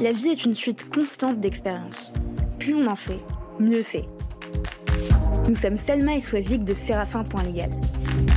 [0.00, 2.10] La vie est une suite constante d'expériences.
[2.58, 3.20] Plus on en fait,
[3.58, 4.06] mieux c'est.
[5.46, 7.70] Nous sommes Selma et Swazik de Séraphin.légal.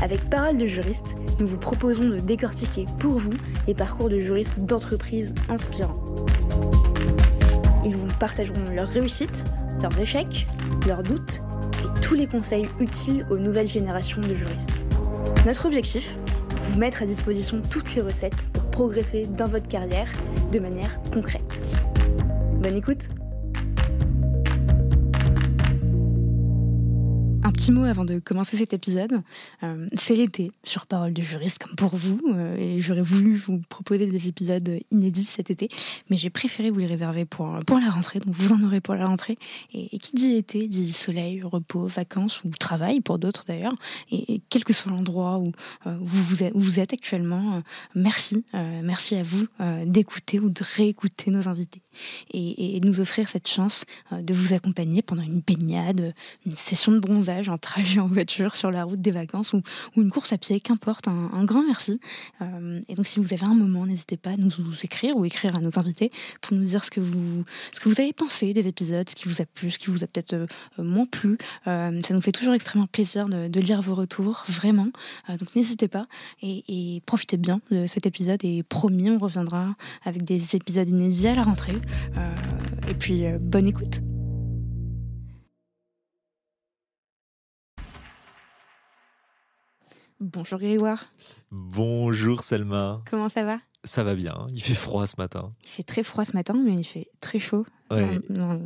[0.03, 3.31] Avec Parole de juriste, nous vous proposons de décortiquer pour vous
[3.65, 6.03] les parcours de juristes d'entreprises inspirants.
[7.85, 9.45] Ils vous partageront leurs réussites,
[9.81, 10.45] leurs échecs,
[10.85, 11.41] leurs doutes
[11.79, 14.81] et tous les conseils utiles aux nouvelles générations de juristes.
[15.45, 16.17] Notre objectif
[16.71, 20.09] Vous mettre à disposition toutes les recettes pour progresser dans votre carrière
[20.51, 21.42] de manière concrète.
[22.63, 23.09] Bonne écoute
[27.53, 29.21] petit mot avant de commencer cet épisode.
[29.61, 33.61] Euh, c'est l'été sur Parole de juriste, comme pour vous, euh, et j'aurais voulu vous
[33.69, 35.67] proposer des épisodes inédits cet été,
[36.09, 38.95] mais j'ai préféré vous les réserver pour, pour la rentrée, donc vous en aurez pour
[38.95, 39.37] la rentrée.
[39.73, 43.75] Et, qui dit été dit soleil, repos, vacances ou travail pour d'autres d'ailleurs.
[44.11, 45.45] Et, quel que soit l'endroit où,
[45.87, 47.61] euh, vous, êtes, où vous êtes actuellement,
[47.95, 49.45] merci, merci à vous
[49.85, 51.81] d'écouter ou de réécouter nos invités
[52.31, 56.13] et, et, nous offrir cette chance de vous accompagner pendant une baignade,
[56.45, 59.61] une session de bronzage un trajet en voiture sur la route des vacances ou,
[59.97, 61.99] une course à pied, qu'importe, un, grand merci.
[62.41, 64.51] Euh, et donc si vous avez un moment, n'hésitez pas à nous,
[64.83, 66.09] écrire ou écrire à nos invités
[66.41, 69.27] pour nous dire ce que vous, ce que vous avez pensé des épisodes, ce qui
[69.27, 71.37] vous a plu, ce qui vous a peut-être euh, moins plu.
[71.67, 74.89] Euh, ça nous fait toujours extrêmement plaisir de, lire vos retours, vraiment.
[75.29, 76.07] donc n'hésitez pas
[76.41, 81.35] et, profitez bien de cet épisode et promis, on reviendra avec des épisodes inédits à
[81.35, 81.77] la rentrée.
[82.89, 84.12] et puis bonne écoute.
[90.23, 91.07] Bonjour Grégoire.
[91.51, 93.01] Bonjour Selma.
[93.09, 93.57] Comment ça va?
[93.83, 94.47] Ça va bien.
[94.53, 95.51] Il fait froid ce matin.
[95.65, 97.65] Il fait très froid ce matin, mais il fait très chaud.
[97.89, 98.57] Dans,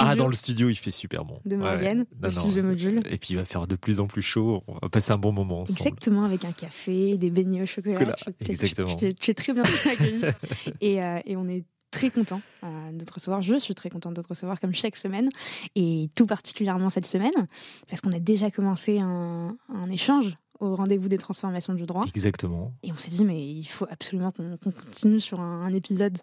[0.00, 1.38] ah, dans le studio, il fait super bon.
[1.44, 2.30] De Morgane, ouais.
[2.30, 3.02] studio module.
[3.08, 4.64] Et puis il va faire de plus en plus chaud.
[4.66, 5.78] On va passer un bon moment ensemble.
[5.78, 8.16] Exactement, avec un café, des beignets au chocolat.
[8.40, 8.96] Exactement.
[8.96, 10.20] Tu, es très bien accueilli.
[10.80, 13.40] et, euh, et on est très content euh, de te recevoir.
[13.40, 15.28] Je suis très contente de te recevoir comme chaque semaine
[15.76, 17.46] et tout particulièrement cette semaine
[17.88, 22.04] parce qu'on a déjà commencé un, un échange au rendez-vous des transformations du droit.
[22.08, 22.72] Exactement.
[22.82, 26.18] Et on s'est dit, mais il faut absolument qu'on continue sur un, épisode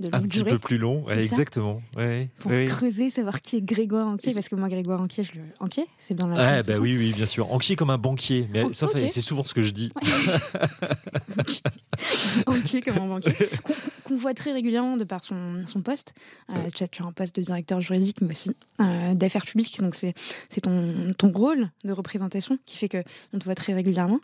[0.00, 1.80] de un petit peu plus long, exactement.
[1.96, 5.42] Ouais, Pour creuser, savoir qui est Grégoire Anquier, parce que moi, Grégoire Anquier, je le...
[5.60, 7.52] Anquier, c'est bien la bah Oui, oui, bien sûr.
[7.52, 9.92] Anquier comme un banquier, mais ça fait, c'est souvent ce que je dis.
[12.46, 13.34] Anquier comme un banquier.
[14.02, 16.14] Qu'on voit très régulièrement de par son, son poste.
[16.50, 18.50] Euh, tu, as, un poste de directeur juridique, mais aussi
[18.80, 19.78] euh, d'affaires publiques.
[19.80, 20.14] Donc, c'est
[20.60, 24.18] ton, ton rôle de représentation qui fait qu'on te voit très régulièrement.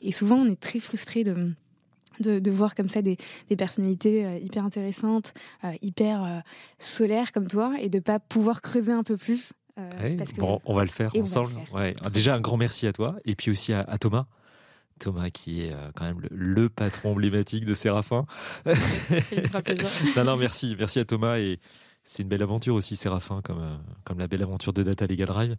[0.00, 1.52] Et souvent, on est très frustré de
[2.20, 3.16] de, voir comme ça des,
[3.56, 6.38] personnalités euh, hyper intéressantes, euh, hyper euh,
[6.78, 9.52] solaires comme toi, et de pas pouvoir creuser un peu plus.
[10.18, 11.52] parce que bon, on va le faire ensemble.
[11.72, 11.94] Ouais.
[12.12, 14.26] Déjà, un grand merci à toi, et puis aussi à, Thomas.
[14.98, 18.26] Thomas qui est quand même le, patron emblématique de Séraphin.
[20.16, 21.58] non, non, merci, merci à Thomas et
[22.04, 23.62] c'est une belle aventure aussi Séraphin comme
[24.04, 25.56] comme la belle aventure de Data Legal Drive.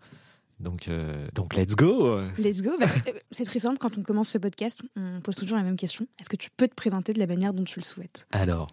[0.62, 4.30] Donc, euh, donc let's go Let's go bah, euh, C'est très simple, quand on commence
[4.30, 6.08] ce podcast, on pose toujours la même question.
[6.20, 8.68] Est-ce que tu peux te présenter de la manière dont tu le souhaites Alors,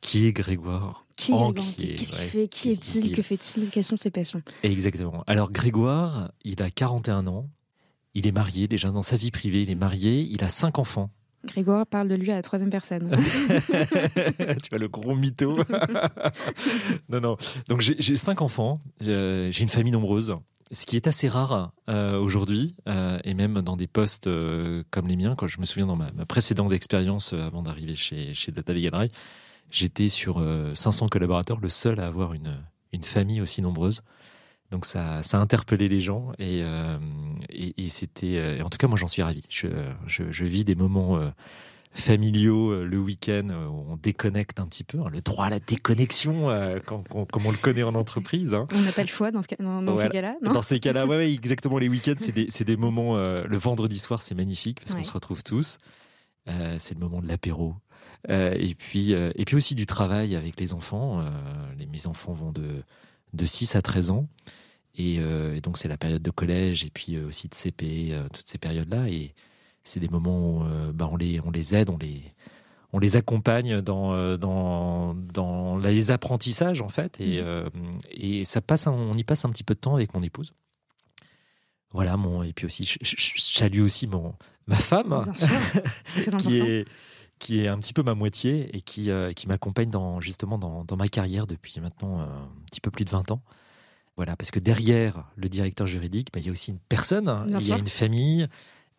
[0.00, 3.96] qui est Grégoire Qui est Grégoire Qu'est-ce qu'il fait Qui est-il Que fait-il Quelles sont
[3.96, 5.24] ses passions Exactement.
[5.26, 7.48] Alors Grégoire, il a 41 ans.
[8.14, 9.62] Il est marié déjà dans sa vie privée.
[9.62, 10.22] Il est marié.
[10.22, 11.10] Il a cinq enfants.
[11.44, 13.08] Grégoire parle de lui à la troisième personne.
[13.16, 15.56] tu vois le gros mytho.
[17.08, 17.36] non, non.
[17.68, 18.80] Donc j'ai cinq enfants.
[19.00, 20.34] J'ai une famille nombreuse
[20.72, 25.08] ce qui est assez rare euh, aujourd'hui, euh, et même dans des postes euh, comme
[25.08, 28.72] les miens, quand je me souviens dans ma, précédente expérience avant d'arriver chez, chez Data
[28.72, 29.10] Legal
[29.72, 30.44] j'étais sur
[30.74, 32.56] 500 collaborateurs, le seul à avoir une,
[32.92, 34.02] une famille aussi nombreuse.
[34.72, 36.64] Donc ça, ça a interpellé les gens et,
[37.50, 39.44] et, et c'était, en tout cas moi j'en suis ravi.
[39.48, 39.68] Je,
[40.08, 41.20] je, je vis des moments
[41.92, 45.00] familiaux euh, le week-end euh, on déconnecte un petit peu.
[45.00, 48.54] Hein, le droit à la déconnexion, euh, comme on le connaît en entreprise.
[48.54, 48.66] Hein.
[48.72, 50.36] On n'a pas le choix dans, ce, dans, ces cas-là.
[50.42, 51.78] Dans ces cas-là, ouais, exactement.
[51.78, 53.16] Les week-ends, c'est des, des, moments.
[53.16, 55.78] le vendredi soir, c'est magnifique parce qu'on se retrouve tous.
[56.46, 57.74] c'est le moment de l'apéro.
[58.28, 61.24] et puis, et puis aussi du travail avec les enfants.
[61.78, 62.84] les, mes enfants vont de,
[63.32, 64.28] de 6 à 13 ans.
[64.94, 68.58] Et, et donc, c'est la période de collège et puis aussi de CP, toutes ces
[68.58, 69.08] périodes-là.
[69.08, 69.34] Et,
[69.90, 72.22] c'est des moments où euh, bah, on, les, on les aide, on les,
[72.92, 77.20] on les accompagne dans, euh, dans, dans les apprentissages en fait.
[77.20, 77.44] Et, mmh.
[77.44, 77.68] euh,
[78.10, 80.52] et ça passe on y passe un petit peu de temps avec mon épouse.
[81.92, 84.34] Voilà mon et puis aussi je, salue aussi mon
[84.68, 85.22] ma femme
[86.38, 86.84] qui est
[87.40, 90.96] qui est un petit peu ma moitié et qui, qui m'accompagne dans justement dans, dans,
[90.96, 93.42] ma carrière depuis maintenant un petit peu plus de 20 ans.
[94.16, 97.66] Voilà parce que derrière le directeur juridique bah, il y a aussi une personne il
[97.66, 98.46] y a une famille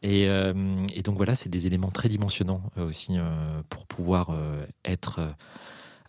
[0.04, 4.36] euh, et, donc voilà, c'est des éléments très dimensionnants euh, aussi euh, pour pouvoir
[4.86, 5.36] être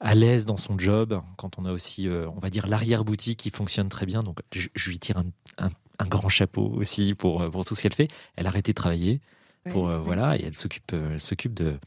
[0.01, 3.89] à l'aise dans son job, quand on a aussi, on va dire, l'arrière-boutique qui fonctionne
[3.89, 4.21] très bien.
[4.21, 8.09] Donc, je, lui tire un, un, grand chapeau aussi pour, pour tout ce qu'elle fait.
[8.37, 9.21] Elle a arrêté de travailler.
[9.71, 11.79] Pour, voilà, et elle s'occupe, elle s'occupe de,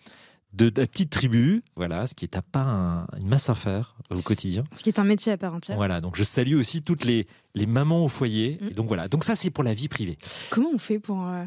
[0.54, 4.22] de la petite tribu, voilà, ce qui est à pas une masse à faire au
[4.22, 4.64] quotidien.
[4.74, 5.76] Ce qui est un métier à part entière.
[5.76, 8.58] Voilà, donc je salue aussi toutes les, les mamans au foyer.
[8.62, 8.70] Mm.
[8.70, 10.18] donc voilà, donc ça c'est pour la vie privée.
[10.50, 11.44] Comment on fait pour, euh,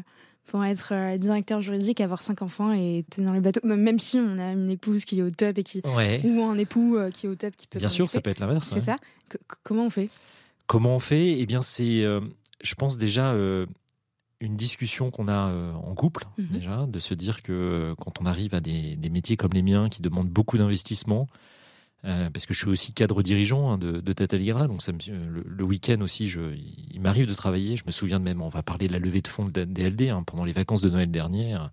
[0.49, 4.37] pour être euh, directeur juridique, avoir cinq enfants et tenir le bateau Même si on
[4.37, 5.81] a une épouse qui est au top et qui
[6.23, 7.79] ou un époux euh, qui est au top qui peut.
[7.79, 8.69] Bien sûr, ça peut être l'inverse.
[8.69, 8.97] C'est ça.
[9.63, 10.09] comment on fait?
[10.67, 11.39] Comment on fait?
[11.39, 12.03] Eh bien, c'est,
[12.61, 13.33] je pense déjà
[14.41, 16.47] une discussion qu'on a euh, en couple mhm.
[16.51, 19.89] déjà, de se dire que euh, quand on arrive à des, métiers comme les miens
[19.89, 21.27] qui demandent beaucoup d'investissement,
[22.05, 24.37] euh, parce que je suis aussi cadre dirigeant hein, de, de Tata
[24.67, 26.39] donc ça le, week-end aussi, je,
[26.91, 27.75] il m'arrive de travailler.
[27.75, 30.09] Je me souviens de même, on va parler de la levée de fonds de DLD
[30.09, 31.71] hein, pendant les vacances de Noël dernière.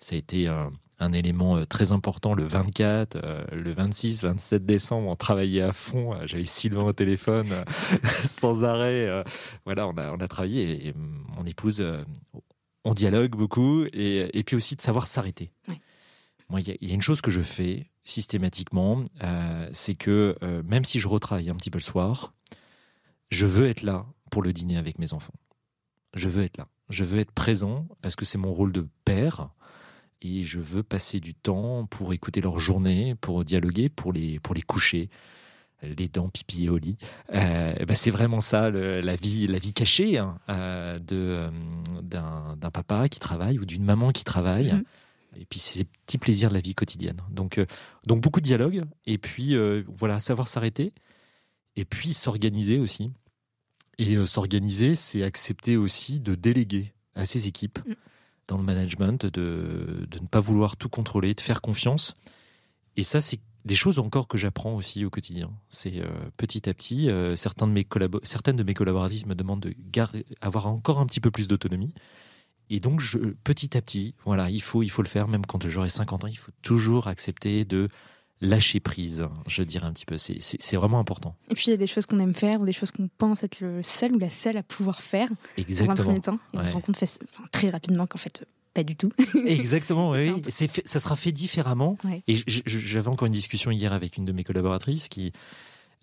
[0.00, 4.66] Ça a été un, un élément euh, très important le 24, euh, le 26, 27
[4.66, 6.14] décembre, on travaillait à fond.
[6.14, 7.48] Euh, j'avais Sylvain au téléphone
[8.24, 9.24] sans arrêt.
[9.64, 11.84] Voilà, on a, on a travaillé et, mon épouse,
[12.84, 15.50] on dialogue beaucoup et, et puis aussi de savoir s'arrêter.
[16.48, 19.04] Moi, il y, a une chose que je fais systématiquement,
[19.72, 22.32] c'est que même si je retravaille un petit peu le soir,
[23.30, 25.34] je veux être là pour le dîner avec mes enfants.
[26.14, 26.68] Je veux être là.
[26.90, 29.50] Je veux être présent parce que c'est mon rôle de père
[30.22, 34.54] et je veux passer du temps pour écouter leur journée, pour dialoguer, pour les, pour
[34.54, 35.10] les coucher
[35.82, 36.96] les dents pipi au lit.
[37.34, 41.50] Euh, bah, c'est vraiment ça la vie, la vie cachée hein, euh, euh,
[42.02, 44.72] d'un papa qui travaille ou d'une maman qui travaille.
[44.72, 44.84] Mm-hmm.
[45.36, 47.20] Et puis ces petits plaisirs de la vie quotidienne.
[47.30, 47.60] Donc
[48.06, 49.54] donc beaucoup de dialogue et puis
[49.86, 50.92] voilà savoir s'arrêter
[51.76, 53.12] et puis s'organiser aussi.
[53.98, 57.78] Et s'organiser, c'est accepter aussi de déléguer à ses équipes.
[57.86, 57.94] Mm
[58.48, 62.14] dans le management, de, de, ne pas vouloir tout contrôler, de faire confiance.
[62.96, 65.50] Et ça, c'est des choses encore que j'apprends aussi au quotidien.
[65.68, 67.86] C'est euh, petit à petit, euh, certains de mes
[68.24, 69.74] certaines de mes collaboratrices me demandent de
[70.40, 71.92] avoir encore un petit peu plus d'autonomie.
[72.70, 75.66] Et donc, je, petit à petit, voilà, il faut, il faut le faire, même quand
[75.68, 77.88] j'aurai 50 ans, il faut toujours accepter de
[78.40, 80.16] lâcher prise, je dirais un petit peu.
[80.16, 81.34] C'est vraiment important.
[81.50, 83.42] Et puis il y a des choses qu'on aime faire ou des choses qu'on pense
[83.42, 85.94] être le seul ou la seule à pouvoir faire Exactement.
[85.94, 86.38] dans un premier temps.
[86.54, 87.02] Et on se rend compte
[87.50, 89.10] très rapidement qu'en fait, pas du tout.
[89.46, 90.32] Exactement, oui.
[90.48, 91.96] ça sera fait différemment.
[92.26, 92.36] Et
[92.66, 95.32] j'avais encore une discussion hier avec une de mes collaboratrices qui,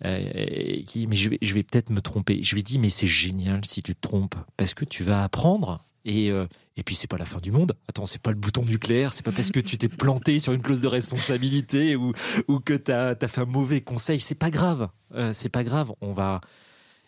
[0.04, 2.42] euh, qui mais je vais, je vais peut-être me tromper.
[2.42, 5.82] Je lui dit, mais c'est génial si tu te trompes, parce que tu vas apprendre
[6.06, 7.74] et, euh, et puis c'est pas la fin du monde.
[7.88, 10.62] Attends, c'est pas le bouton nucléaire, c'est pas parce que tu t'es planté sur une
[10.62, 12.12] clause de responsabilité ou,
[12.48, 14.88] ou que tu as, fait un mauvais conseil, c'est pas grave.
[15.14, 16.40] Euh, c'est pas grave, on va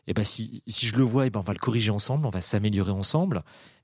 [0.07, 1.91] et eh ben si, si je le vois, et eh ben on va le corriger
[1.91, 3.43] ensemble, on va s'améliorer ensemble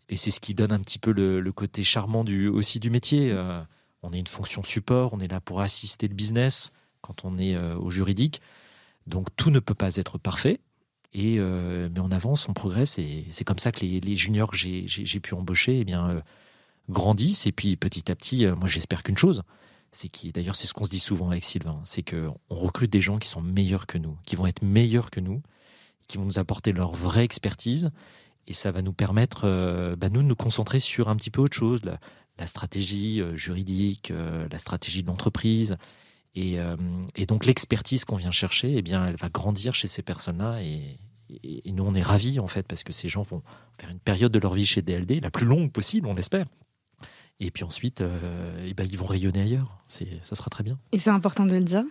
[0.08, 2.88] et c'est ce qui donne un petit peu le, le côté charmant du aussi du
[2.90, 3.31] métier.
[3.31, 3.61] Euh,
[4.02, 6.72] on est une fonction support, on est là pour assister le business
[7.02, 8.40] quand on est au juridique.
[9.06, 10.61] Donc tout ne peut pas être parfait,
[11.14, 14.56] et euh, mais on avance, on progresse, et c'est comme ça que les, juniors que
[14.56, 16.20] j'ai pu embaucher, eh bien euh,
[16.88, 17.46] grandissent.
[17.46, 19.44] Et puis petit à petit, euh, moi j'espère qu'une chose,
[19.93, 22.90] c'est qui, d'ailleurs c'est ce qu'on se dit souvent avec Sylvain, c'est que on recrute
[22.90, 25.40] des gens qui sont meilleurs que nous, qui vont être meilleurs que nous,
[26.08, 27.90] qui vont nous apporter leur vraie expertise,
[28.49, 31.56] et ça va nous permettre, bah, nous, de nous concentrer sur un petit peu autre
[31.56, 31.81] chose,
[32.37, 34.12] la, stratégie juridique,
[34.50, 35.78] la stratégie de l'entreprise.
[36.37, 36.59] Et,
[37.14, 40.99] et, donc l'expertise qu'on vient chercher, eh bien, elle va grandir chez ces personnes-là et,
[41.43, 43.43] et, nous, on est ravis, en fait, parce que ces gens vont
[43.79, 46.47] faire une période de leur vie chez DLD, la plus longue possible, on l'espère.
[47.41, 49.83] Et puis ensuite, euh, eh ben, ils vont rayonner ailleurs.
[49.88, 50.79] Ça sera très bien.
[50.93, 51.85] Et c'est important de le dire.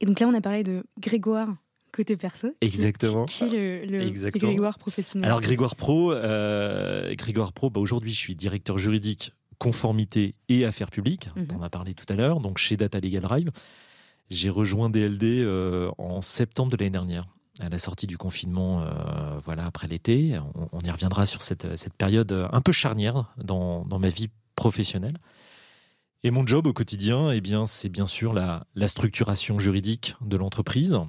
[0.00, 1.48] Et donc là, on a parlé de Grégoire
[1.92, 2.48] côté perso.
[2.60, 3.24] Exactement.
[3.24, 8.34] Qui, est le, Grégoire professionnel Alors Grégoire Pro, euh, Grégoire Pro, bah, aujourd'hui, je suis
[8.34, 11.30] directeur juridique conformité et affaires publiques.
[11.36, 11.48] Mhm.
[11.54, 12.40] On en a parlé tout à l'heure.
[12.40, 13.50] Donc chez Data Legal Drive,
[14.30, 17.26] j'ai rejoint DLD euh, en septembre de l'année dernière
[17.60, 20.38] à la sortie du confinement, euh, voilà, après l'été.
[20.70, 25.18] On, y reviendra sur cette, cette période un peu charnière dans, dans, ma vie professionnelle.
[26.22, 30.36] Et mon job au quotidien, eh bien, c'est bien sûr la, la, structuration juridique de
[30.36, 31.00] l'entreprise,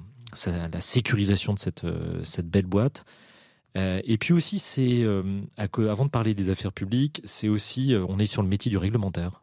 [0.46, 1.86] la sécurisation de cette,
[2.24, 3.04] cette belle boîte.
[3.76, 8.18] Euh, et puis aussi, c'est euh, avant de parler des affaires publiques, c'est aussi, on
[8.18, 9.42] est sur le métier du réglementaire.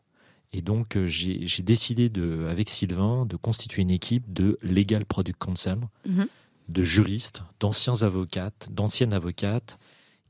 [0.54, 5.80] Et donc, j'ai décidé de, avec Sylvain de constituer une équipe de Legal Product Counsel.
[6.08, 6.28] Mm-hmm
[6.70, 9.78] de juristes, d'anciens avocates, d'anciennes avocates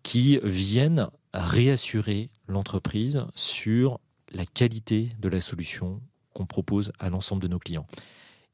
[0.04, 4.00] qui viennent réassurer l'entreprise sur
[4.32, 6.01] la qualité de la solution
[6.34, 7.88] qu'on propose à l'ensemble de nos clients.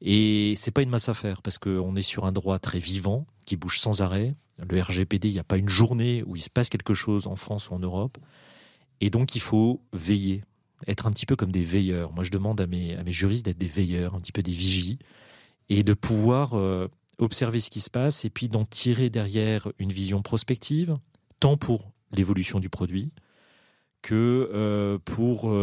[0.05, 3.25] Et c'est pas une masse à faire parce qu'on est sur un droit très vivant
[3.45, 4.36] qui bouge sans arrêt.
[4.60, 7.38] Le RGPD, il n'y a pas une journée où il se passe quelque chose en
[7.38, 8.17] France ou en Europe.
[9.00, 10.43] Et donc il faut veiller,
[10.88, 12.12] être un petit peu comme des veilleurs.
[12.12, 14.51] Moi je demande à mes, à mes juristes d'être des veilleurs, un petit peu des
[14.51, 15.00] vigies,
[15.69, 16.53] et de pouvoir
[17.17, 20.98] observer ce qui se passe et puis d'en tirer derrière une vision prospective,
[21.39, 23.12] tant pour l'évolution du produit
[24.01, 25.53] que pour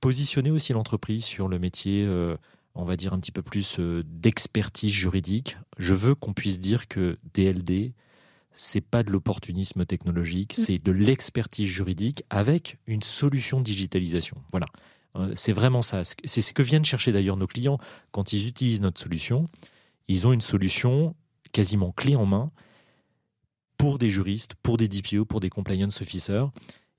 [0.00, 2.06] positionner aussi l'entreprise sur le métier,
[2.78, 5.58] on va dire un petit peu plus d'expertise juridique.
[5.78, 7.92] Je veux qu'on puisse dire que DLD,
[8.52, 10.60] c'est pas de l'opportunisme technologique, mm.
[10.60, 14.36] c'est de l'expertise juridique avec une solution de digitalisation.
[14.52, 14.66] Voilà.
[15.16, 16.02] Euh, c'est vraiment ça.
[16.04, 17.78] C'est ce que viennent chercher d'ailleurs nos clients
[18.12, 19.48] quand ils utilisent notre solution.
[20.06, 21.16] Ils ont une solution
[21.52, 22.52] quasiment clé en main
[23.76, 26.46] pour des juristes, pour des DPO, pour des compliance officers.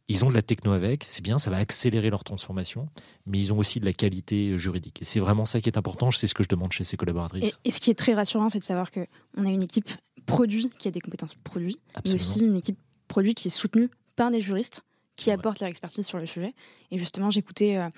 [0.10, 2.90] Ils ont de la techno avec, c'est bien, ça va accélérer leur transformation,
[3.28, 5.04] mais ils ont aussi de la qualité juridique.
[5.04, 7.60] Et c'est vraiment ça qui est important, c'est ce que je demande chez ces collaboratrices.
[7.64, 9.90] Et, ce qui est très rassurant, c'est de savoir qu'on a une équipe
[10.26, 14.32] produit qui a des compétences produits, mais aussi une équipe produit qui est soutenue par
[14.32, 14.82] des juristes
[15.20, 16.54] qui apportent leur expertise sur le sujet.
[16.92, 17.90] Et justement, j'écoutais euh,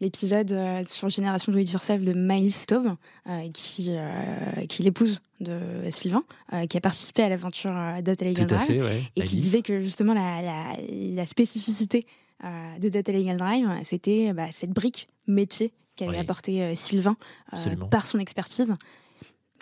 [0.00, 2.96] l'épisode euh, sur Génération Do It Yourself de Miles Staub,
[3.28, 3.92] euh, qui,
[4.68, 5.58] qui l'épouse de
[5.90, 6.24] Sylvain,
[6.68, 7.72] qui a participé à l'aventure
[8.02, 10.42] Data Legal Drive, et qui disait que justement la,
[10.90, 12.04] la, spécificité
[12.42, 17.16] de Data Legal Drive, c'était bah, cette brique métier qu'avait apporté Sylvain
[17.90, 18.74] par son expertise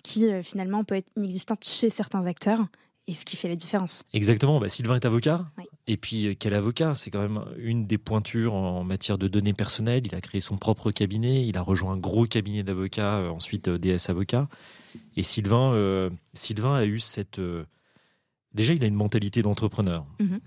[0.03, 2.65] qui euh, finalement peut être inexistante chez certains acteurs
[3.09, 4.03] et ce qui fait la différence.
[4.13, 4.59] Exactement.
[4.59, 5.45] Bah, Sylvain est avocat.
[5.87, 6.93] Et puis, euh, quel avocat?
[6.95, 10.03] C'est quand même une des pointures en matière de données personnelles.
[10.05, 11.45] Il a créé son propre cabinet.
[11.47, 14.47] Il a rejoint un gros cabinet d'avocats, euh, ensuite DS Avocat.
[15.17, 17.39] Et Sylvain, Sylvain a eu cette.
[18.55, 20.03] Déjà, il a une mentalité d'entrepreneur.
[20.19, 20.39] Mhm.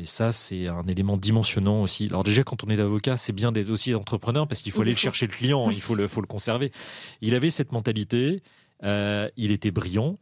[0.00, 2.06] et ça, c'est un élément dimensionnant aussi.
[2.06, 4.90] Alors déjà, quand on est avocat, c'est bien d'être aussi entrepreneur parce qu'il faut aller
[4.90, 6.72] le chercher le client, il faut le, faut le conserver.
[7.20, 8.42] Il avait cette mentalité.
[8.82, 10.18] Euh, il était brillant.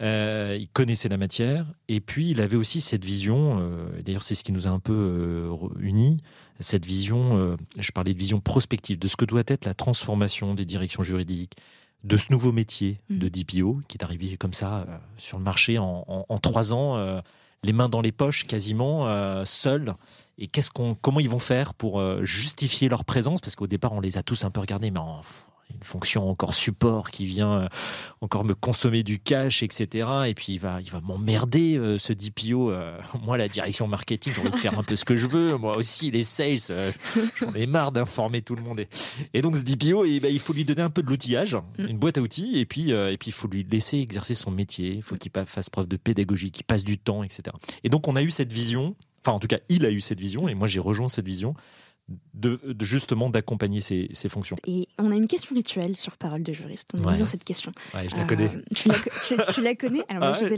[0.00, 4.34] Euh, il connaissait la matière et puis il avait aussi cette vision, euh, d'ailleurs c'est
[4.34, 6.22] ce qui nous a un peu unis,
[6.58, 10.64] cette vision, je parlais de vision prospective, de ce que doit être la transformation des
[10.64, 11.56] directions juridiques,
[12.04, 13.30] de ce nouveau métier de mm.
[13.30, 17.22] DPO qui est arrivé comme ça sur le marché en, trois ans,
[17.62, 19.94] les mains dans les poches quasiment, seuls.
[20.36, 23.40] Et qu'est-ce qu'on, comment ils vont faire pour justifier leur présence?
[23.40, 25.22] Parce qu'au départ on les a tous un peu regardés, mais en,
[25.74, 27.68] une fonction encore support qui vient euh,
[28.20, 30.08] encore me consommer du cash, etc.
[30.26, 32.70] Et puis il va, il va m'emmerder euh, ce DPO.
[32.70, 35.56] Euh, moi, la direction marketing, j'ai envie de faire un peu ce que je veux.
[35.56, 36.92] Moi aussi, les sales,
[37.38, 38.84] j'en ai marre d'informer tout le monde.
[39.34, 41.56] Et donc ce DPO, et, eh ben, il faut lui donner un peu de l'outillage,
[41.78, 41.86] mm.
[41.86, 44.94] une boîte à outils, et puis et puis il faut lui laisser exercer son métier.
[44.94, 47.42] Il faut qu'il fasse preuve de pédagogie, qu'il passe du temps, etc.
[47.84, 48.94] Et donc on a eu cette vision.
[49.22, 51.54] Enfin, en tout cas, il a eu cette vision, et moi j'ai rejoint cette vision
[52.34, 54.56] de, justement d'accompagner ces, fonctions.
[54.66, 56.88] Et on a une question rituelle sur Parole de juriste.
[56.94, 57.72] On a besoin cette question.
[57.94, 58.50] Ouais, je la connais.
[58.54, 58.62] Euh,
[59.52, 60.48] tu, la, connais Alors, ah je,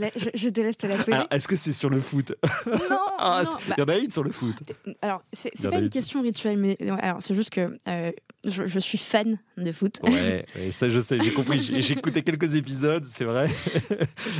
[0.49, 1.17] délaisse, je, la poser.
[1.31, 2.35] Est-ce que c'est sur le foot?
[2.65, 4.55] Non, ah, Il y en a une sur le foot?
[5.01, 8.11] Alors, c'est pas une question rituelle, mais alors c'est juste que euh,
[8.45, 9.99] je, suis fan de foot.
[10.03, 11.59] Ouais, ça je sais, j'ai compris.
[11.59, 13.47] J'ai écouté quelques épisodes, c'est vrai.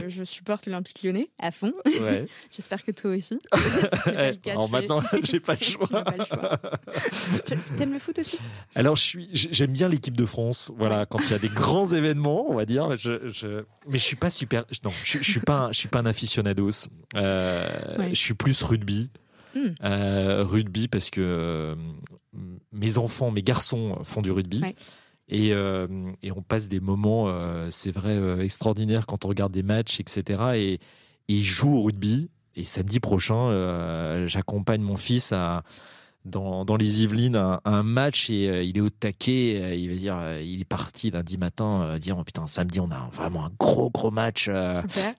[0.08, 1.74] je, supporte l'Olympique lyonnais à fond.
[1.86, 2.25] Ouais.
[2.51, 3.39] J'espère que toi aussi.
[4.48, 5.88] alors maintenant, j'ai pas le choix.
[5.88, 6.60] Pas le choix.
[7.77, 8.39] T'aimes le foot aussi?
[8.75, 10.72] Alors, j'aime bien l'équipe de France.
[10.77, 12.95] Voilà, quand il y a des grands événements, on va dire.
[12.98, 14.65] Je, mais je suis pas super.
[14.83, 15.69] Non, je, je suis pas.
[15.72, 16.88] je suis pas un aficionados.
[17.15, 17.67] Euh,
[18.10, 19.10] Je suis plus rugby.
[19.55, 19.69] Hmm.
[19.83, 21.75] Euh, rugby parce que euh,
[22.72, 24.63] mes enfants, mes garçons font du rugby.
[25.29, 25.88] Et, euh,
[26.22, 30.41] et, on passe des moments, euh, c'est vrai, extraordinaires quand on regarde des matchs, etc.
[30.55, 30.79] Et, et
[31.27, 32.29] ils jouent au rugby.
[32.55, 35.63] Et samedi prochain, j'accompagne mon fils à,
[36.25, 39.60] dans, dans les Yvelines un, un match et euh, il est au taquet.
[39.62, 42.92] Euh, il va dire, euh, il est parti lundi matin dire oh, putain samedi on
[42.92, 44.50] a vraiment un gros gros match.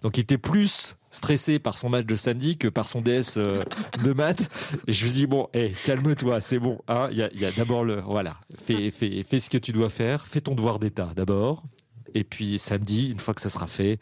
[0.02, 4.12] donc il était plus stressé par son match de samedi que par son DS de
[4.12, 4.50] maths.
[4.88, 6.78] Et je me dis bon, hey, calme-toi, c'est bon.
[6.88, 9.72] Hein, il y a, y a d'abord le voilà, fais, fais, fais ce que tu
[9.72, 11.62] dois faire, fais ton devoir d'état d'abord.
[12.14, 13.98] Et puis samedi, une fois que ça sera fait,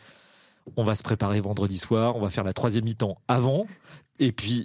[0.76, 3.66] on va se préparer vendredi soir, on va faire la troisième mi-temps avant,
[4.22, 4.64] et puis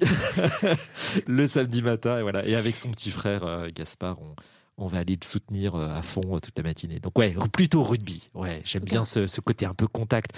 [1.28, 2.46] le samedi matin, et voilà.
[2.46, 4.18] Et avec son petit frère euh, Gaspard,
[4.78, 7.00] on, va aller le soutenir euh, à fond euh, toute la matinée.
[7.00, 8.30] Donc ouais, plutôt rugby.
[8.36, 10.38] Ouais, j'aime bien ce, côté un peu contact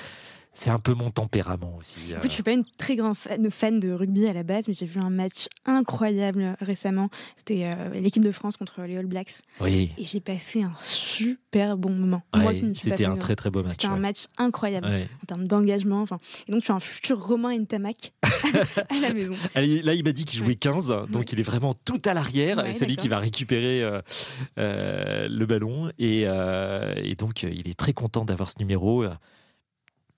[0.59, 2.11] c'est un peu mon tempérament aussi.
[2.11, 4.85] Écoute, je suis pas une très grande fan, de rugby à la base, mais j'ai
[4.85, 7.07] vu un match incroyable récemment.
[7.37, 9.41] C'était euh, l'équipe de France contre les All Blacks.
[9.61, 9.93] Oui.
[9.97, 12.23] Et j'ai passé un super bon moment.
[12.75, 13.73] C'était un très très beau match.
[13.73, 16.03] C'était un match incroyable en termes d'engagement.
[16.47, 19.35] Et donc, tu as un futur Romain Ntamak à la maison.
[19.55, 22.65] Là, il m'a dit qu'il jouait 15, donc il est vraiment tout à l'arrière.
[22.73, 24.01] c'est lui qui va récupérer euh,
[24.57, 25.89] euh, le ballon.
[25.99, 29.05] Et, et donc, il est très content d'avoir ce numéro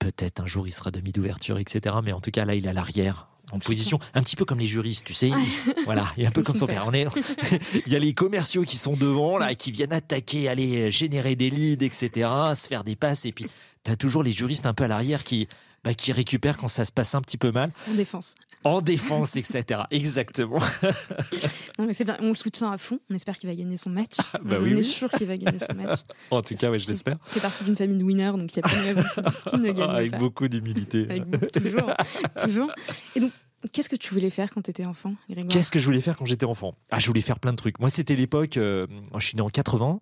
[0.04, 1.96] peut-être un jour il sera demi d'ouverture, etc.
[2.02, 3.28] Mais en tout cas, là, il est à l'arrière.
[3.50, 5.30] en position un petit peu comme les juristes, tu sais.
[5.84, 6.84] voilà, et un peu comme son père.
[6.86, 7.06] On est,
[7.86, 11.50] il y a les commerciaux qui sont devant là, qui viennent attaquer, aller générer des
[11.50, 13.46] leads, etc., se faire des passes, et puis
[13.84, 15.48] tu as toujours les juristes un peu à l'arrière qui
[15.84, 17.70] bah, qui récupèrent quand ça se passe un petit peu mal.
[17.90, 18.34] En défense.
[18.64, 19.82] En défense, etc.
[19.90, 20.58] Exactement.
[21.78, 23.00] non, mais c'est bien, on le soutient à fond.
[23.10, 24.16] On espère qu'il va gagner son match.
[24.32, 26.00] Ah, bah on est sûr qu'il va gagner son match.
[26.30, 27.16] en tout cas, ouais, je l'espère.
[27.28, 29.60] Il fait partie d'une famille de winners, donc il y a pas de raison qu'il
[29.60, 31.08] ne gagne Avec beaucoup d'humilité.
[31.52, 31.92] toujours,
[32.36, 32.70] toujours.
[33.16, 33.32] Et donc,
[33.70, 35.14] Qu'est-ce que tu voulais faire quand tu étais enfant,
[35.48, 36.74] Qu'est-ce que je voulais faire quand j'étais enfant?
[36.90, 37.78] Ah, je voulais faire plein de trucs.
[37.78, 38.56] Moi, c'était l'époque.
[38.56, 40.00] Euh, je suis né en 80.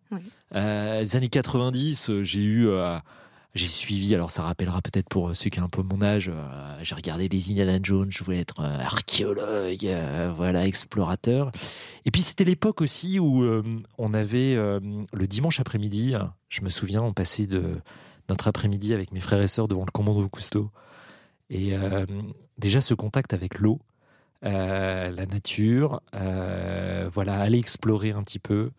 [0.55, 2.69] Euh, les années 90, euh, j'ai eu
[3.55, 6.79] j'ai suivi, alors ça rappellera peut-être pour ceux qui ont un peu mon âge, euh,
[6.83, 11.51] j'ai regardé les Indiana Jones, je voulais être euh, archéologue, euh, voilà, explorateur.
[12.05, 13.45] Et puis c'était l'époque aussi où
[13.99, 16.15] on avait le dimanche après-midi,
[16.49, 17.81] je me souviens, on passait de
[18.29, 20.71] notre après-midi avec mes frères et sœurs devant le commando Cousteau.
[21.51, 21.75] Et
[22.57, 23.81] déjà ce contact avec l'eau,
[24.43, 26.01] la nature,
[27.13, 28.71] voilà, aller explorer un petit peu.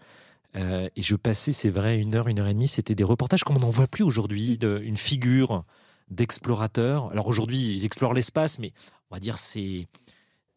[0.55, 2.67] Euh, et je passais, c'est vrai, une heure, une heure et demie.
[2.67, 5.63] C'était des reportages comme on n'en voit plus aujourd'hui, une figure
[6.09, 7.11] d'explorateur.
[7.11, 8.73] Alors aujourd'hui, ils explorent l'espace, mais
[9.09, 9.87] on va dire c'est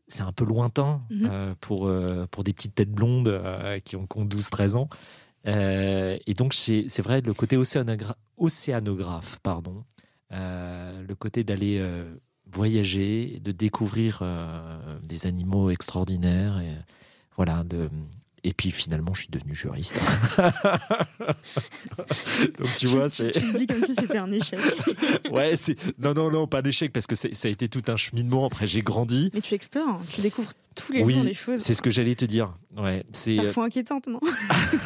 [0.07, 1.29] c'est un peu lointain mhm.
[1.31, 3.41] euh, pour, euh, pour des petites têtes blondes
[3.85, 4.89] qui ont, 12-13 ans.
[5.47, 9.85] et donc, c'est vrai, le côté océanographe, pardon,
[10.31, 11.83] le côté d'aller
[12.53, 14.23] voyager, de découvrir
[15.03, 16.77] des animaux extraordinaires, et,
[17.37, 17.89] voilà, de,
[18.45, 19.99] et puis finalement, je suis devenu juriste.
[22.59, 23.31] Donc tu vois, c'est.
[23.31, 24.61] Tu, me dis comme si c'était un échec.
[25.31, 28.45] ouais, c'est non, non, non, pas d'échec parce que ça a été tout un cheminement.
[28.47, 29.31] Après, j'ai grandi.
[29.33, 30.03] Mais tu explores, hein.
[30.13, 31.61] tu découvres tous les jours des choses.
[31.61, 32.55] C'est ce que j'allais te dire.
[32.77, 34.21] Ouais, c'est parfois euh, inquiétante, non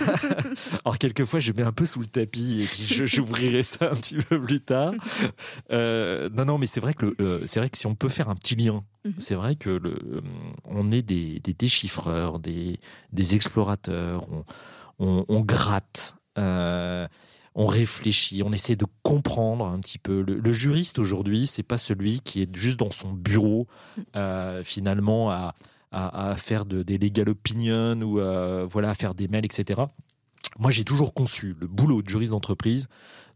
[0.85, 4.17] Alors quelquefois, je mets un peu sous le tapis et puis j'ouvrirai ça un petit
[4.17, 4.93] peu plus tard.
[5.71, 8.29] Euh, non, non, mais c'est vrai que euh, c'est vrai que si on peut faire
[8.29, 9.15] un petit lien, mhm.
[9.19, 10.23] c'est vrai que le,
[10.65, 12.79] on est des, des déchiffreurs, des,
[13.13, 14.27] des explorateurs,
[14.99, 16.17] on, on, gratte.
[16.37, 20.23] on réfléchit, on essaie de comprendre un petit peu.
[20.23, 24.63] Le, juriste aujourd'hui, c'est pas celui qui est juste dans son bureau, mhm.
[24.65, 25.55] finalement à,
[25.91, 29.83] à, faire de, des legal opinions ou à, voilà, à faire des mails, etc.
[30.59, 32.89] Moi, j'ai toujours conçu le boulot de juriste d'entreprise,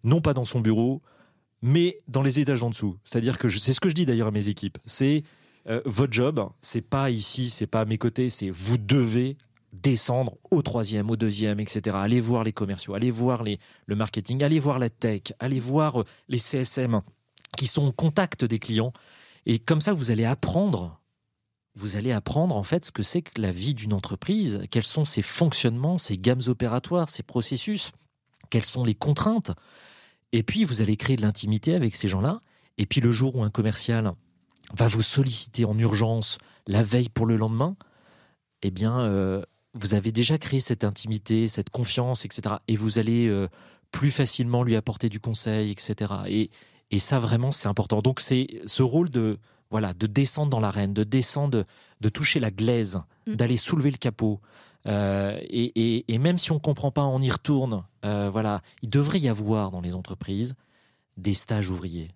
[0.04, 1.00] non pas dans son bureau,
[1.62, 2.98] mais dans les étages en dessous.
[3.04, 4.78] C'est-à-dire que c'est ce que je dis d'ailleurs à mes équipes.
[4.84, 5.22] C'est
[5.68, 9.36] euh, votre job, c'est pas ici, c'est pas à mes côtés, c'est vous devez
[9.72, 11.96] descendre au troisième, au deuxième, etc.
[11.98, 16.00] Allez voir les commerciaux, allez voir les, le marketing, allez voir la tech, allez voir
[16.00, 17.00] euh, les CSM
[17.56, 18.92] qui sont au contact des clients.
[19.46, 21.00] Et comme ça, vous allez apprendre
[21.74, 25.04] vous allez apprendre en fait ce que c'est que la vie d'une entreprise, quels sont
[25.04, 27.92] ses fonctionnements, ses gammes opératoires, ses processus,
[28.50, 29.52] quelles sont les contraintes.
[30.32, 32.42] Et puis vous allez créer de l'intimité avec ces gens-là.
[32.78, 34.12] Et puis le jour où un commercial
[34.74, 37.76] va vous solliciter en urgence la veille pour le lendemain,
[38.62, 39.42] eh bien euh,
[39.74, 42.56] vous avez déjà créé cette intimité, cette confiance, etc.
[42.68, 43.48] Et vous allez euh,
[43.90, 46.12] plus facilement lui apporter du conseil, etc.
[46.26, 46.50] Et,
[46.90, 48.00] et ça vraiment c'est important.
[48.00, 49.38] Donc c'est ce rôle de
[49.72, 51.64] voilà, de descendre dans l'arène, de descendre,
[52.00, 53.34] de, toucher la glaise, mm.
[53.34, 54.38] d'aller soulever le capot.
[54.86, 57.82] Euh, et, même si on ne comprend pas, on y retourne.
[58.04, 60.54] Euh, voilà, il devrait y avoir dans les entreprises
[61.16, 62.10] des stages ouvriers.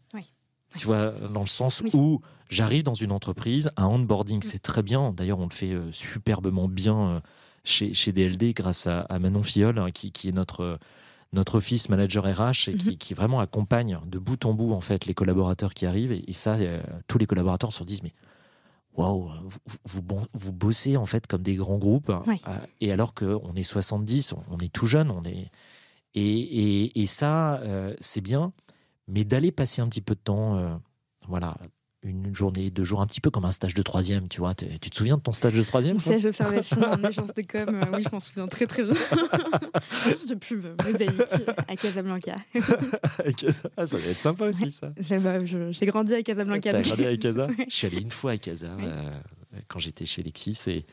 [0.77, 4.43] Tu vois, dans le sens où j'arrive dans une entreprise, un onboarding, mm.
[4.43, 5.13] c'est très bien.
[5.13, 7.23] D'ailleurs, on le fait euh, superbement bien
[7.65, 10.79] chez, chez DLD grâce à, Manon Fiol, hein, qui, qui, est notre
[11.33, 12.97] notre office manager RH et mhm.
[12.97, 16.13] qui, vraiment accompagne de bout en bout en fait les collaborateurs qui arrivent.
[16.13, 18.13] Et, ça euh, tous les collaborateurs se disent mais
[18.97, 19.31] waouh
[19.85, 22.11] vous, vous, bossez en fait comme des grands groupes.
[22.11, 25.51] Euh, et alors qu'on est 70 on, est tout jeune on est
[26.15, 28.53] et, et, ça euh, c'est bien
[29.07, 30.81] mais d'aller passer un petit peu de temps
[31.29, 31.57] voilà
[32.03, 34.55] une journée, deux jours, un petit peu comme un stage de troisième, tu vois.
[34.55, 37.85] Tu te souviens de ton stage de troisième Stage d'observation en agence de com, euh,
[37.95, 38.93] oui, je m'en souviens très très bien.
[40.07, 41.11] agence de pub, mosaïque,
[41.69, 42.37] à Casablanca.
[43.77, 44.93] ah, ça va être sympa aussi, ça.
[44.99, 46.73] J'ai grandi à Casablanca.
[46.73, 47.49] T'as grandi à Casa?
[47.69, 49.11] Je suis allé une fois à Casa euh,
[49.69, 50.87] quand j'étais chez Lexis et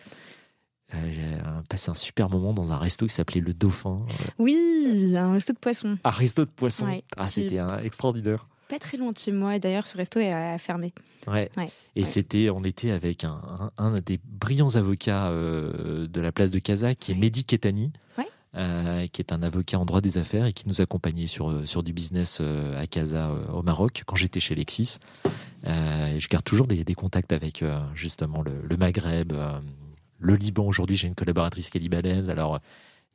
[0.93, 1.37] euh, j'ai
[1.69, 4.05] passé un super moment dans un resto qui s'appelait Le Dauphin.
[4.39, 5.97] Oui, un resto de poisson.
[6.03, 7.01] Un resto de poisson.
[7.17, 9.59] ah, c'était extraordinaire pas très loin de chez moi.
[9.59, 10.93] D'ailleurs, ce resto est fermé.
[11.27, 11.47] Ouais.
[11.95, 16.95] Et c'était, on était avec un, des brillants avocats euh, de la place de Casa,
[16.95, 17.91] qui est Mehdi Ketani.
[18.55, 21.65] Euh, qui est un avocat en droit des affaires et qui nous accompagnait sur, euh,
[21.65, 24.99] sur du business à Casa au Maroc quand j'étais chez Lexis.
[25.65, 27.63] je garde toujours des, contacts avec
[27.95, 29.33] justement le, Maghreb,
[30.19, 30.67] le Liban.
[30.67, 32.29] Aujourd'hui, j'ai une collaboratrice qui est libanaise.
[32.29, 32.59] Alors,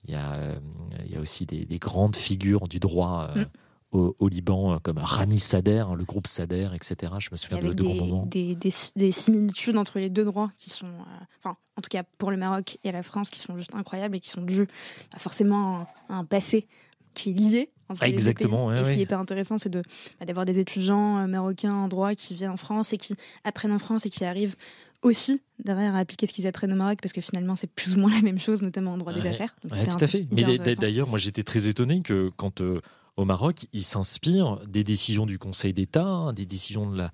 [0.05, 0.57] il y a,
[1.05, 3.31] il y a aussi des, grandes figures du droit.
[3.37, 3.47] Mm
[3.92, 7.12] au, Liban, comme Rani Sader, hein, le groupe Sader, etc.
[7.18, 8.27] Je me souviens de, de des, moments.
[8.27, 10.90] Des, des, similitudes entre les deux droits qui sont,
[11.38, 14.20] enfin, en tout cas pour le Maroc et la France, qui sont juste incroyables et
[14.20, 14.66] qui sont dus
[15.14, 16.66] à forcément un, passé
[17.14, 18.83] qui est lié entre Exactement, les deux pays.
[18.83, 19.83] et ce qui est hyper intéressant, c'est de,
[20.20, 23.79] bah, d'avoir des étudiants marocains en droit qui viennent en France et qui apprennent en
[23.79, 24.57] France et qui arrivent
[25.03, 28.01] aussi derrière à appliquer ce qu'ils apprennent au Maroc parce que finalement c'est plus ou
[28.01, 29.55] moins la même chose notamment en droit des affaires.
[29.62, 30.27] tout à fait.
[30.33, 32.81] Mais d'ailleurs moi j'étais très étonné que quand euh,
[33.19, 37.11] au Maroc ils s'inspirent des décisions du Conseil d'État, hein, des décisions de la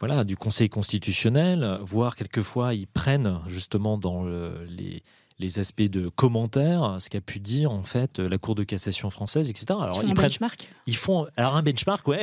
[0.00, 5.02] voilà du Conseil constitutionnel, voire quelquefois ils prennent justement dans les
[5.38, 9.50] les aspects de commentaires, ce qu'a pu dire en fait la Cour de cassation française,
[9.50, 9.66] etc.
[9.70, 10.68] Alors, ils font un benchmark.
[10.86, 12.22] Ils font alors un benchmark, ouais.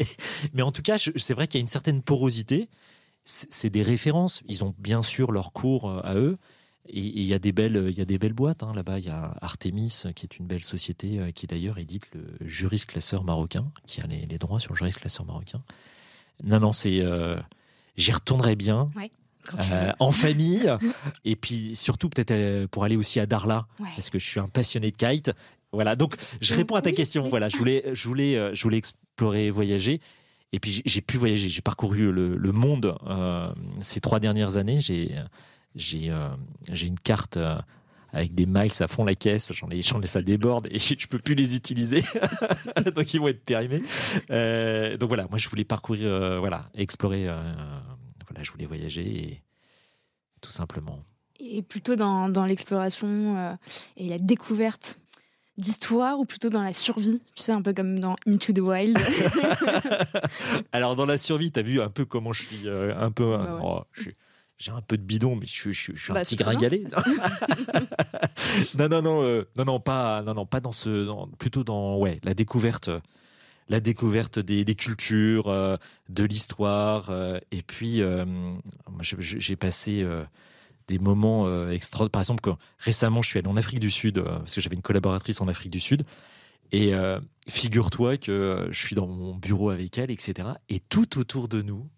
[0.54, 2.68] Mais en tout cas, c'est vrai qu'il y a une certaine porosité
[3.24, 4.42] c'est des références.
[4.48, 6.38] Ils ont bien sûr leurs cours euh, à eux.
[6.88, 8.72] Et il y a des belles, il y a des belles boîtes hein.
[8.74, 8.98] là-bas.
[8.98, 12.90] Il y a Artemis, qui est une belle société, euh, qui d'ailleurs édite le juriste
[12.90, 15.62] classeur marocain, qui a les, droits sur le juriste classeur marocain.
[16.42, 17.38] Non, non, c'est, euh,
[17.96, 18.90] j'y retournerai bien.
[19.98, 20.72] en famille
[21.26, 24.90] et puis surtout peut-être pour aller aussi à Darla parce que je suis un passionné
[24.90, 25.32] de kite
[25.70, 29.50] voilà donc je réponds à ta question voilà je voulais je voulais je voulais explorer
[29.50, 30.00] voyager
[30.54, 34.78] et puis j'ai pu voyager, j'ai parcouru le, monde euh, ces trois dernières années.
[34.78, 35.16] J'ai
[35.74, 36.28] j'ai euh,
[36.70, 37.58] j'ai une carte euh,
[38.12, 39.52] avec des miles à fond la caisse.
[39.52, 42.02] J'en ai, j'en ai ça déborde et je peux plus les utiliser,
[42.94, 43.80] donc ils vont être périmés.
[44.98, 47.24] donc voilà, moi je voulais parcourir, voilà, explorer.
[47.24, 49.42] voilà, je voulais voyager et
[50.40, 51.02] tout simplement.
[51.40, 53.58] Et plutôt dans, dans l'exploration
[53.96, 54.98] et la découverte
[55.56, 58.98] d'histoire ou plutôt dans la survie Tu sais, un peu comme dans Into the Wild.
[60.72, 63.36] Alors, dans la survie, tu as vu un peu comment je suis euh, un peu.
[63.36, 63.82] Bah oh,
[64.58, 66.84] j'ai un peu de bidon, mais je, suis un bah, petit gringalet.
[68.78, 72.20] non, non, non, euh, non, non, pas, non, non, pas dans ce, plutôt dans, ouais,
[72.22, 72.90] la découverte,
[73.68, 75.76] la découverte des, cultures, euh,
[76.08, 77.12] de l'histoire,
[77.50, 78.02] et puis
[79.00, 80.06] j'ai passé
[80.88, 82.08] des moments euh, extra.
[82.08, 84.82] Par exemple, récemment, je suis allé en Afrique du Sud euh, parce que j'avais une
[84.82, 86.04] collaboratrice en Afrique du Sud.
[86.72, 90.48] Et euh, figure-toi que je suis dans mon bureau avec elle, etc.
[90.68, 91.88] Et tout autour de nous,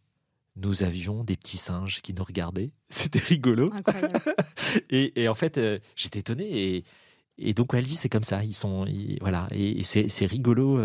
[0.57, 2.71] nous avions des petits singes qui nous regardaient.
[2.88, 3.73] C'était rigolo.
[4.90, 5.61] et, et, en fait,
[5.95, 6.45] j'étais étonné.
[6.45, 6.85] Et,
[7.38, 8.45] et donc, elle dit, c'est comme ça.
[8.45, 8.87] Ils sont,
[9.21, 9.49] voilà.
[9.53, 10.81] Et, c'est rigolo.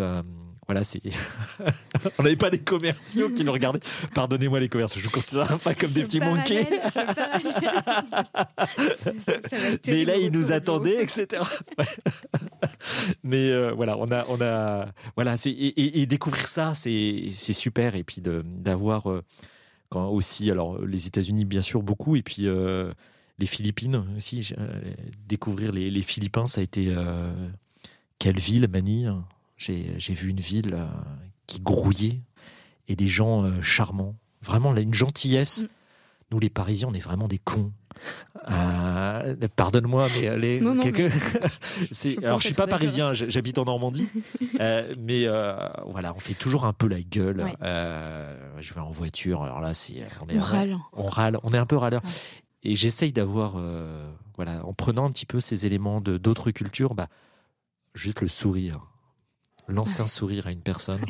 [0.67, 1.01] Voilà, c'est.
[2.17, 3.81] On n'avait pas des commerciaux qui nous regardaient.
[4.13, 6.65] Pardonnez-moi les commerciaux, je vous considère pas comme des petits manqués.
[9.87, 11.43] Mais là, ils nous attendaient, etc.
[13.23, 17.95] Mais euh, voilà, on a, on a, voilà, c'est et, découvrir ça, c'est c'est super.
[17.95, 19.23] Et puis d'avoir euh,
[19.91, 22.91] quand aussi, alors les États-Unis bien sûr beaucoup, et puis euh,
[23.37, 24.53] les Philippines aussi.
[25.27, 26.91] découvrir les, les, Philippins, ça a été
[28.21, 29.11] quelle ville, Manille?
[29.57, 30.85] J'ai vu une ville euh,
[31.47, 32.21] qui grouillait
[32.87, 34.15] et des gens euh, charmants.
[34.43, 35.63] Vraiment, une gentillesse.
[35.63, 35.67] Mm.
[36.29, 37.71] Nous, les Parisiens, on est vraiment des cons.
[38.49, 41.09] Euh, pardonne-moi, mais les, quelques...
[41.91, 44.09] je alors je suis pas parisien, j'habite en Normandie,
[44.99, 45.27] mais
[45.85, 47.45] voilà, on fait toujours un peu la gueule.
[47.61, 49.95] je vais en voiture, alors là, c'est
[50.29, 52.01] on, râle, on râle, on est un peu râleur.
[52.63, 53.61] Et j'essaye d'avoir,
[54.35, 57.07] voilà, en prenant un petit peu ces éléments de d'autres cultures, bah,
[57.95, 58.81] juste le sourire
[59.71, 61.01] lancer un sourire à une personne.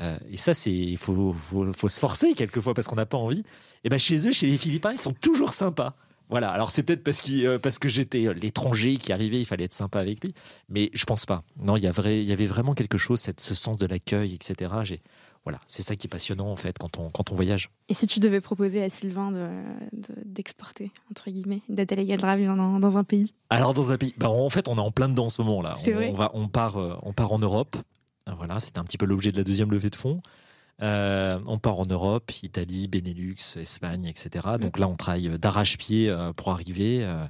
[0.00, 3.44] Euh, et ça, c'est il faut, faut, se forcer quelquefois parce qu'on n'a pas envie.
[3.84, 5.94] Et ben chez eux, chez les Philippins, ils sont toujours sympas.
[6.28, 6.50] Voilà.
[6.50, 9.74] Alors c'est peut-être parce, euh, parce que j'étais euh, l'étranger qui arrivait, il fallait être
[9.74, 10.34] sympa avec lui.
[10.68, 11.42] Mais je pense pas.
[11.58, 14.34] Non, il y, vrai, il y avait vraiment quelque chose, cette, ce sens de l'accueil,
[14.34, 14.72] etc.
[14.82, 15.00] J'ai,
[15.44, 17.70] voilà, c'est ça qui est passionnant en fait quand on, quand on voyage.
[17.88, 19.32] Et si tu devais proposer à Sylvain
[20.24, 22.18] d'exporter, de, entre guillemets, légal
[22.56, 23.32] dans, dans un pays?
[23.50, 25.62] Alors dans un pays, bah, en fait on est en plein dedans en ce moment
[25.62, 25.74] là.
[25.86, 27.76] On, va, on, part, on part en Europe.
[28.36, 30.20] Voilà, c'était un petit peu l'objet de la deuxième levée de fonds.
[30.82, 34.46] Euh, on part en Europe, Italie, Benelux, Espagne, etc.
[34.60, 37.24] Donc là, on travaille d'arrache-pied euh, pour arriver, euh,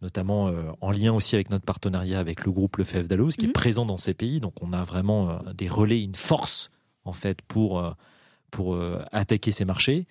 [0.00, 3.52] notamment en lien aussi avec notre partenariat avec le groupe Lefebvre Dalloz, qui est mhm.
[3.52, 4.40] présent dans ces pays.
[4.40, 6.70] Donc on a vraiment des relais, une force
[7.04, 7.82] en fait pour
[8.52, 8.78] pour
[9.10, 10.06] attaquer ces marchés.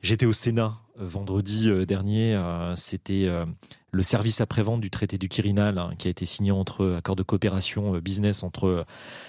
[0.00, 2.36] J'étais au Sénat vendredi dernier.
[2.74, 3.28] C'était
[3.92, 7.22] le service après-vente du traité du Quirinal hein, qui a été signé entre accord de
[7.22, 8.84] coopération business entre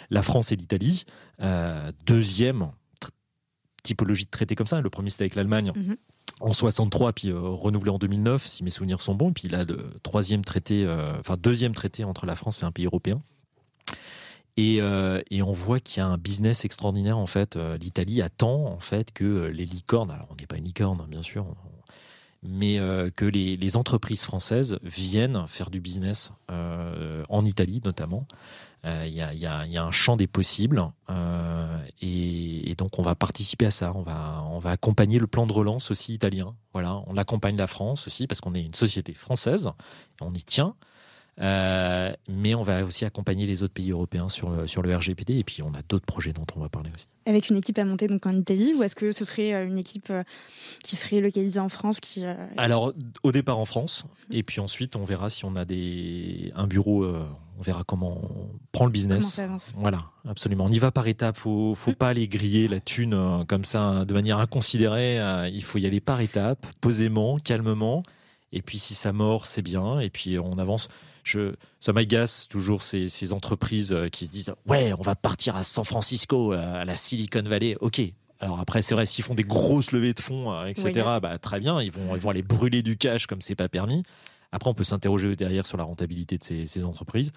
[0.10, 1.06] la France et l'Italie.
[1.42, 2.72] Euh, deuxième
[3.90, 4.82] typologie de traité comme ça.
[4.82, 5.72] Le premier, c'était avec l'Allemagne.
[5.76, 5.98] Mhm.
[6.42, 9.34] En 63, puis euh, renouvelé en 2009, si mes souvenirs sont bons.
[9.34, 12.86] Puis là, le troisième traité, euh, enfin deuxième traité entre la France et un pays
[12.86, 13.22] européen.
[14.56, 17.56] Et, on voit qu'il y a un business extraordinaire en fait.
[17.56, 21.22] L'Italie attend en fait que les licornes, alors on n'est pas une licorne hein, bien
[21.22, 21.46] sûr,
[22.44, 22.78] mais
[23.16, 28.28] que les, entreprises françaises viennent faire du business en Italie notamment.
[28.86, 30.84] Il y, a, un champ des possibles
[32.02, 33.94] et, donc on va participer à ça.
[33.96, 36.56] On va, on va accompagner le plan de relance aussi italien.
[36.74, 39.72] Voilà, on accompagne la France aussi parce qu'on est une société française
[40.22, 40.76] on y tient.
[41.42, 45.38] Euh, mais on va aussi accompagner les autres pays européens sur le, sur le RGPD.
[45.38, 47.08] Et puis, on a d'autres projets dont on va parler aussi.
[47.26, 49.78] Avec une équipe à monter donc en Italie ou est-ce que ce serait euh, une
[49.78, 50.24] équipe euh,
[50.84, 52.26] qui serait localisée en France qui,
[52.58, 54.04] Alors, au départ en France.
[54.30, 57.06] Et puis ensuite, on verra si on a des, un bureau.
[57.60, 59.42] On verra comment on prend le business.
[59.76, 60.66] Voilà, absolument.
[60.66, 61.38] On y va par étapes.
[61.38, 61.96] Faut, faut mm.
[61.96, 65.20] pas aller griller la thune comme ça de manière inconsidérée.
[65.52, 68.04] il faut y aller par étapes, posément, calmement.
[68.52, 70.00] Et puis si ça mord, c'est bien.
[70.00, 70.90] Et puis on avance
[71.30, 75.64] je, ça m'agace toujours ces, entreprises euh, qui se disent ouais, on va partir à
[75.64, 77.78] San Francisco, euh, à la Silicon Valley.
[77.82, 78.02] Ok.
[78.42, 81.60] Alors après, c'est vrai, s'ils font des grosses levées de fonds, euh, etc., bah, très
[81.60, 84.04] bien, ils vont, ils vont aller brûler du cash comme c'est pas permis.
[84.52, 87.32] Après, on peut s'interroger derrière sur la rentabilité de ces, entreprises.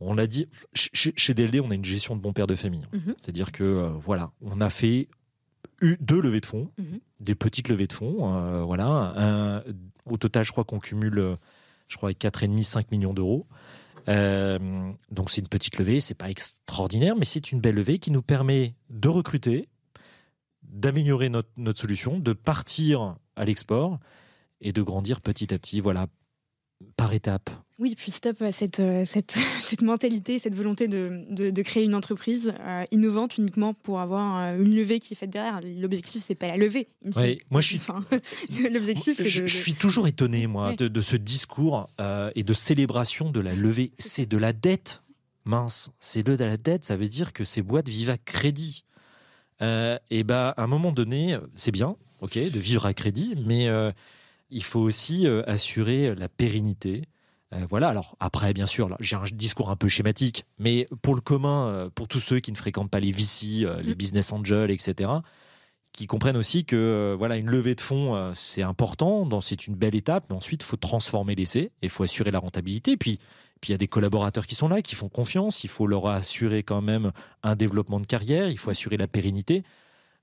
[0.00, 2.86] On l'a dit, chez, DLD, on a une gestion de bon père de famille.
[2.92, 3.14] Mhm.
[3.16, 5.08] C'est-à-dire que, voilà, on a fait
[5.82, 7.00] deux levées de fonds, mhm.
[7.20, 8.64] des petites levées de fonds.
[8.64, 9.64] voilà.
[10.04, 11.38] au total, je crois qu'on cumule
[11.88, 13.46] je crois, avec 4,5-5 millions d'euros.
[14.08, 18.10] Euh, donc c'est une petite levée, c'est pas extraordinaire, mais c'est une belle levée qui
[18.10, 19.68] nous permet de recruter,
[20.62, 23.98] d'améliorer notre, notre solution, de partir à l'export
[24.60, 25.80] et de grandir petit à petit.
[25.80, 26.06] Voilà,
[26.96, 27.50] par étapes.
[27.78, 31.94] Oui, puis stop à cette, euh, cette, cette, mentalité, cette volonté de, de, créer une
[31.94, 35.60] entreprise euh, innovante uniquement pour avoir euh, une levée qui est faite derrière.
[35.62, 36.88] L'objectif, c'est pas la levée.
[37.50, 37.80] moi, je suis.
[38.72, 41.88] L'objectif, je, je, suis toujours étonné, moi, de, de, ce discours
[42.34, 43.92] et de célébration de la levée.
[43.98, 45.02] C'est de la dette,
[45.44, 45.90] mince.
[46.00, 46.84] C'est de la dette.
[46.84, 48.84] Ça veut dire que ces boîtes vivent à crédit.
[49.60, 53.68] et bah, à un moment donné, c'est bien, ok, de vivre à crédit, mais
[54.50, 57.02] il faut aussi euh, assurer la pérennité.
[57.54, 61.20] Euh, voilà, alors après, bien sûr, j'ai un discours un peu schématique, mais pour le
[61.20, 63.94] commun, euh, pour tous ceux qui ne fréquentent pas les VC, les mm.
[63.94, 65.10] business angels, etc.,
[65.92, 70.26] qui comprennent aussi que voilà une levée de fonds, c'est important, c'est une belle étape,
[70.28, 72.98] mais ensuite, il faut transformer l'essai et il faut assurer la rentabilité.
[72.98, 73.18] Puis,
[73.62, 76.06] puis il y a des collaborateurs qui sont là, qui font confiance, il faut leur
[76.08, 79.62] assurer quand même un développement de carrière, il faut assurer la pérennité.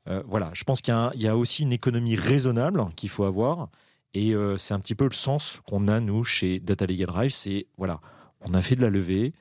[0.06, 3.70] voilà, je pense qu'il y, a aussi une économie raisonnable qu'il faut avoir
[4.14, 7.32] et euh, c'est un petit peu le sens qu'on a, nous, chez Data Legal Drive.
[7.32, 8.00] C'est, voilà,
[8.42, 9.34] on a fait de la levée,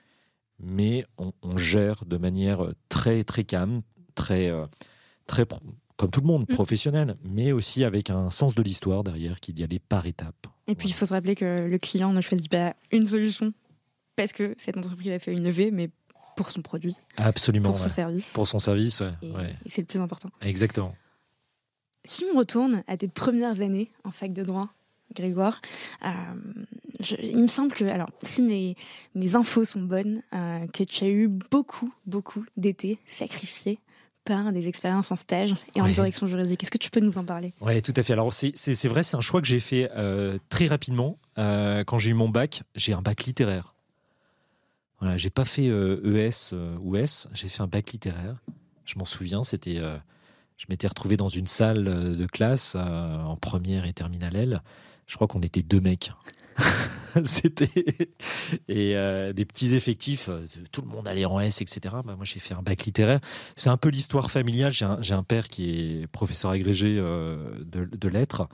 [0.59, 3.83] mais on, gère de manière très, très calme,
[4.15, 4.67] très, euh,
[5.27, 5.45] très
[5.97, 6.55] comme tout le monde, mm.
[6.55, 10.47] professionnel, mais aussi avec un sens de l'histoire derrière qui d'y aller par étapes.
[10.67, 13.53] Et puis, il faut se rappeler que le client ne choisit pas une solution
[14.17, 15.91] parce que cette entreprise a fait une levée, mais
[16.37, 16.97] pour son produit.
[17.17, 17.71] Absolument.
[17.71, 18.33] Pour son service.
[18.33, 19.13] Pour son service, ouais.
[19.67, 20.31] et c'est le plus important.
[20.41, 20.95] Exactement.
[22.05, 24.69] Si on retourne à tes premières années en fac de droit,
[25.15, 25.61] Grégoire,
[26.05, 26.09] euh,
[27.23, 28.77] il me semble que, alors, si mes,
[29.15, 33.79] mes infos sont bonnes, euh, que tu as eu beaucoup, beaucoup d'étés sacrifiés
[34.25, 36.63] par des expériences en stage et en direction juridique.
[36.63, 37.53] Est-ce que tu peux nous en parler?
[37.61, 38.13] Oui, tout à fait.
[38.13, 41.19] Alors, c'est vrai, c'est un choix que j'ai fait euh, très rapidement.
[41.37, 43.75] quand j'ai eu mon bac, j'ai un bac littéraire.
[45.01, 48.37] Voilà, j'ai pas fait ES e ou S, j'ai fait un bac littéraire.
[48.85, 49.81] Je m'en souviens, c'était
[50.63, 54.63] je m'étais retrouvé dans une salle euh, de classe euh, en première et terminale L.
[55.09, 56.13] Je crois qu'on était deux mecs.
[57.25, 57.69] C'était
[58.69, 60.31] et euh, des petits effectifs.
[60.71, 61.97] Tout le monde allait en S, etc.
[62.05, 63.19] Bah, moi, j'ai fait un bac littéraire.
[63.57, 64.71] C'est un peu l'histoire familiale.
[64.73, 68.49] J'ai un, père qui est professeur agrégé de, lettres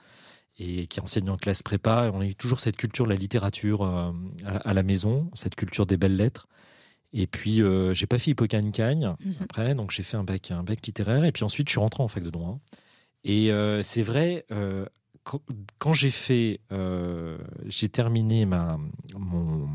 [0.58, 2.10] et qui enseigne en classe prépa.
[2.12, 5.96] on a eu toujours cette culture de la littérature à, la maison, cette culture des
[5.96, 6.48] belles lettres.
[7.12, 9.34] Et puis, euh, j'ai pas fait Hippocagne-Cagne mhm.
[9.40, 11.24] après, donc j'ai fait un bac, un bac littéraire.
[11.24, 12.58] Et puis ensuite, je suis rentré en fac de droit.
[13.24, 14.84] Et euh, c'est vrai, euh,
[15.78, 16.60] quand, j'ai fait,
[17.66, 18.78] j'ai terminé ma,
[19.16, 19.68] mon,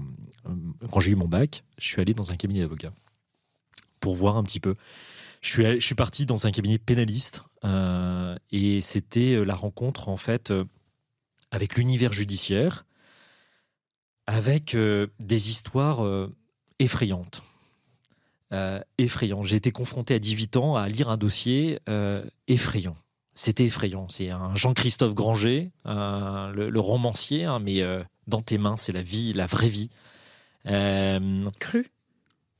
[0.91, 2.89] quand j'ai eu mon bac, je suis allé dans un cabinet d'avocat
[3.99, 4.75] pour voir un petit peu.
[5.41, 7.43] Je suis, je suis parti dans un cabinet pénaliste
[8.51, 10.51] et c'était la rencontre en fait
[11.51, 12.85] avec l'univers judiciaire,
[14.25, 16.29] avec des histoires
[16.79, 17.43] effrayante.
[18.53, 19.43] Euh, effrayant.
[19.43, 22.95] J'ai été confronté à 18 ans à lire un dossier euh, effrayant.
[23.33, 24.07] C'était effrayant.
[24.09, 29.33] C'est un Jean-Christophe Granger, le, romancier, hein, mais euh, dans tes mains, c'est la vie,
[29.33, 29.89] la vraie vie.
[31.59, 31.87] cru.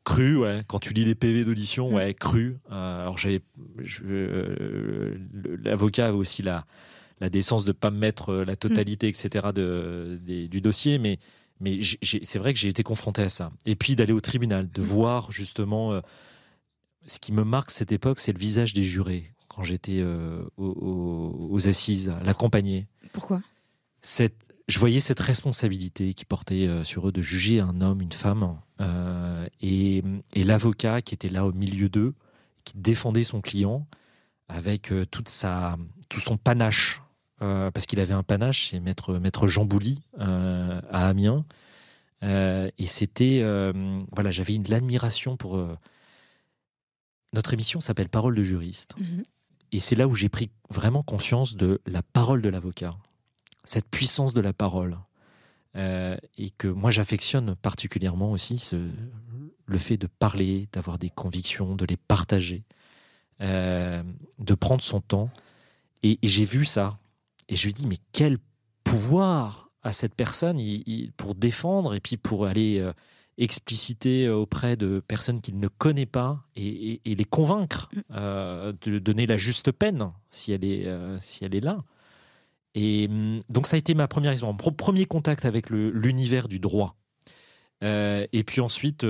[0.03, 0.63] Cru, ouais.
[0.67, 1.93] Quand tu lis des PV d'audition, mm.
[1.93, 2.57] ouais, cru.
[2.71, 3.43] alors j'ai,
[5.63, 6.65] l'avocat avait aussi la,
[7.21, 9.09] la décence de pas me mettre la totalité, mm.
[9.09, 9.47] etc.
[9.53, 11.19] De, du dossier, mais
[11.59, 13.51] mais c'est vrai que j'ai été confronté à ça.
[13.65, 14.85] Et puis d'aller au tribunal, de mmh.
[14.85, 15.93] voir justement.
[15.93, 16.01] Euh,
[17.05, 21.67] ce qui me marque cette époque, c'est le visage des jurés quand j'étais euh, aux,
[21.67, 22.87] assises, l'accompagner.
[23.11, 23.41] Pourquoi?
[24.01, 24.35] Cette,
[24.67, 28.57] Je voyais cette responsabilité qui portait euh, sur eux de juger un homme, une femme,
[28.81, 32.13] euh, et, et l'avocat qui était là au milieu d'eux,
[32.63, 33.85] qui défendait son client
[34.47, 35.77] avec toute sa,
[36.09, 37.01] tout son panache,
[37.73, 41.45] parce qu'il avait un panache, c'est maître, maître Jean Bouly à Amiens.
[42.21, 43.41] et c'était,
[44.11, 45.57] voilà, j'avais de l'admiration pour.
[47.33, 48.95] notre émission s'appelle Parole de juriste.
[48.99, 49.23] Mhm.
[49.73, 52.95] Et c'est là où j'ai pris vraiment conscience de la parole de l'avocat,
[53.63, 54.97] cette puissance de la parole.
[55.75, 58.75] Euh, et que moi j'affectionne particulièrement aussi ce,
[59.65, 62.63] le fait de parler, d'avoir des convictions, de les partager,
[63.41, 64.03] euh,
[64.37, 65.31] de prendre son temps.
[66.03, 66.99] Et, j'ai vu ça.
[67.49, 68.37] Et je lui dis, mais quel
[68.83, 70.61] pouvoir a cette personne
[71.17, 72.93] pour défendre et puis pour aller euh,
[73.37, 77.99] expliciter auprès de personnes qu'il ne connaît pas et, les convaincre mm.
[78.11, 81.83] euh, de donner la juste peine si elle est, euh, si elle est là.
[82.75, 86.59] Et mm, donc ça a été ma première expérience, mon premier contact avec l'univers du
[86.59, 86.95] droit.
[87.83, 89.05] Euh, et puis ensuite,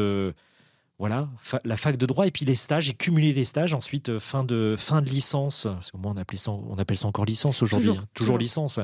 [1.00, 1.30] voilà,
[1.66, 3.74] la fac de droit et puis les stages, j'ai cumulé les stages.
[3.74, 7.08] Ensuite, fin de fin de licence, parce que moi on appelle ça, on appelle ça
[7.08, 8.80] encore licence aujourd'hui, toujours, toujours, licence.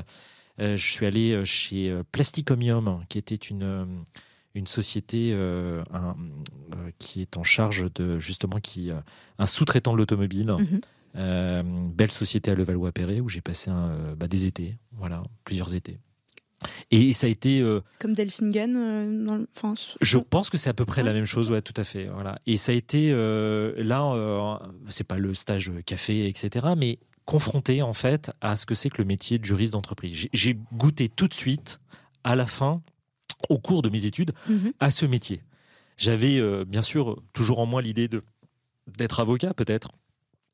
[0.58, 4.04] je suis allé chez Plasticomium, qui était une
[4.56, 9.00] une société euh, euh, qui est en charge de justement qui euh,
[9.38, 10.54] un sous-traitant de l'automobile.
[11.16, 11.92] Mhm.
[11.92, 15.98] belle société à Levallois-Perret où j'ai passé un, bah, des étés, voilà, plusieurs étés.
[16.92, 17.64] Et ça a été
[18.00, 19.98] comme Delphine Gann dans France.
[20.02, 22.08] Je pense que c'est à peu près la même chose, ouais, tout à fait.
[22.08, 22.38] Voilà.
[22.46, 28.32] Et ça a été là, c'est pas le stage café, etc., mais confronté en fait
[28.42, 30.28] à ce que c'est que le métier de juriste d'entreprise.
[30.34, 31.80] J'ai goûté tout de suite
[32.24, 32.82] à la fin
[33.50, 34.74] au cours de mes études mhm.
[34.80, 35.44] à ce métier.
[35.96, 38.24] J'avais euh, bien sûr toujours en moi l'idée de
[38.98, 39.92] d'être avocat peut-être.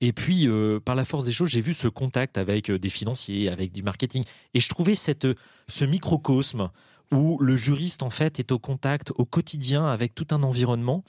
[0.06, 2.90] Et puis, euh, par la force des choses, j'ai vu ce contact avec euh, des
[2.90, 4.24] financiers, avec du marketing.
[4.54, 5.28] Et je trouvais cette,
[5.68, 6.70] ce microcosme
[7.12, 11.04] où le juriste, en fait, est au contact au quotidien avec tout un environnement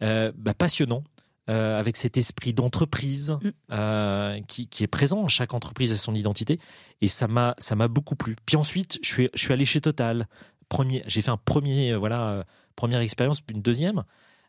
[0.00, 1.02] bah, passionnant,
[1.46, 4.42] avec cet esprit d'entreprise mm.
[4.46, 5.26] qui, qui, est présent.
[5.26, 6.60] Chaque entreprise a son identité.
[7.00, 8.36] Et ça m'a, ça m'a beaucoup plu.
[8.44, 10.28] Puis ensuite, je suis, je suis allé chez Total
[10.68, 12.42] premier, j'ai fait un premier, euh, voilà, euh,
[12.76, 14.04] première expérience, puis une deuxième.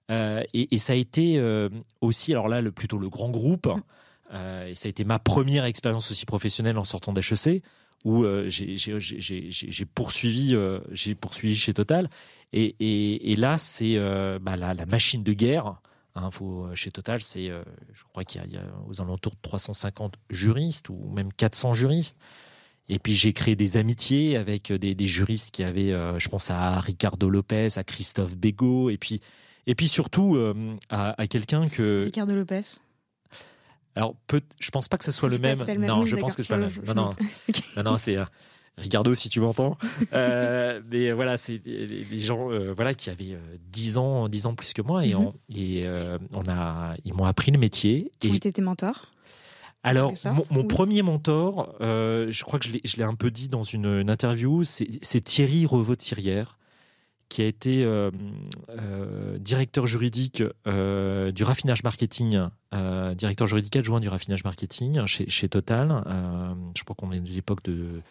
[0.09, 1.41] Euh, et, ça a été
[2.01, 3.69] aussi, alors là, le, plutôt le grand groupe.
[4.31, 7.63] et ça a été ma première expérience aussi professionnelle en sortant d'HEC,
[8.05, 10.55] où j'ai poursuivi,
[10.91, 12.09] j'ai poursuivi chez Total.
[12.51, 13.97] Et, et, là, c'est
[14.41, 15.75] bah, la, la, machine de guerre.
[16.15, 20.15] Hein, faut, chez Total, c'est, je crois qu'il y, y, a aux alentours de 350
[20.31, 22.17] juristes ou même 400 juristes.
[22.89, 26.79] Et puis j'ai créé des amitiés avec des, juristes qui avaient, euh, je pense à
[26.79, 29.21] Ricardo Lopez, à Christophe Bégaud, et puis,
[29.69, 32.03] et puis surtout euh, à, quelqu'un que...
[32.03, 32.61] Ricardo Lopez
[33.95, 35.59] alors, peut, je pense pas que ce soit le, même.
[35.79, 36.73] Non, je pense que c'est pas le même.
[36.87, 37.15] Non, non,
[37.77, 38.23] non, non c'est euh,
[38.77, 39.77] Ricardo si tu m'entends.
[40.13, 43.37] mais voilà, c'est des, gens voilà qui avaient
[43.71, 45.19] 10 ans, 10 ans plus que moi et, mhm.
[45.19, 45.85] on, et
[46.33, 48.11] on a, ils m'ont appris le métier.
[48.19, 49.11] Qui étaient tes mentors?
[49.83, 50.13] Alors,
[50.51, 54.63] mon, premier mentor, euh, je crois que je l'ai un peu dit dans une, interview,
[54.63, 56.58] c'est Thierry Revaux-Thirière,
[57.29, 58.09] qui a été euh,
[58.69, 62.39] euh, directeur juridique du raffinage marketing,
[62.73, 66.03] directeur juridique adjoint du raffinage marketing chez, Total.
[66.75, 68.01] je crois qu'on est de l'époque de,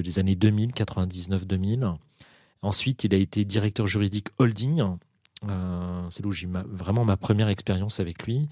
[0.00, 1.96] des années 2000, 99-2000.
[2.62, 4.82] Ensuite, il a été directeur juridique holding.
[5.42, 8.48] c'est là où j'ai vraiment ma première expérience avec lui.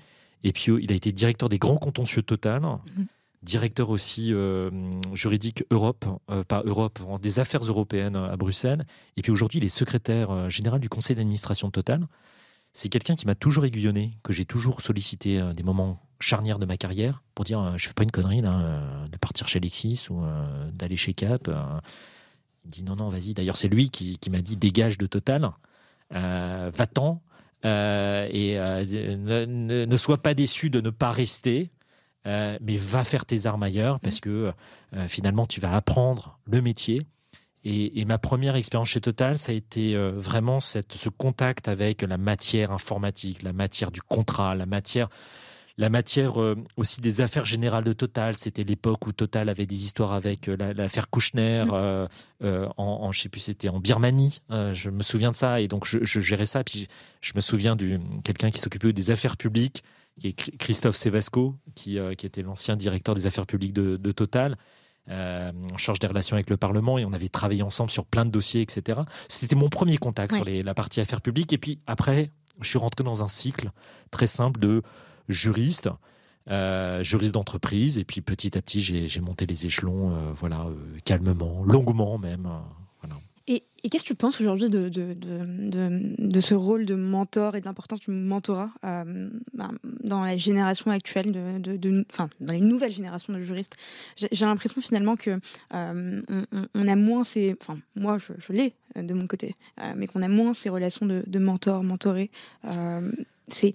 [0.46, 3.06] Et puis, il a été directeur des grands contentieux Total, mhm.
[3.44, 4.70] Directeur aussi euh,
[5.12, 8.84] juridique Europe, euh, pas Europe, des affaires européennes à Bruxelles.
[9.16, 12.06] Et puis aujourd'hui, il est secrétaire euh, général du conseil d'administration de Total.
[12.72, 16.76] C'est quelqu'un qui m'a toujours aiguillonné, que j'ai toujours sollicité des moments charnières de ma
[16.76, 20.24] carrière pour dire je fais pas une connerie là, de partir chez Lexis ou
[20.72, 21.48] d'aller chez Cap.
[22.64, 23.32] Il dit non, non, vas-y.
[23.32, 25.52] D'ailleurs, c'est lui qui, m'a dit dégage de Total,
[26.10, 27.22] va-t'en.
[27.64, 28.84] Euh, et euh,
[29.16, 31.70] ne, ne, sois pas déçu de ne pas rester.
[32.26, 34.52] Euh, mais va faire tes armes ailleurs parce que
[35.08, 37.06] finalement tu vas apprendre le métier.
[37.64, 42.18] Et, ma première expérience chez Total, ça a été vraiment cette, ce contact avec la
[42.18, 45.08] matière informatique, la matière du contrat, la matière
[45.76, 48.36] la matière euh, aussi des affaires générales de Total.
[48.36, 52.08] C'était l'époque où Total avait des histoires avec euh, l'affaire Kouchner, mm.
[52.42, 54.40] euh, en, je sais plus, c'était en Birmanie.
[54.50, 56.62] je me souviens de ça et donc je, gérais ça.
[56.62, 56.88] Puis
[57.20, 59.82] je me souviens de quelqu'un qui s'occupait des affaires publiques,
[60.20, 64.56] qui est Christophe Sevasco, qui, qui était l'ancien directeur des affaires publiques de, Total.
[65.08, 68.30] en charge des relations avec le Parlement et on avait travaillé ensemble sur plein de
[68.30, 69.00] dossiers, etc.
[69.28, 71.52] C'était mon premier contact sur les, la partie affaires publiques.
[71.52, 73.70] Et puis après, je suis rentré dans un cycle
[74.10, 74.82] très simple de
[75.28, 75.88] juriste
[77.00, 77.98] juriste d'entreprise.
[77.98, 80.66] Et puis petit à petit, j'ai monté les échelons, voilà,
[81.04, 82.48] calmement, longuement même.
[83.46, 88.00] Et, qu'est-ce que tu penses aujourd'hui de, de, ce rôle de mentor et de l'importance
[88.00, 89.72] du mentorat euh, ben,
[90.02, 93.76] dans la génération actuelle, de, enfin, dans les nouvelles générations de juristes?
[94.16, 95.38] J'ai l'impression finalement que
[95.74, 96.22] euh,
[96.74, 99.54] on, a moins ces, enfin, moi je, l'ai euh, de mon côté,
[99.96, 102.30] mais qu'on a moins ces relations de, mentor, mentoré
[103.48, 103.74] c'est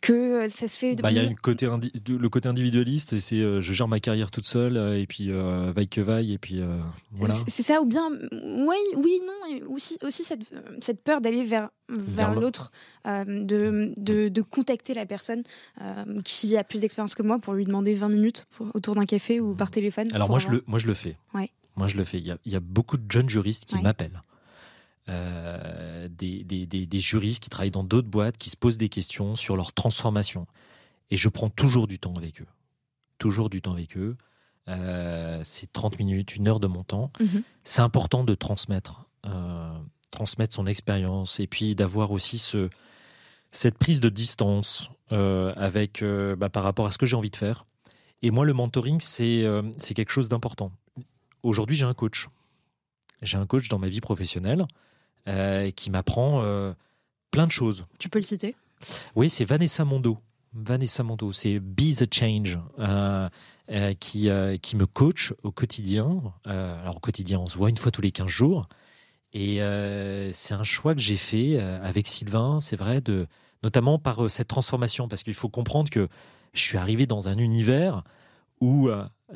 [0.00, 0.94] que ça se fait.
[0.96, 1.68] Bah, il y a une côté
[2.08, 5.72] le côté individualiste, c'est euh, je gère ma carrière toute seule euh, et puis euh,
[5.74, 6.62] vaille que vaille et puis
[7.12, 7.34] voilà.
[7.46, 11.70] C'est ça ou bien oui oui non et aussi aussi cette, cette peur d'aller vers
[11.88, 12.72] vers, l'autre,
[13.04, 15.42] de, de, de, contacter la personne
[16.24, 19.54] qui a plus d'expérience que moi pour lui demander 20 minutes autour d'un café ou
[19.54, 20.08] par téléphone.
[20.14, 21.16] Alors moi je le moi je le fais.
[21.34, 21.50] Ouais.
[21.76, 22.18] Moi je le fais.
[22.18, 24.22] Il y a, il y a beaucoup de jeunes juristes qui m'appellent
[25.08, 29.34] euh, des, des, des, juristes qui travaillent dans d'autres boîtes, qui se posent des questions
[29.34, 30.46] sur leur transformation.
[31.10, 32.46] Et je prends toujours du temps avec eux.
[33.18, 34.16] Toujours du temps avec eux.
[34.68, 37.10] Euh, c'est 30 minutes, une heure de mon temps.
[37.18, 37.42] Mhm.
[37.64, 39.76] C'est important de transmettre, euh,
[40.12, 42.70] transmettre son expérience et puis d'avoir aussi ce,
[43.50, 46.02] cette prise de distance avec,
[46.38, 47.66] bah, par rapport à ce que j'ai envie de faire.
[48.22, 49.44] Et moi, le mentoring, c'est
[49.76, 50.72] c'est quelque chose d'important.
[51.42, 52.28] Aujourd'hui, j'ai un coach.
[53.20, 54.64] J'ai un coach dans ma vie professionnelle
[55.26, 56.72] qui m'apprend euh,
[57.30, 57.86] plein de choses.
[57.98, 58.54] Tu peux le citer?
[59.14, 60.18] Oui, c'est Vanessa Mondo.
[60.54, 63.28] Vanessa Mondo, c'est Be the Change, euh,
[64.00, 64.28] qui,
[64.60, 66.20] qui me coach au quotidien.
[66.44, 68.62] alors au quotidien, on se voit une fois tous les 15 jours.
[69.32, 69.60] Et
[70.32, 73.26] c'est un choix que j'ai fait avec Sylvain, c'est vrai, de,
[73.62, 76.08] notamment par cette transformation, parce qu'il faut comprendre que
[76.52, 78.02] je suis arrivé dans un univers
[78.60, 78.90] où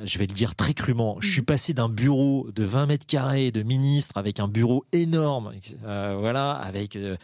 [0.05, 1.47] je vais le dire très crûment, je suis mm.
[1.47, 5.53] passé d'un bureau de 20 mètres carrés de ministre avec un bureau énorme,
[5.85, 7.17] euh, voilà, avec euh,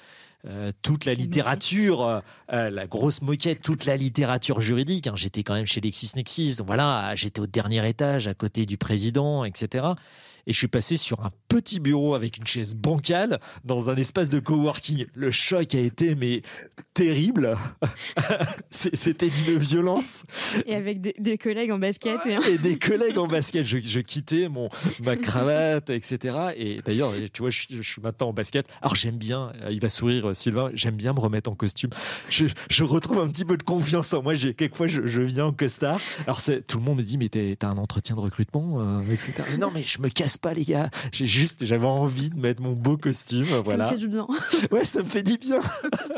[0.47, 5.07] euh, toute la littérature, la grosse moquette, toute la littérature juridique.
[5.07, 5.15] Hein.
[5.17, 9.95] J'étais quand même chez LexisNexis, voilà, j'étais au dernier étage à côté du président, etc
[10.47, 14.31] et je suis passé sur un petit bureau avec une chaise bancale dans un espace
[14.31, 15.07] de coworking.
[15.15, 16.43] Le choc a été mais
[16.95, 17.57] terrible.
[18.71, 20.25] C'était d'une violence.
[20.67, 22.21] Et avec des, collègues en basket.
[22.27, 23.65] Et, des collègues en basket.
[23.65, 24.69] Je, quittais mon
[25.05, 26.53] ma cravate, etc.
[26.57, 28.67] Et d'ailleurs, tu vois, je, suis maintenant en basket.
[28.81, 29.53] Alors j'aime bien.
[29.71, 30.71] Il va sourire, Sylvain.
[30.75, 31.91] J'aime bien me remettre en costume.
[32.31, 34.35] Je, retrouve un petit peu de confiance en moi.
[34.35, 36.01] J'ai quelquefois je, viens en costard.
[36.27, 39.35] Alors tout le monde me dit mais t'as un entretien de recrutement, euh, etc.
[39.51, 40.91] Mais non, mais je me casse pas, les gars.
[41.13, 43.45] J'ai juste, j'avais envie de mettre mon beau costume.
[43.65, 43.87] Voilà.
[43.87, 44.27] Ça me fait du bien.
[44.71, 45.59] ouais, ça me fait du bien.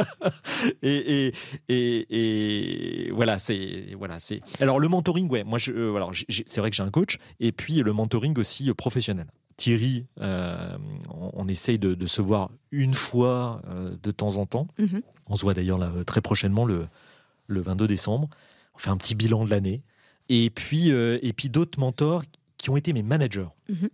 [0.83, 1.33] et,
[1.69, 4.41] et, et, voilà, c'est, voilà, c'est.
[4.61, 7.19] Alors, le mentoring, ouais, moi, je, euh, c'est vrai que j'ai un coach.
[7.41, 9.27] Et puis, le mentoring aussi euh, professionnel.
[9.57, 10.77] Thierry, euh,
[11.09, 13.63] on, essaye de, se voir une fois
[14.03, 14.67] de temps en temps.
[14.81, 15.03] Mm-hmm.
[15.29, 16.89] On se voit d'ailleurs très prochainement, le,
[17.47, 18.29] le 22 décembre.
[18.75, 19.85] On fait un petit bilan de l'année.
[20.29, 22.25] Et puis, et puis d'autres mentors
[22.59, 23.47] qui ont été mes managers.
[23.71, 23.91] Mm-hmm.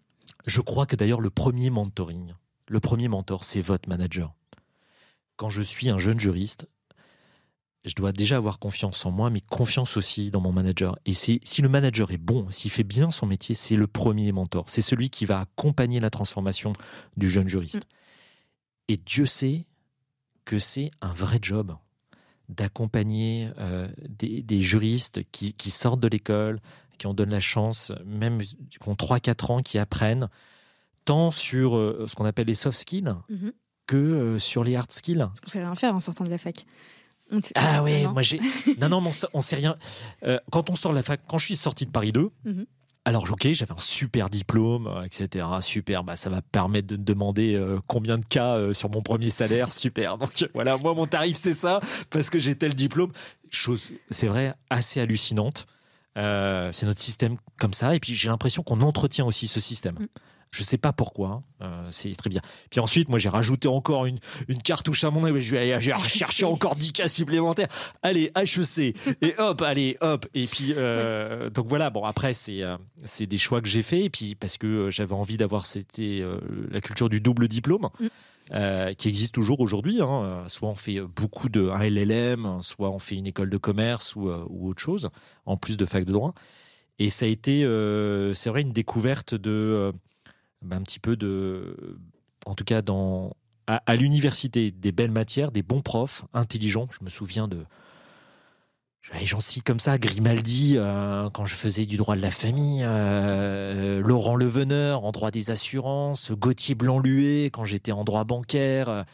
[0.47, 2.33] Je crois que d'ailleurs le premier mentoring,
[2.69, 4.35] le premier mentor, c'est votre manager.
[5.37, 6.67] Quand je suis un jeune juriste,
[7.85, 10.99] je dois déjà avoir confiance en moi, mais confiance aussi dans mon manager.
[11.07, 14.65] Et si le manager est bon, s'il fait bien son métier, c'est le premier mentor.
[14.69, 16.75] C'est celui qui va accompagner la transformation
[17.17, 17.77] du jeune juriste.
[17.87, 18.93] Mm.
[18.93, 19.65] Et Dieu sait
[20.45, 21.77] que c'est un vrai job
[22.51, 26.61] d'accompagner euh, des, juristes qui, sortent de l'école,
[27.01, 30.29] qui ont donné la chance, même qui ont 3-4 ans, qui apprennent
[31.07, 33.53] tant sur euh, ce qu'on appelle les soft skills mhm.
[33.87, 35.27] que euh, sur les hard skills.
[35.47, 36.67] On sait rien faire en sortant de la fac.
[37.55, 38.39] Ah oui, moi j'ai.
[38.81, 39.77] non, non, on, on sait rien.
[40.25, 42.67] Euh, quand on sort de la fac, quand je suis sorti de Paris 2, mhm.
[43.07, 45.47] alors ok, j'avais un super diplôme, etc.
[45.63, 50.19] Super, bah, ça va permettre de demander combien de cas sur mon premier salaire, super.
[50.19, 51.81] Donc voilà, moi mon tarif c'est ça,
[52.11, 53.13] parce que j'ai tel diplôme.
[53.51, 55.67] Chose, c'est vrai, assez hallucinante.
[56.19, 57.95] Euh, c'est notre système comme ça.
[57.95, 59.95] Et puis j'ai l'impression qu'on entretient aussi ce système.
[59.95, 60.07] Mm.
[60.53, 62.41] Je sais pas pourquoi, euh, c'est très bien.
[62.71, 65.39] Puis ensuite, moi, j'ai rajouté encore une, une cartouche à mon nez.
[65.39, 67.69] Je vais aller chercher encore 10 cas supplémentaires.
[68.03, 68.97] Allez, HEC.
[69.23, 70.27] Et hop, allez, hop.
[70.35, 71.91] Et puis, euh, donc voilà.
[71.91, 72.63] Bon, après, c'est
[73.05, 74.03] c'est des choix que j'ai faits.
[74.03, 76.25] Et puis, parce que j'avais envie d'avoir, c'était
[76.69, 77.89] la culture du double diplôme.
[78.01, 78.07] Mm.
[78.53, 80.01] Euh, qui existe toujours aujourd'hui.
[80.03, 80.43] Hein.
[80.49, 84.29] Soit on fait beaucoup de un LLM, soit on fait une école de commerce ou,
[84.29, 85.11] euh, ou autre chose,
[85.47, 86.35] en plus de fac de droit.
[86.99, 89.93] Et ça a été, euh, c'est vrai, une découverte de,
[90.63, 91.77] ben, un petit peu de,
[92.45, 93.37] en tout cas dans,
[93.69, 96.89] à l'université, des belles matières, des bons profs, intelligents.
[96.91, 97.65] Je me souviens de,
[99.25, 104.01] J'en cite comme ça, Grimaldi, euh, quand je faisais du droit de la famille, euh,
[104.01, 109.05] Laurent Leveneur en droit des assurances, Gauthier Blanc-Luet quand j'étais en droit bancaire,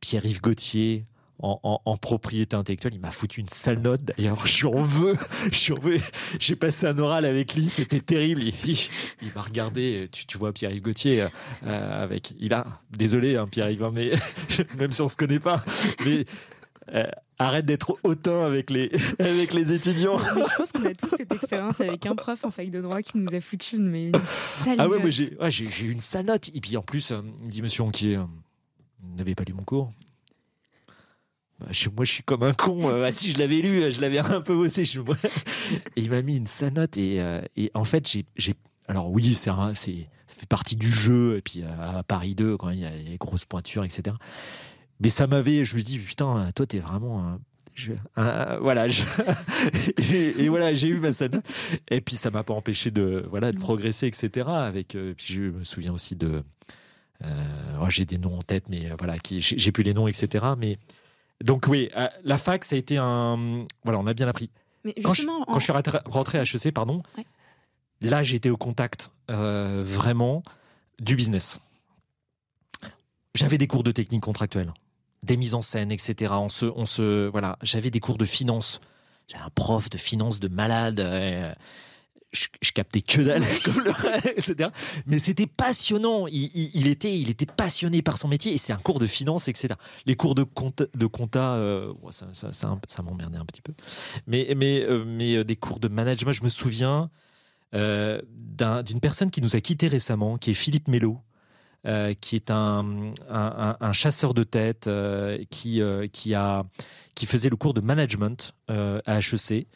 [0.00, 1.06] Pierre-Yves Gauthier
[1.40, 2.94] en, propriété intellectuelle.
[2.94, 4.02] Il m'a foutu une sale note.
[4.02, 5.16] D'ailleurs, je en veux.
[5.52, 6.00] Je veux.
[6.40, 7.66] J'ai passé un oral avec lui.
[7.66, 8.42] C'était terrible.
[8.42, 10.08] Il, m'a regardé.
[10.10, 11.26] Tu, tu vois Pierre-Yves Gauthier
[11.64, 12.34] euh, avec.
[12.38, 12.66] Il a.
[12.90, 14.12] Désolé, hein, Pierre-Yves, hein, mais
[14.78, 15.64] même si on se connaît pas,
[16.04, 16.24] mais.
[16.94, 17.06] Euh,
[17.38, 20.18] arrête d'être hautain avec les, avec les étudiants.
[20.18, 23.18] je pense qu'on a tous cette expérience avec un prof en fac de droit qui
[23.18, 26.26] nous a foutu une, mais une sale Ah ouais, mais j'ai ouais, eu une sale
[26.26, 26.50] note.
[26.54, 29.64] Et puis en plus, euh, il me dit Monsieur Onquier, vous n'avez pas lu mon
[29.64, 29.92] cours
[31.60, 31.66] bah,
[31.96, 32.88] moi, je suis comme un con.
[32.88, 34.84] Euh, ah, si je l'avais lu, je l'avais un peu bossé.
[34.84, 35.00] Je...
[35.00, 36.96] et il m'a mis une sanote.
[36.96, 38.54] Et, euh, et en fait, j'ai.
[38.86, 41.36] Alors, oui, c'est ça fait partie du jeu.
[41.36, 44.14] Et puis, à Paris 2, quand il y a les grosses pointures, etc.
[45.00, 45.64] Mais ça m'avait.
[45.64, 47.38] Je me dis, putain, toi, t'es vraiment.
[47.74, 48.86] Je, voilà,
[50.12, 51.42] et, voilà, j'ai eu ma scène.
[51.90, 54.48] Et puis ça m'a pas empêché de voilà de progresser, etc.
[54.48, 56.42] Avec, euh, puis je me souviens aussi de,
[57.22, 60.44] oh, j'ai des noms en tête, mais voilà, qui j'ai plus les noms, etc.
[60.58, 60.78] Mais
[61.42, 63.66] donc oui, euh, la fac, ça a été un...
[63.84, 64.50] Voilà, on a bien appris.
[64.84, 65.72] Mais quand, je, quand je suis
[66.06, 67.00] rentré à HEC, pardon,
[68.00, 70.42] là, j'étais au contact euh, vraiment
[71.00, 71.60] du business.
[73.34, 74.72] J'avais des cours de technique contractuelle,
[75.22, 76.34] des mises en scène, etc.
[76.36, 78.80] On se, on se, voilà, j'avais des cours de finance.
[79.28, 81.00] J'avais un prof de finance de malade.
[81.00, 81.52] Euh,
[82.32, 83.92] je, captais que dalle, comme le
[84.36, 84.70] etc.
[85.06, 86.26] Mais c'était passionnant.
[86.26, 89.74] Il, était, il était passionné par son métier et c'est un cours de finance, etc.
[90.06, 93.72] Les cours de compta, de compta euh, ça, ça, ça, m'emmerdait un petit peu.
[94.26, 97.10] Mais, mais, euh, mais euh, des cours de management, je me souviens
[97.72, 101.20] d'une personne qui nous a quittés récemment, qui est Philippe Mello.
[102.20, 103.12] Qui est un,
[103.92, 104.90] chasseur de tête
[105.50, 105.80] qui,
[106.12, 106.64] qui, a,
[107.14, 109.66] qui faisait le cours de management à HEC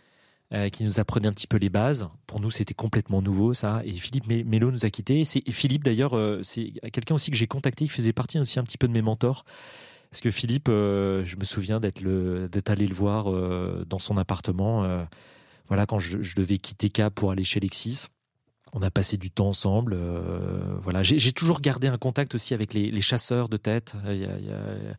[0.55, 2.11] euh, qui nous apprenait un petit peu les bases.
[2.26, 3.80] Pour nous, c'était complètement nouveau, ça.
[3.86, 5.22] Et Philippe Mello nous a quittés.
[5.22, 8.62] Et Philippe, d'ailleurs, euh, c'est quelqu'un aussi que j'ai contacté, qui faisait partie aussi un
[8.62, 9.46] petit peu de mes mentors.
[10.11, 13.32] Parce que Philippe, euh, je me souviens d'être allé le voir
[13.86, 15.07] dans son appartement.
[15.68, 18.09] voilà, quand je, devais quitter Cap pour aller chez Lexis.
[18.73, 19.99] On a passé du temps ensemble.
[20.83, 23.97] voilà, j'ai toujours gardé un contact aussi avec les, chasseurs de tête.
[24.07, 24.97] Il y a,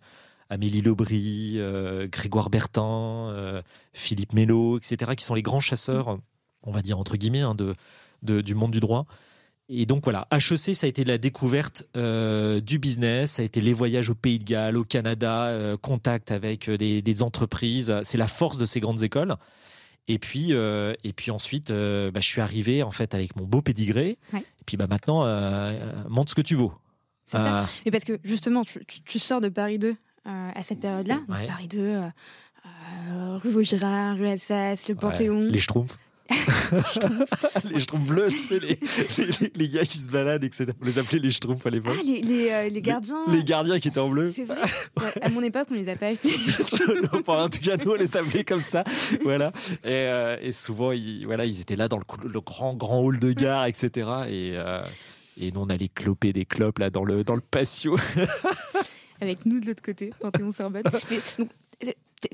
[0.53, 3.61] Amélie Lobry, euh, Grégoire Bertin, euh,
[3.93, 6.19] Philippe Mello, etc., qui sont les grands chasseurs,
[6.61, 9.07] on va dire entre guillemets, hein, de, du monde du droit.
[9.69, 13.61] Et donc voilà, HEC, ça a été la découverte euh, du business, ça a été
[13.61, 17.95] les voyages au Pays de Galles, au Canada, contact avec des, entreprises.
[18.03, 19.35] C'est la force de ces grandes écoles.
[20.07, 24.17] Et puis, et puis ensuite, bah, je suis arrivé en fait avec mon beau pédigré.
[24.33, 25.23] Et puis bah, maintenant,
[26.09, 26.73] montre ce que tu vaux.
[27.27, 27.67] C'est ça.
[27.85, 29.95] Mais parce que justement, tu, tu, sors de Paris 2 euh,
[30.25, 31.19] à cette période-là.
[31.47, 32.01] Paris 2, euh,
[32.65, 35.41] euh, rue Vaugirard, rue Assas, le Panthéon.
[35.41, 35.97] Les Schtroumpfs.
[37.69, 38.79] les schtroumpfs bleus, tu sais, les,
[39.55, 40.71] les, gars qui se baladent, etc.
[40.81, 41.97] On les appelait les schtroumpfs à l'époque.
[41.99, 43.25] Ah, les, les, gardiens.
[43.27, 44.29] Les, gardiens qui étaient en bleu.
[44.29, 44.61] C'est vrai.
[45.21, 46.33] à mon époque, on les a pas appelés.
[47.27, 48.83] en tout cas, nous, on les appelait comme ça.
[49.23, 49.51] Voilà.
[49.85, 53.33] Et, et souvent, ils, voilà, ils étaient là dans le, le grand, grand hall de
[53.33, 54.07] gare, etc.
[54.29, 54.57] Et,
[55.39, 57.97] et nous, on allait cloper des clopes là dans le, dans le patio
[59.21, 60.83] avec nous de l'autre côté, Panthéon-Sorbonne.
[61.07, 61.45] tu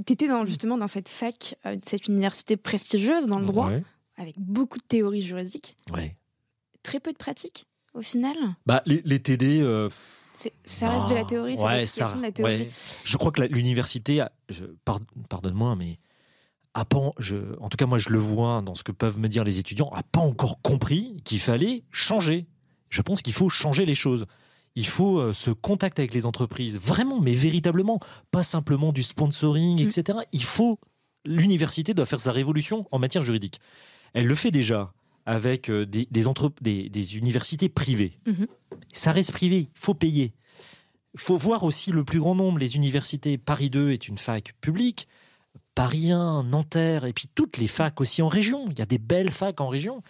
[0.07, 3.71] étais dans, justement dans cette fac, euh, cette université prestigieuse dans le droit,
[4.17, 5.77] avec beaucoup de théories juridiques.
[5.91, 6.15] Ouais.
[6.83, 8.35] Très peu de pratiques, au final?
[8.65, 9.61] Bah, les, les TD.
[9.61, 9.89] Euh,
[10.63, 12.69] ça reste de la théorie, ouais, ça, de la théorie.
[13.03, 14.23] Je crois que l'université,
[15.27, 15.99] pardonne-moi, mais
[16.73, 19.27] a pas, je, en tout cas moi je le vois dans ce que peuvent me
[19.27, 22.47] dire les étudiants, a pas encore compris qu'il fallait changer.
[22.89, 24.27] Je pense qu'il faut changer les choses
[24.75, 27.99] il faut euh, ce contact avec les entreprises, vraiment, mais véritablement,
[28.31, 29.87] pas simplement du sponsoring, mm.
[29.87, 30.19] etc.
[30.31, 30.79] Il faut,
[31.25, 33.59] l'université doit faire sa révolution en matière juridique.
[34.13, 34.93] Elle le fait déjà
[35.25, 38.17] avec euh, des, des, universités privées.
[38.25, 38.47] Mm-hmm.
[38.93, 40.33] Ça reste privé, il faut payer.
[41.13, 42.59] Il faut voir aussi le plus grand nombre.
[42.59, 45.07] Les universités, Paris 2 est une fac publique,
[45.75, 48.65] Paris 1, Nanterre, et puis toutes les facs aussi en région.
[48.69, 50.03] Il y a des belles facs en région.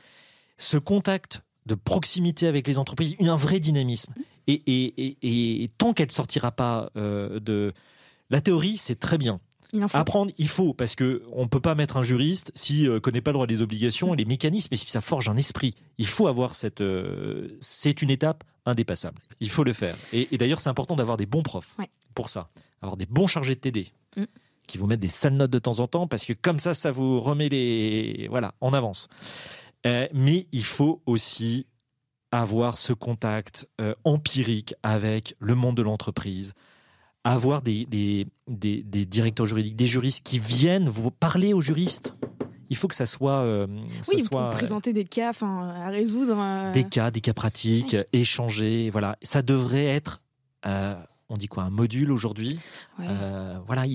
[0.58, 4.14] Ce contact de proximité avec les entreprises, un vrai dynamisme.
[4.50, 7.74] Et, tant qu'elle ne sortira pas euh, de...
[8.30, 9.40] La théorie, c'est très bien.
[9.74, 13.00] Il Apprendre, il faut, parce que on peut pas mettre un juriste s'il ne euh,
[13.00, 15.76] connaît pas le droit des obligations et les mécanismes, et si ça forge un esprit.
[16.00, 16.82] Il faut avoir cette...
[16.82, 19.22] Euh, c'est une étape indépassable.
[19.40, 19.96] Il faut le faire.
[20.12, 21.76] Et, d'ailleurs, c'est important d'avoir des bons profs
[22.16, 22.50] pour ça.
[22.82, 23.88] Avoir des bons chargés de TD.
[24.18, 24.24] Mm.
[24.66, 26.92] qui vous mettent des sales notes de temps en temps parce que comme ça, ça
[26.92, 29.08] vous remet les voilà en avance.
[29.86, 31.68] mais il faut aussi
[32.32, 36.54] avoir ce contact euh, empirique avec le monde de l'entreprise,
[37.24, 42.16] avoir des, des, des, directeurs juridiques, des juristes qui viennent vous parler aux juristes.
[42.70, 43.42] Il faut que ça soit.
[43.42, 43.66] Euh,
[44.10, 46.38] oui, soit, présenter des cas à résoudre.
[46.38, 46.72] Euh.
[46.72, 48.90] Des cas, des cas pratiques, échanger.
[48.92, 49.18] Voilà.
[49.22, 50.22] Ça devrait être
[51.32, 52.60] on dit quoi, un module aujourd'hui.
[52.98, 53.86] voilà,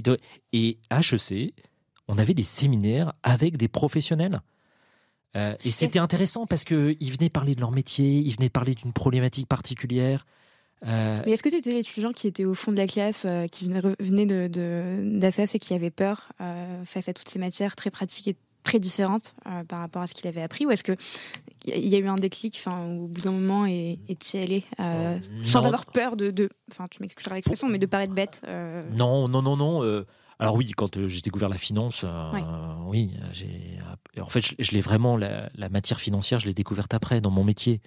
[0.53, 1.53] et HEC,
[2.09, 4.41] on avait des séminaires avec des professionnels.
[5.35, 9.49] Et c'était intéressant parce qu'ils venaient parler de leur métier, ils venaient parler d'une problématique
[9.49, 10.24] particulière.
[10.87, 13.47] Euh, Mais est-ce que tu étais l'étudiant qui était au fond de la classe, euh,
[13.47, 17.91] qui venait de, de, et qui avait peur euh, face à toutes ces matières très
[17.91, 19.35] pratiques et très différentes
[19.68, 20.66] par rapport à ce qu'il avait appris?
[20.66, 20.97] Ou est-ce qu'il
[21.66, 24.64] y a eu un déclic au bout d'un moment et tu y allé
[25.45, 26.49] sans avoir peur de.
[26.70, 28.43] Enfin, tu m'excuseras l'expression, mais de paraître bête
[28.93, 30.05] Non, non, non, non.
[30.39, 32.05] Alors oui, quand j'ai découvert la finance,
[32.87, 33.78] oui, j'ai.
[34.20, 37.30] En fait, je, je l'ai vraiment la, la, matière financière, je l'ai découverte après dans
[37.30, 37.80] mon métier.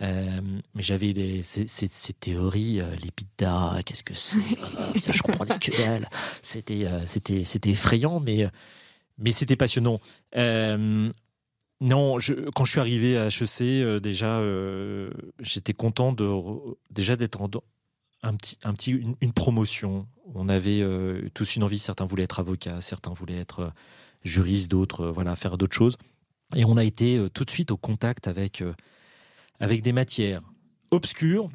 [0.00, 0.40] Euh,
[0.74, 4.38] mais j'avais ces, ces, théories, euh, l'épida, qu'est-ce que c'est
[5.00, 6.08] Ça, je comprenais que dalle.
[6.40, 8.46] C'était, euh, c'était, c'était effrayant, mais,
[9.18, 10.00] mais c'était passionnant.
[10.34, 14.40] non, je, quand je suis arrivé à HEC, déjà,
[15.40, 16.26] j'étais content de,
[16.90, 17.50] déjà d'être en,
[18.22, 20.06] un petit, un petit, une, promotion.
[20.34, 20.82] On avait
[21.34, 21.78] tous une envie.
[21.78, 23.72] Certains voulaient être avocats, certains voulaient être
[24.24, 25.96] juristes, d'autres, voilà, faire d'autres choses.
[26.54, 28.62] Et on a été tout de suite au contact avec
[29.60, 30.42] avec des matières
[30.90, 31.48] obscures,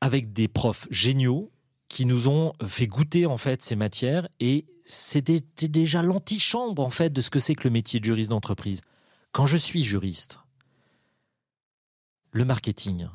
[0.00, 1.50] avec des profs géniaux
[1.88, 7.10] qui nous ont fait goûter en fait ces matières et c'était déjà l'antichambre en fait
[7.12, 8.80] de ce que c'est que le métier de juriste d'entreprise.
[9.32, 10.38] Quand je suis juriste,
[12.32, 13.08] le marketing,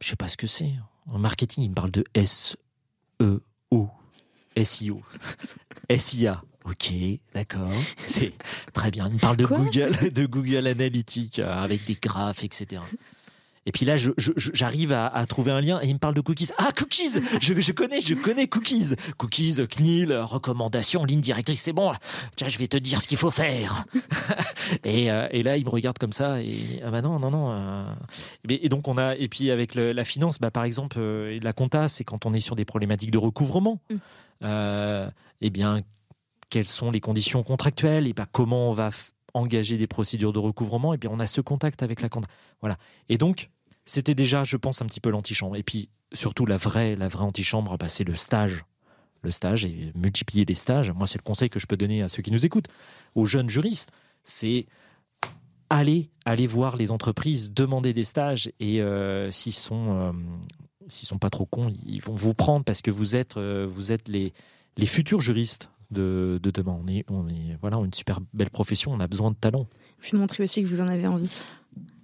[0.00, 0.74] je sais pas ce que c'est.
[1.06, 2.56] En marketing, il me parle de S
[3.20, 3.88] E O
[4.62, 5.00] SEO,
[5.96, 6.42] SIA.
[6.66, 6.92] Ok,
[7.34, 7.72] d'accord.
[8.06, 8.34] C'est
[8.74, 9.08] très bien.
[9.08, 12.82] Il me parle de Google, de Google Analytics euh, avec des graphes, etc.
[13.70, 16.48] Et puis là, j'arrive à, trouver un lien et il me parle de cookies.
[16.58, 18.96] Ah, cookies je, connais, je connais cookies.
[19.16, 21.92] Cookies, CNIL, recommandations, ligne directrice, c'est bon.
[22.34, 23.84] Tiens, je vais te dire ce qu'il faut faire.
[24.86, 27.50] Euh, et, là, il me regarde comme ça et ah bah non, non, non.
[27.50, 27.84] Euh.
[28.48, 31.88] Et, donc on a et puis avec la finance, bah par exemple, euh, la compta,
[31.88, 33.80] c'est quand on est sur des problématiques de recouvrement.
[33.90, 35.10] Mm.
[35.40, 35.82] eh bien,
[36.50, 38.90] quelles sont les conditions contractuelles et bah, comment on va
[39.34, 42.28] engager des procédures de recouvrement, et bien on a ce contact avec la compta.
[42.60, 42.76] Voilà.
[43.08, 43.50] Et donc,
[43.90, 45.56] c'était déjà, je pense, un petit peu l'antichambre.
[45.56, 48.64] Et puis, surtout, la vraie, la vraie antichambre, bah, c'est le stage.
[49.22, 50.92] Le stage et multiplier les stages.
[50.92, 52.68] Moi, c'est le conseil que je peux donner à ceux qui nous écoutent,
[53.16, 53.90] aux jeunes juristes.
[54.22, 54.66] C'est
[55.70, 58.52] aller, aller voir les entreprises, demander des stages.
[58.60, 60.12] Et euh, s'ils sont, euh,
[60.88, 64.06] sont pas trop cons, ils vont vous prendre parce que vous êtes, euh, vous êtes
[64.06, 64.32] les,
[64.84, 66.78] futurs juristes de, demain.
[66.80, 69.66] On est, on est voilà, une super belle profession, on a besoin de talent.
[69.98, 71.42] Puis montrer aussi que vous en avez envie.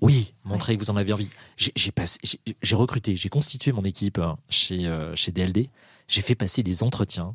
[0.01, 1.31] Oui, montrer que vous en avez envie.
[1.57, 5.69] J'ai recruté, j'ai constitué mon équipe hein, chez, euh, chez DLD.
[6.09, 7.35] J'ai fait passer des entretiens.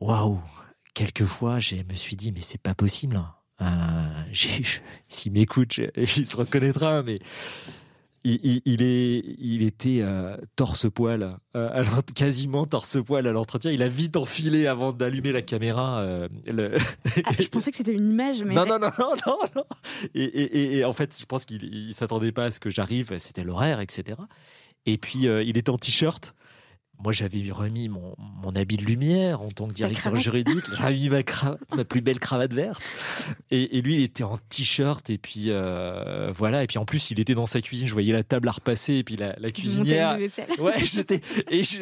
[0.00, 0.40] Waouh
[0.94, 3.20] Quelquefois, je me suis dit, mais c'est pas possible.
[3.60, 4.22] Euh,
[5.08, 7.16] S'il m'écoute, il se reconnaîtra, mais
[8.26, 13.70] il, est, il était euh, torse-poil, euh, quasiment torse-poil à l'entretien.
[13.70, 16.00] Il a vite enfilé avant d'allumer la caméra.
[16.00, 16.28] Euh,
[17.24, 18.54] ah, je pensais que c'était une image, mais.
[18.54, 18.90] Non, non, non,
[19.26, 19.64] non, non.
[20.14, 23.16] Et, en fait, je pense qu'il ne s'attendait pas à ce que j'arrive.
[23.18, 24.18] C'était l'horaire, etc.
[24.86, 26.34] Et puis, il était en t-shirt.
[27.02, 28.14] Moi, j'avais remis mon,
[28.56, 30.64] habit de lumière en tant que directeur juridique.
[30.78, 31.20] J'avais mis ma,
[31.76, 32.82] ma, plus belle cravate verte.
[33.50, 35.10] Et, lui, il était en t-shirt.
[35.10, 36.62] Et puis, euh, voilà.
[36.62, 37.86] Et puis, en plus, il était dans sa cuisine.
[37.86, 38.94] Je voyais la table à repasser.
[38.94, 40.16] Et puis, la, cuisinière.
[40.58, 41.20] Ouais, j'étais.
[41.50, 41.80] Et je,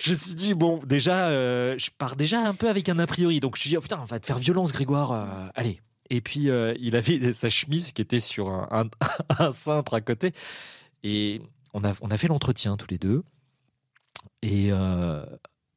[0.00, 3.06] je me suis dit, bon, déjà, euh, je pars déjà un peu avec un a
[3.06, 3.40] priori.
[3.40, 5.12] Donc, je me suis dit, oh, putain, on va te faire violence, Grégoire.
[5.12, 5.80] Euh, allez.
[6.10, 6.48] Et puis,
[6.80, 8.88] il avait sa chemise qui était sur un,
[9.38, 10.32] un, cintre à côté.
[11.02, 11.40] Et
[11.72, 13.22] on a, on a fait l'entretien tous les deux.
[14.42, 15.24] Et euh,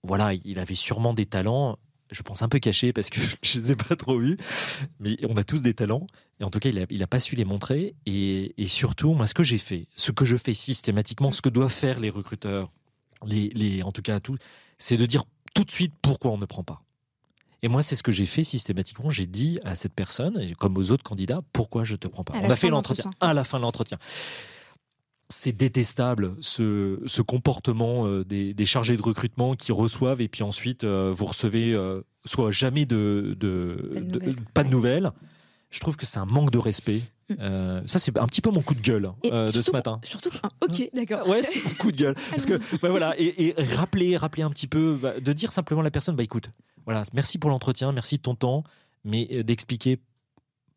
[0.04, 1.78] voilà, il avait sûrement des talents,
[2.12, 4.38] je pense un peu cachés parce que je ne les ai pas trop vus,
[5.00, 6.08] mais on a tous des talents.
[6.40, 7.96] Et en tout cas, il n'a il a pas su les montrer.
[8.06, 11.50] Et, et, surtout, moi, ce que j'ai fait, ce que je fais systématiquement, ce que
[11.50, 12.72] doivent faire les recruteurs,
[13.26, 14.38] les, les, en tout cas tout,
[14.78, 16.82] c'est de dire tout de suite pourquoi on ne prend pas.
[17.62, 19.10] Et moi, c'est ce que j'ai fait systématiquement.
[19.10, 22.34] J'ai dit à cette personne, comme aux autres candidats, pourquoi je ne te prends pas.
[22.42, 23.98] on a fait l'entretien à la fin de l'entretien
[25.30, 31.14] c'est détestable ce, comportement euh, des, chargés de recrutement qui reçoivent et puis ensuite euh,
[31.16, 33.38] vous recevez euh, soit jamais de,
[34.54, 35.12] pas de nouvelles.
[35.70, 37.02] Je trouve que c'est un manque de respect.
[37.30, 37.88] Mm.
[37.88, 40.00] ça, c'est un petit peu mon coup de gueule de ce matin.
[40.04, 40.30] Surtout,
[40.62, 41.28] ok, d'accord.
[41.28, 42.16] Ouais, c'est mon coup de gueule.
[42.30, 42.54] Parce que,
[42.88, 46.22] voilà, et, rappeler, rappeler un petit peu, bah, de dire simplement à la personne, bah
[46.22, 46.52] écoute,
[46.86, 48.64] voilà, merci pour l'entretien, merci de ton temps,
[49.04, 50.00] mais d'expliquer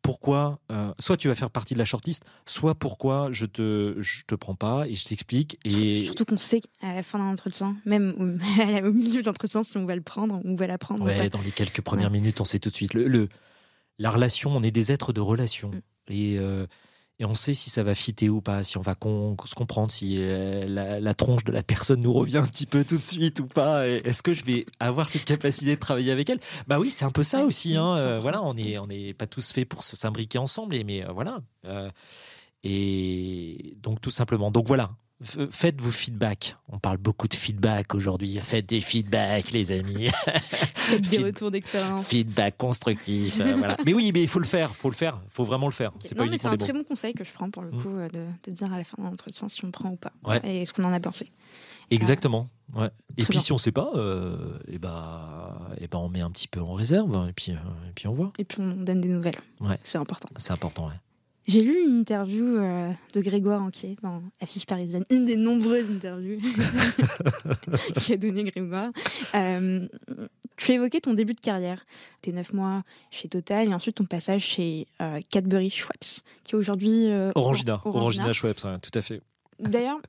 [0.07, 4.23] pourquoi, euh, soit tu vas faire partie de la shortlist, soit pourquoi je te, je
[4.25, 5.59] te prends pas et je t'explique.
[5.65, 6.05] Et...
[6.05, 9.85] Surtout qu'on sait qu'à la fin d'un entretien, même au, milieu de l'entretien, si on
[9.85, 11.03] va le prendre, on va la prendre.
[11.03, 12.93] Ouais, dans les quelques premières minutes, on sait tout de suite.
[12.93, 13.27] Le,
[13.99, 15.71] la relation, on est des êtres de relation.
[15.71, 15.81] Mm.
[16.13, 16.65] Et, euh,
[17.19, 20.17] et on sait si ça va fitter ou pas, si on va se comprendre, si
[20.19, 23.47] euh, la, tronche de la personne nous revient un petit peu tout de suite ou
[23.47, 23.87] pas.
[23.87, 26.39] Est-ce que je vais avoir cette capacité de travailler avec elle?
[26.67, 27.75] Bah oui, c'est un peu ça aussi.
[27.75, 27.97] Hein.
[27.97, 31.39] Euh, voilà, on n'est on est pas tous faits pour s'imbriquer ensemble, mais euh, voilà.
[32.63, 34.51] et donc tout simplement.
[34.51, 34.91] Donc voilà,
[35.21, 36.55] faites vos feedbacks.
[36.69, 38.39] On parle beaucoup de feedback aujourd'hui.
[38.41, 40.09] Faites des feedbacks, les amis.
[40.49, 42.07] Faites des retours d'expérience.
[42.07, 43.39] Feedback constructif.
[43.39, 43.77] Euh, voilà.
[43.85, 44.69] Mais oui, mais il faut le faire.
[44.71, 45.19] Il faut le faire.
[45.25, 45.91] Il faut vraiment le faire.
[45.99, 47.81] C'est mais c'est un très bon conseil que je prends pour le mm.
[47.81, 50.13] coup euh, de, dire à la fin de l'entretien si on prend ou pas.
[50.43, 51.31] Et ce qu'on en a pensé.
[51.89, 52.49] Exactement.
[52.75, 52.89] Ouais.
[53.17, 56.29] Et puis si on ne sait pas, euh, et bah, et ben on met un
[56.29, 58.33] petit peu en réserve et puis, et puis on voit.
[58.37, 59.37] Et puis on donne des nouvelles.
[59.61, 59.79] Ouais.
[59.83, 60.27] C'est important.
[60.35, 60.99] C'est important, ouais.
[61.47, 66.37] J'ai lu une interview euh, de Grégoire Anquier dans Affiche parisienne, une des nombreuses interviews
[68.05, 68.87] qu'a donné Grégoire.
[69.33, 69.87] Euh,
[70.57, 71.85] tu évoquais ton début de carrière,
[72.21, 76.57] tes neuf mois chez Total et ensuite ton passage chez euh, Cadbury Schweppes, qui est
[76.57, 79.21] aujourd'hui Orangina, Orangina, Schweppes, tout à fait.
[79.59, 79.99] D'ailleurs,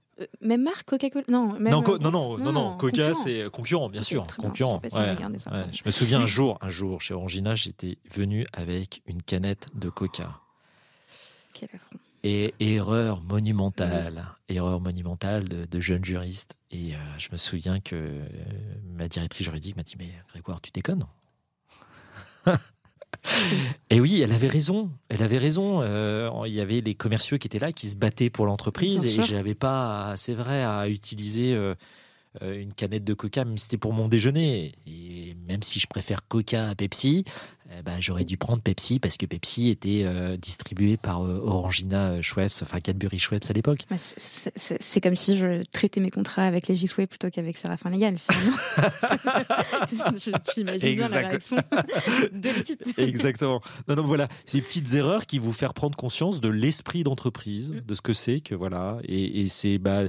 [0.41, 4.83] même marque Coca-Cola non, non, non, non, non, Coca c'est concurrent, bien sûr, concurrent.
[4.83, 9.89] je me souviens un jour, un jour chez Orangina, j'étais venu avec une canette de
[9.89, 10.41] Coca.
[12.25, 16.57] Et erreur monumentale, erreur monumentale de, jeune juriste.
[16.71, 18.27] Et euh, je me souviens que euh,
[18.97, 21.07] ma directrice juridique m'a dit Mais Grégoire, tu déconnes
[23.91, 24.91] Et oui, elle avait raison.
[25.09, 25.81] Elle avait raison.
[25.83, 29.23] Euh, il y avait les commerciaux qui étaient là, qui se battaient pour l'entreprise, et
[29.23, 31.57] je n'avais pas, c'est vrai, à utiliser
[32.43, 34.73] une canette de Coca, même si c'était pour mon déjeuner.
[34.87, 37.25] Et même si je préfère Coca à Pepsi,
[37.71, 42.13] eh ben, j'aurais dû prendre Pepsi parce que Pepsi était euh, distribué par euh, Orangina
[42.13, 43.85] euh, Schweppes, enfin Cadbury Schweppes à l'époque.
[43.91, 48.17] Bah, c'est comme si je traitais mes contrats avec les Gisway plutôt qu'avec Séraphin Légal,
[48.17, 48.57] finalement.
[50.55, 51.57] tu imagines bien la réaction
[52.33, 52.83] de l'équipe.
[52.99, 53.61] Exactement.
[53.87, 57.81] Non, non, voilà, ces petites erreurs qui vous font prendre conscience de l'esprit d'entreprise, mm.
[57.81, 60.05] de ce que c'est que voilà, et, et c'est bah,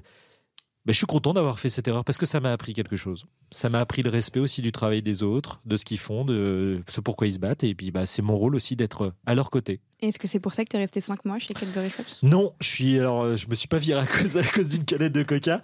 [0.87, 3.25] je suis content d'avoir fait cette erreur parce que ça m'a appris quelque chose.
[3.51, 6.81] Ça m'a appris le respect aussi du travail des autres, de ce qu'ils font, de
[6.87, 7.63] ce pourquoi ils se battent.
[7.63, 9.81] Et puis, bah, c'est mon rôle aussi d'être à leur côté.
[10.01, 12.23] Est-ce que c'est pour ça que tu es resté 5 mois chez Cadbury Shops?
[12.23, 15.11] Non, je suis alors je me suis pas viré à cause à cause d'une canette
[15.11, 15.61] de Coca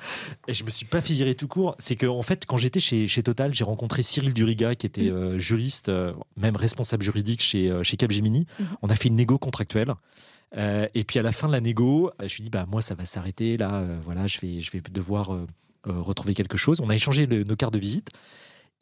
[0.47, 1.75] et je me suis pas fait virer tout court.
[1.79, 5.09] C'est que en fait, quand j'étais chez, chez Total, j'ai rencontré Cyril Duriga qui était
[5.09, 8.45] euh, juriste, euh, même responsable juridique chez euh, chez Capgemini.
[8.59, 8.65] Mm-hmm.
[8.81, 9.93] On a fait une négo contractuelle.
[10.57, 12.95] Euh, et puis à la fin de la négo, je lui dis bah moi ça
[12.95, 15.45] va s'arrêter là, euh, voilà, je vais devoir euh,
[15.85, 16.79] retrouver quelque chose.
[16.79, 18.09] On a échangé nos cartes de visite.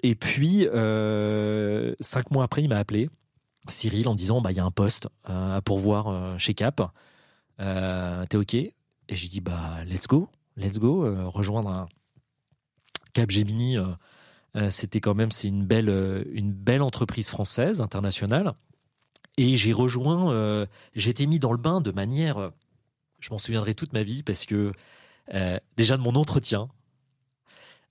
[0.04, 0.68] Et puis
[2.02, 3.10] cinq mois après, il m'a appelé
[3.68, 6.82] Cyril en disant bah il y a un poste à pourvoir chez Cap.
[7.58, 8.54] T'es ok?
[8.54, 8.74] Et
[9.10, 11.88] j'ai dit bah let's go, let's go, rejoindre
[13.14, 13.78] Cap Gemini.
[14.70, 18.54] C'était quand même c'est une belle entreprise française internationale
[19.38, 20.66] et j'ai rejoint, euh,
[20.96, 22.50] j'ai été mis dans le bain de manière, euh,
[23.20, 24.72] je m'en souviendrai toute ma vie parce que
[25.34, 26.70] euh, déjà de mon entretien.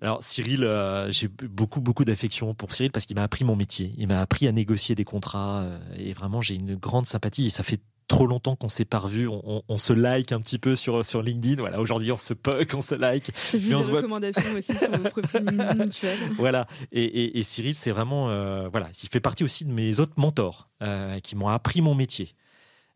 [0.00, 0.68] Alors Cyril,
[1.10, 4.48] j'ai beaucoup beaucoup d'affection pour Cyril parce qu'il m'a appris mon métier, il m'a appris
[4.48, 8.56] à négocier des contrats et vraiment j'ai une grande sympathie et ça fait trop longtemps
[8.56, 9.28] qu'on s'est pas revu.
[9.28, 11.60] On, se like un petit peu sur, sur LinkedIn.
[11.60, 13.30] Voilà, aujourd'hui, on se poke, on se like.
[13.50, 16.66] J'ai vu des recommandations aussi sur vos profils LinkedIn Voilà.
[16.92, 20.68] Et, et, Cyril, c'est vraiment, euh, voilà, il fait partie aussi de mes autres mentors
[20.82, 22.34] euh, qui m'ont appris mon métier.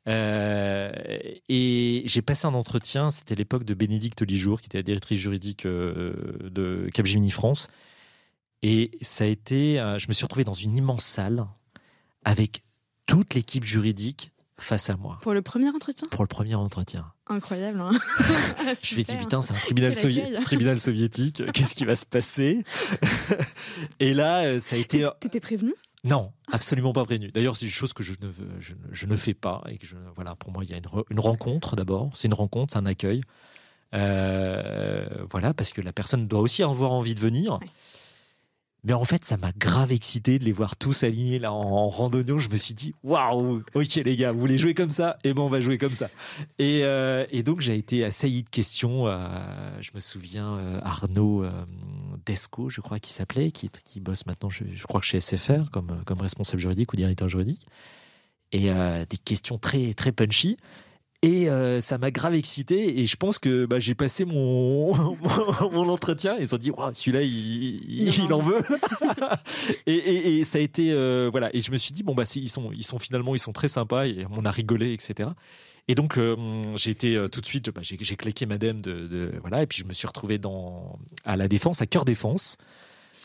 [0.08, 0.92] Euh,
[1.48, 5.66] et j'ai passé un entretien, c'était l'époque de Bénédicte Lijour, qui était la directrice juridique
[5.66, 7.68] de Capgemini France.
[8.62, 11.46] Et ça a été, je me suis retrouvé dans une immense salle
[12.24, 12.62] avec
[13.06, 15.18] toute l'équipe juridique face à moi.
[15.22, 16.08] Pour le premier entretien?
[16.10, 17.12] Pour le premier entretien.
[17.26, 17.80] Incroyable.
[17.80, 17.90] Hein
[18.82, 19.94] je me dis, putain, c'est un tribunal,
[20.44, 21.42] tribunal soviétique.
[21.52, 22.64] Qu'est-ce qui va se passer?
[24.00, 25.06] Et là, euh, ça a été.
[25.20, 25.74] T'étais prévenu?
[26.04, 27.32] Non, absolument pas prévenu.
[27.32, 28.30] D'ailleurs, c'est une chose que je ne,
[28.92, 29.62] je, ne fais pas.
[29.68, 32.10] Et que je, voilà, pour moi, il y a une, une rencontre d'abord.
[32.14, 33.22] C'est une rencontre, c'est un accueil.
[33.94, 37.58] Euh, voilà, parce que la personne doit aussi avoir envie de venir.
[38.86, 42.38] Mais en fait, ça m'a grave excité de les voir tous alignés là en, randonnée.
[42.38, 45.18] Je me suis dit, waouh, ok les gars, vous voulez jouer comme ça?
[45.24, 46.08] Eh ben on va jouer comme ça.
[46.60, 49.08] Et, euh, donc j'ai été assailli de questions.
[49.08, 49.28] Euh,
[49.80, 51.44] je me souviens euh, Arnaud
[52.26, 53.68] Desco, je crois qu'il s'appelait, qui,
[54.00, 57.66] bosse maintenant, je, je, crois que chez SFR comme, comme responsable juridique ou directeur juridique.
[58.52, 60.56] Et des questions très très punchy.
[61.22, 64.94] Et euh, ça m'a grave excité et je pense que bah, j'ai passé mon,
[65.72, 68.60] mon, entretien et ils ont dit celui-là il, il, en veut.
[69.86, 71.54] et, et, ça a été euh, voilà.
[71.54, 73.68] Et je me suis dit bon bah ils sont ils sont finalement ils sont très
[73.68, 75.30] sympas et on a rigolé etc
[75.88, 76.36] et donc euh,
[76.76, 79.62] j'ai été tout de suite bah, j'ai, j'ai claqué madame de, de, voilà.
[79.62, 82.58] Et puis je me suis retrouvé dans à la défense à cœur défense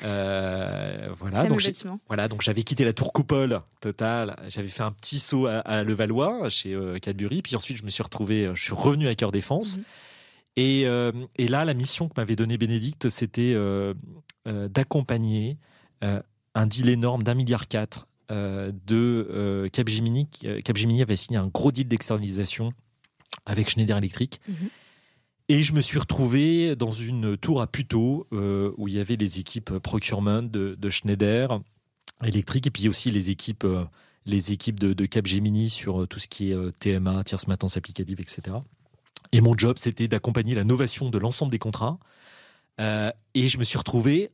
[0.02, 1.62] voilà, donc
[2.08, 4.36] voilà, donc j'avais quitté la tour coupole totale.
[4.48, 8.50] J'avais fait un petit saut à, Levallois chez Cadbury, puis ensuite je me suis retrouvé,
[8.54, 9.78] je suis revenu à Cœur Défense.
[9.78, 9.84] Mhm.
[10.58, 10.82] Et,
[11.38, 13.56] et, là, la mission que m'avait donnée Bénédicte, c'était
[14.46, 15.58] d'accompagner
[16.02, 20.28] un deal énorme d'un milliard quatre euh, de euh, Capgemini.
[20.46, 22.72] Euh, Capgemini avait signé un gros deal d'externalisation
[23.46, 24.40] avec Schneider Electric.
[24.48, 24.56] Mhm.
[25.52, 29.40] Et je me suis retrouvé dans une tour à Puteaux où il y avait les
[29.40, 31.60] équipes procurement de, Schneider
[32.24, 33.68] Electric et puis aussi les équipes,
[34.26, 38.60] les équipes de, de, Capgemini sur tout ce qui est TMA, tierce maintenance applicative, etc.
[39.34, 42.00] Et mon job, c'était d'accompagner la novation de l'ensemble des contrats.
[42.80, 44.32] et je me suis retrouvé,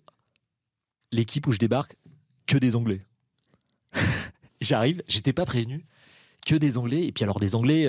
[1.12, 1.98] l'équipe où je débarque,
[2.46, 3.02] que des Anglais.
[4.62, 5.84] J'arrive, j'étais pas prévenu,
[6.46, 7.88] que des Anglais, et puis alors des Anglais.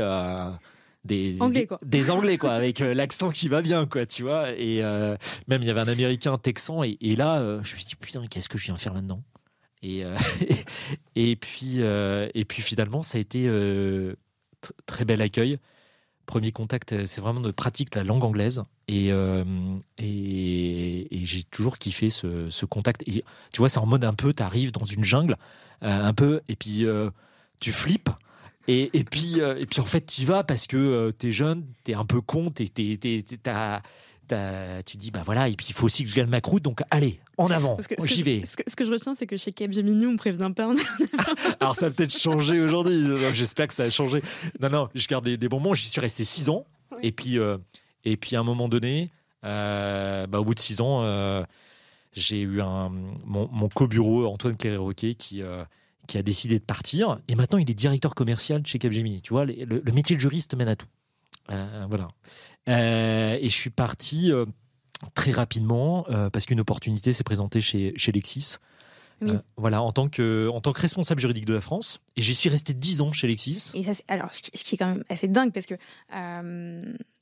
[1.11, 1.81] Euh, des, anglais, quoi.
[1.85, 5.63] Des, anglais quoi avec euh, l'accent qui va bien quoi tu vois et euh, même
[5.63, 8.59] il y avait un américain texan et, là je me suis dit putain qu'est-ce que
[8.59, 9.23] je viens faire là-dedans?
[9.83, 10.03] Et,
[11.17, 13.49] et puis et puis finalement ça a été
[14.87, 15.59] très bel accueil
[16.27, 19.09] premier contact c'est vraiment de pratique la langue anglaise et,
[19.99, 24.33] et, j'ai toujours kiffé ce, ce contact et tu vois c'est en mode un peu
[24.33, 25.37] tu arrives dans une jungle
[25.85, 27.11] euh, un peu, et puis euh,
[27.61, 28.11] tu flippes.
[28.69, 31.64] Et, et, puis, euh, et puis en fait, tu vas parce que tu es jeune,
[31.85, 32.99] tu es un peu con, tu dis,
[35.11, 37.51] bah voilà, et puis il faut aussi que je gagne ma croûte, donc allez, en
[37.51, 38.43] avant, j'y vais.
[38.45, 40.71] Ce que, je retiens, c'est que chez Capgemini, on prévient pas.
[41.61, 44.23] Alors ça a peut-être changé aujourd'hui, j'espère que ça a changé.
[44.61, 46.66] Non, non, je garde des, bons moments, j'y suis resté six ans,
[47.03, 47.39] et, puis,
[48.05, 49.11] et puis à un moment donné,
[49.43, 51.01] bah, au bout de six ans,
[52.12, 52.91] j'ai eu un,
[53.25, 55.64] mon, co-bureau, Antoine Cléry-Roquet, qui, euh,
[56.09, 57.19] qui a décidé de partir.
[57.29, 59.23] Et maintenant, il est directeur commercial chez Capgemini.
[59.23, 60.89] Tu vois, le, métier de juriste mène à tout.
[61.53, 62.09] Euh, voilà.
[62.69, 64.33] Euh, et je suis parti
[65.15, 68.57] très rapidement parce qu'une opportunité s'est présentée chez, chez Lexis.
[69.57, 72.01] voilà, en tant, que, en tant que responsable juridique de la France.
[72.17, 73.73] Et j'y suis resté 10 ans chez Lexis.
[73.75, 75.77] Et ça, alors, ce qui, est quand même assez dingue, parce que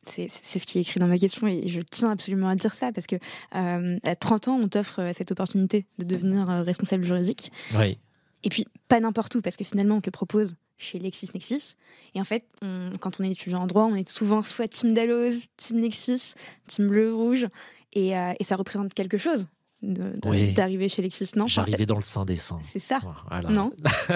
[0.07, 2.93] c'est ce qui est écrit dans ma question et je tiens absolument à dire ça
[2.93, 3.17] parce que
[3.55, 7.53] euh, à 30 ans, on t'offre euh, cette opportunité de devenir euh, responsable juridique.
[7.77, 7.99] Oui.
[8.43, 11.77] Et puis, pas n'importe où, parce que finalement, on te le propose chez LexisNexis.
[12.15, 12.45] Et en fait,
[13.01, 16.35] quand on est étudiant en droit, on est souvent soit Team Dalloz, Team Nexis,
[16.69, 17.49] Team Bleu, Rouge.
[17.93, 19.49] Et, et ça représente quelque chose
[19.83, 21.47] d'arriver chez Lexis, non?
[21.47, 22.59] J'arrivais dans le sein des seins.
[22.63, 23.01] C'est ça.
[23.51, 23.73] Non,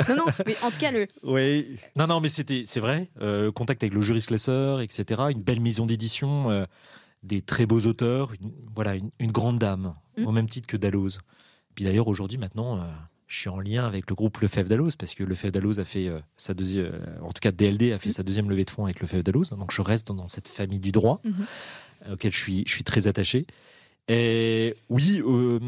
[0.09, 0.25] non, non.
[0.47, 1.07] Mais en tout cas, le.
[1.23, 1.79] Oui.
[1.97, 3.11] Non, non, mais c'était, c'est vrai.
[3.21, 5.23] Euh, le contact avec le Juris Classeur, etc.
[5.31, 6.65] Une belle maison d'édition, euh,
[7.23, 8.33] des très beaux auteurs.
[8.41, 10.27] Une, voilà, une, grande dame, mm.
[10.27, 11.21] au même titre que Dalloz.
[11.75, 12.83] Puis d'ailleurs, aujourd'hui, maintenant.
[13.31, 15.85] Euh, je suis en lien avec le groupe Lefebvre Dalloz parce que Lefebvre Dalloz a
[15.85, 19.01] fait sa deuxième, en tout cas DLD a fait sa deuxième levée de fonds avec
[19.01, 19.51] Lefebvre Dalloz.
[19.51, 22.13] Donc je reste dans cette famille du droit mm-hmm.
[22.13, 23.47] auquel je suis, je suis très attaché.
[24.11, 25.61] Et oui, euh,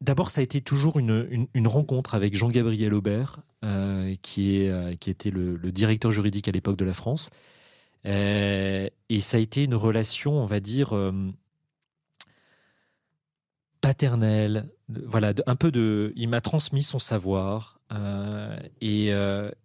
[0.00, 4.94] d'abord, ça a été toujours une, une, rencontre avec Jean-Gabriel Aubert, euh, qui, est, euh,
[4.94, 7.30] qui était le, directeur juridique à l'époque de la France.
[8.04, 10.94] et ça a été une relation, on va dire,
[13.80, 14.68] paternelle.
[14.88, 16.12] Voilà, un peu de.
[16.16, 17.80] Il m'a transmis son savoir.
[18.80, 19.08] et,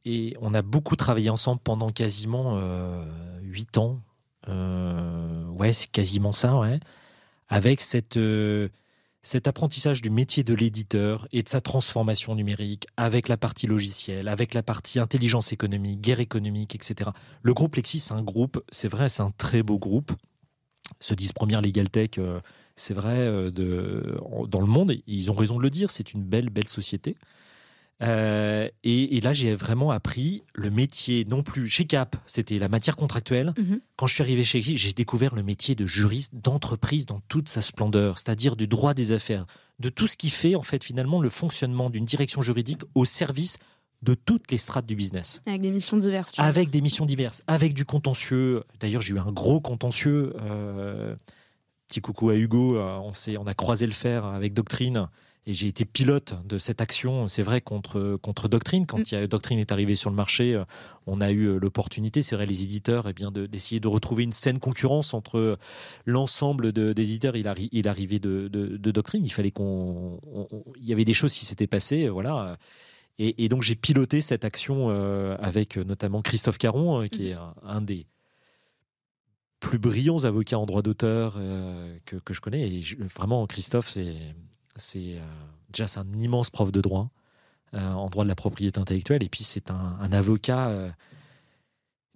[0.05, 2.59] et, on a beaucoup travaillé ensemble pendant quasiment
[3.41, 4.01] huit ans.
[4.47, 6.79] ouais, c'est quasiment ça, ouais
[7.47, 8.69] avec cette, euh,
[9.23, 14.27] cet apprentissage du métier de l'éditeur et de sa transformation numérique, avec la partie logicielle,
[14.27, 17.11] avec la partie intelligence économique, guerre économique, etc.
[17.41, 20.11] Le groupe Lexis, c'est un groupe, c'est vrai, c'est un très beau groupe.
[20.99, 22.39] Se disent première Legal Tech, euh,
[22.75, 24.15] c'est vrai, euh, de,
[24.47, 27.15] dans le monde, ils ont raison de le dire, c'est une belle, belle société.
[28.01, 32.95] Euh, et, là, j'ai vraiment appris le métier, non plus chez Cap, c'était la matière
[32.95, 33.53] contractuelle.
[33.57, 33.79] Mhm.
[33.95, 37.47] Quand je suis arrivé chez Cap, j'ai découvert le métier de juriste d'entreprise dans toute
[37.47, 39.45] sa splendeur, c'est-à-dire du droit des affaires,
[39.79, 43.57] de tout ce qui fait en fait finalement le fonctionnement d'une direction juridique au service
[44.01, 45.41] de toutes les strates du business.
[45.47, 46.33] Avec des missions diverses.
[46.37, 48.63] Avec des missions diverses, avec du contentieux.
[48.79, 50.33] D'ailleurs, j'ai eu un gros contentieux.
[50.41, 51.15] Euh,
[51.87, 55.09] petit coucou à Hugo, euh, on, on a croisé le fer avec Doctrine
[55.47, 58.87] et j'ai été pilote de cette action, c'est vrai, contre, contre Doctrine.
[58.87, 59.27] Quand mm.
[59.27, 60.63] Doctrine est arrivé sur le marché, euh,
[61.05, 64.23] on a eu euh, l'opportunité, c'est vrai, les éditeurs, et eh bien, d'essayer de, retrouver
[64.23, 65.59] une saine concurrence entre
[66.05, 67.35] l'ensemble de, des éditeurs.
[67.35, 67.47] Il
[67.87, 70.19] arrivait de, de, Doctrine, il fallait qu'on.
[70.77, 72.57] Il y avait des choses qui s'étaient passées, voilà.
[73.19, 74.89] Et, donc j'ai piloté cette action
[75.39, 77.27] avec notamment Christophe Caron, qui mm.
[77.27, 78.05] est un, des
[79.65, 81.33] plus brillants avocats en droit d'auteur
[82.05, 82.69] que, que, je connais.
[82.69, 82.83] Et
[83.15, 83.97] vraiment, Christophe,
[84.77, 85.25] c'est euh,
[85.71, 87.09] déjà un immense prof de droit
[87.73, 90.71] euh, en droit de la propriété intellectuelle, et puis c'est un, avocat.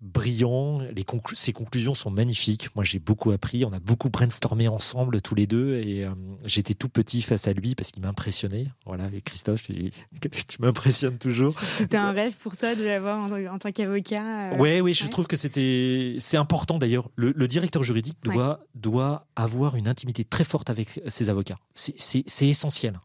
[0.02, 0.80] Brillant.
[0.80, 2.74] Les ses conclusions sont magnifiques.
[2.76, 3.66] Moi, j'ai beaucoup appris.
[3.66, 5.76] On a beaucoup brainstormé ensemble, tous les deux.
[5.76, 6.12] Et euh,
[6.46, 8.68] j'étais tout petit face à lui parce qu'il m'impressionnait.
[8.86, 9.92] Voilà, et Christophe, tu,
[10.48, 11.60] tu m'impressionnes toujours.
[11.60, 14.54] C'était un rêve pour toi de l'avoir en, tant qu'avocat.
[14.54, 16.16] Euh, oui, oui, je trouve que c'était.
[16.20, 17.10] C'est important d'ailleurs.
[17.16, 21.58] Le, directeur juridique doit, doit avoir une intimité très forte avec ses avocats.
[21.74, 23.00] C'est essentiel.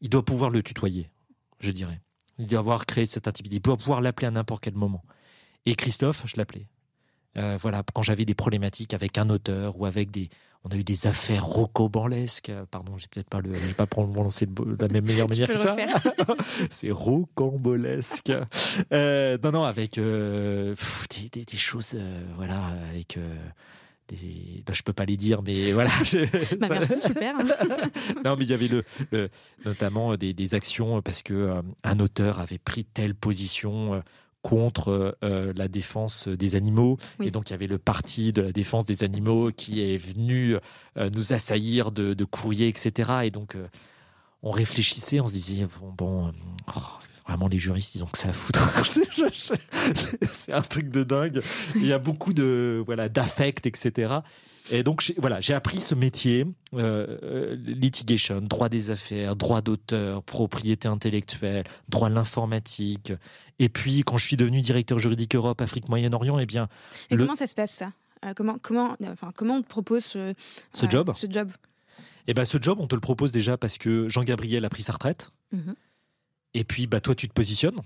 [0.00, 1.08] Il doit pouvoir le tutoyer,
[1.60, 2.00] je dirais.
[2.38, 3.56] Il doit avoir créé cette intimité.
[3.56, 5.04] Il doit pouvoir l'appeler à n'importe quel moment.
[5.66, 6.66] Et Christophe, je l'appelais.
[7.36, 10.28] Euh, voilà, quand j'avais des problématiques avec un auteur ou avec des,
[10.64, 12.50] on a eu des affaires rocambolesques.
[12.70, 15.76] Pardon, j'ai peut-être pas le, j'ai pas prononcé de la même meilleure manière que ça.
[16.70, 18.32] C'est rocambolesque.
[18.92, 20.74] Euh, non, non, avec euh,
[21.32, 23.18] des, des, choses, euh, voilà, avec.
[24.08, 24.62] Des...
[24.66, 25.90] Bah, je peux pas les dire, mais voilà.
[26.60, 27.36] bah, merci, super.
[28.24, 29.30] non, mais il y avait le,
[29.66, 34.02] notamment des, des, actions parce que un auteur avait pris telle position
[34.44, 36.98] contre euh, la défense des animaux.
[37.22, 40.56] Et donc, il y avait le parti de la défense des animaux qui est venu
[40.98, 43.10] euh, nous assaillir de, de, courriers, etc.
[43.24, 43.66] Et donc, euh,
[44.42, 46.32] on réfléchissait, on se disait, bon, bon
[46.76, 46.80] oh,
[47.26, 48.60] vraiment, les juristes, ils ont que ça à foutre.
[50.28, 51.40] C'est un truc de dingue.
[51.76, 54.18] Il y a beaucoup de, voilà, d'affect, etc.
[54.70, 60.88] Et donc voilà, j'ai appris ce métier, euh, litigation, droit des affaires, droit d'auteur, propriété
[60.88, 63.12] intellectuelle, droit de l'informatique.
[63.58, 66.68] Et puis quand je suis devenu directeur juridique Europe, Afrique, Moyen-Orient, eh bien.
[67.10, 67.92] Et comment ça se passe ça?
[68.24, 70.32] Euh, Comment comment enfin comment on te propose ce,
[70.72, 71.12] ce job?
[71.14, 71.50] Ce job?
[72.26, 74.94] Eh ben ce job, on te le propose déjà parce que Jean-Gabriel a pris sa
[74.94, 75.28] retraite.
[75.52, 75.74] Mhm.
[76.54, 77.78] Et puis bah toi tu te positionnes.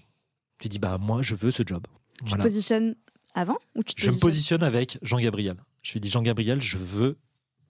[0.61, 1.87] Tu dis bah moi je veux ce job.
[2.24, 2.95] Tu te positionnes
[3.35, 5.57] avant ou tu Je me positionne avec Jean-Gabriel.
[5.89, 7.16] Je lui ai dit Jean-Gabriel, je veux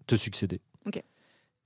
[0.09, 0.61] te succéder.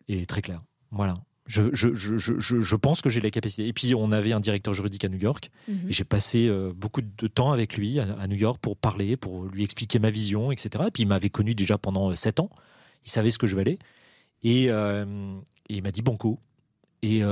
[0.08, 0.60] Et très clair.
[0.90, 1.14] Voilà.
[1.46, 3.66] Je, je, je, je pense que j'ai la capacité.
[3.66, 5.50] Et puis, on avait un directeur juridique à New York.
[5.66, 5.88] Mhm.
[5.88, 9.44] Et j'ai passé euh, beaucoup de temps avec lui à, New York pour parler, pour
[9.44, 10.84] lui expliquer ma vision, etc.
[10.88, 12.50] Et puis, il m'avait connu déjà pendant euh, sept ans.
[13.06, 13.78] Il savait ce que je valais.
[14.42, 15.34] Et, euh,
[15.70, 16.38] et il m'a dit Banco.
[17.00, 17.22] Et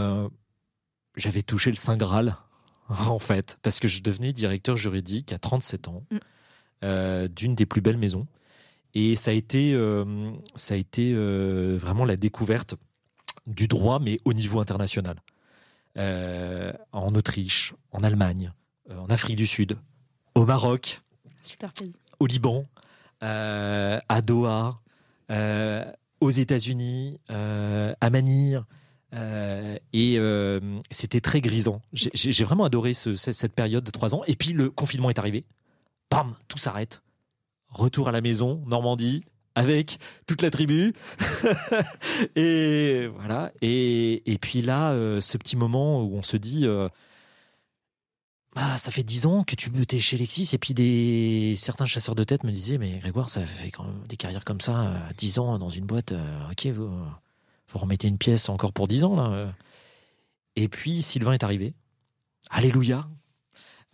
[1.17, 2.39] j'avais touché le Saint Graal,
[2.89, 7.29] en fait, parce que je devenais directeur juridique à 37 ans mm.
[7.29, 8.27] d'une des plus belles maisons.
[8.95, 12.75] Et ça a été, euh, ça a été euh, vraiment la découverte
[13.47, 15.17] du droit, mais au niveau international.
[15.97, 18.53] Euh, en Autriche, en Allemagne,
[18.91, 19.77] en Afrique du Sud,
[20.35, 21.03] au Maroc,
[22.21, 22.67] au Liban,
[23.21, 24.81] à Doha,
[26.21, 28.63] aux États-Unis, à Manille.
[29.13, 30.61] et
[30.91, 31.83] c'était très grisant.
[31.93, 34.23] J'ai vraiment adoré cette période de trois ans.
[34.29, 35.45] Et puis le confinement est arrivé.
[36.09, 37.03] Bam, tout s'arrête
[37.71, 39.23] retour à la maison, Normandie,
[39.55, 40.93] avec toute la tribu.
[42.37, 43.53] et voilà.
[43.63, 46.67] Et, puis là, euh, ce petit moment où on se dit.
[46.67, 46.89] Euh,
[48.57, 52.17] ah, ça fait dix ans que tu es chez Lexis et puis des certains chasseurs
[52.17, 54.99] de tête me disaient mais Grégoire ça fait quand même des carrières comme ça euh,
[55.17, 56.13] dix ans dans une boîte
[56.51, 59.55] ok vous, vous remettez une pièce encore pour dix ans là
[60.57, 61.75] et puis Sylvain est arrivé
[62.51, 63.09] alléluia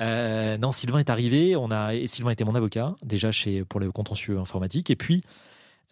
[0.00, 1.56] euh, non, Sylvain est arrivé.
[1.56, 4.90] On a, et Sylvain était mon avocat déjà chez pour le contentieux informatique.
[4.90, 5.22] Et puis,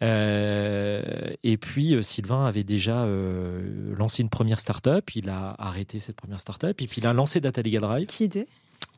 [0.03, 1.01] euh,
[1.43, 3.07] et puis euh, Sylvain avait déjà
[3.97, 5.15] lancé une première start-up.
[5.15, 6.81] Il a arrêté cette première start-up.
[6.81, 8.07] Et puis il a lancé Data Legal Drive.
[8.07, 8.47] Qui était?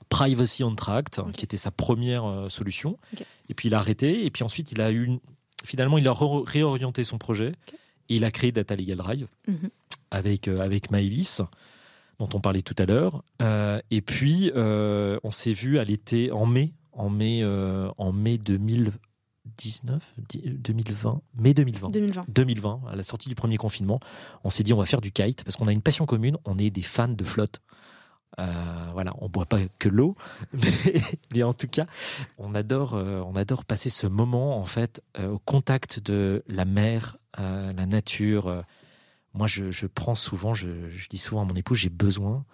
[0.09, 2.97] Privacy on Tract, qui était sa première solution.
[3.49, 4.25] Et puis il a arrêté.
[4.25, 5.19] Et puis ensuite, il a eu
[5.65, 6.13] finalement, il a
[6.45, 7.51] réorienté son projet.
[8.09, 9.69] Et il a créé Data Legal Drive mhm.
[10.11, 11.41] avec, avec Maëlys
[12.19, 13.23] dont on parlait tout à l'heure.
[13.41, 18.11] Euh, et puis, euh, on s'est vu à l'été, en mai, en mai, euh, en
[18.11, 23.99] mai 2019, 2020, mai 2020, 2020, 2020, à la sortie du premier confinement,
[24.43, 26.57] on s'est dit on va faire du kite parce qu'on a une passion commune, on
[26.57, 27.61] est des fans de flotte.
[28.37, 30.15] voilà, on boit pas que l'eau,
[31.33, 31.85] mais, en tout cas,
[32.39, 37.85] on adore, on adore passer ce moment en fait au contact de la mer, la
[37.85, 38.63] nature
[39.37, 40.67] moi, je, prends souvent, je,
[41.09, 42.45] dis souvent à mon épouse, j'ai besoin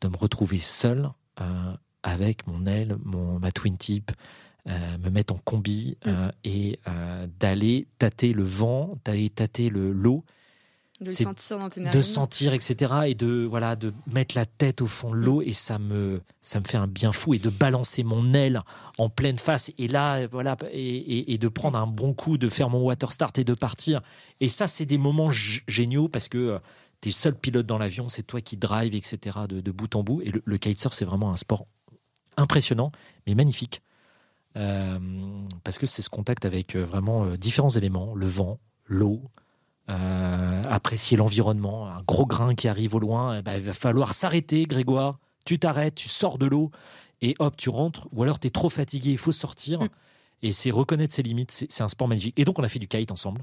[0.00, 1.10] de me retrouver seul
[1.40, 4.12] euh, avec mon aile, mon, ma twin tip,
[4.68, 6.08] euh, me mettre en combi mm.
[6.08, 6.80] euh, et
[7.38, 9.92] d'aller tâter le vent, d'aller tâter le
[11.00, 12.94] de sentir dans tes De sentir, etc.
[13.06, 15.40] Et de, voilà, de mettre la tête au fond de l'eau.
[15.40, 15.48] Mm.
[15.48, 17.34] Et ça me, ça me fait un bien fou.
[17.34, 18.62] Et de balancer mon aile
[18.98, 19.72] en pleine face.
[19.78, 23.38] Et là, voilà, et, et, de prendre un bon coup, de faire mon water start
[23.38, 24.00] et de partir.
[24.40, 26.58] Et ça, c'est des moments géniaux parce que euh,
[27.00, 28.08] tu es le seul pilote dans l'avion.
[28.08, 29.40] C'est toi qui drive, etc.
[29.48, 30.20] de, bout en bout.
[30.20, 31.64] Et le, kitesurf, c'est vraiment un sport
[32.36, 32.92] impressionnant,
[33.26, 33.80] mais magnifique.
[34.56, 34.98] Euh,
[35.64, 39.22] parce que c'est ce contact avec euh, vraiment différents éléments, le vent, l'eau,
[39.90, 41.88] euh, apprécier l'environnement.
[41.88, 45.18] Un gros grain qui arrive au loin, eh ben, il va falloir s'arrêter, Grégoire.
[45.44, 46.70] Tu t'arrêtes, tu sors de l'eau
[47.22, 49.80] et hop, tu rentres, ou alors tu es trop fatigué, il faut sortir.
[49.80, 49.88] Mm.
[50.42, 52.38] Et c'est reconnaître ses limites, c'est un sport magnifique.
[52.38, 53.42] Et donc, on a fait du kite ensemble.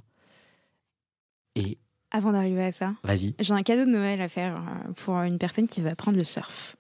[1.56, 1.78] Et.
[2.10, 3.36] Avant d'arriver à ça, vas-y.
[3.40, 6.24] J'ai un cadeau de Noël à faire euh, pour une personne qui va apprendre le
[6.24, 6.78] surf.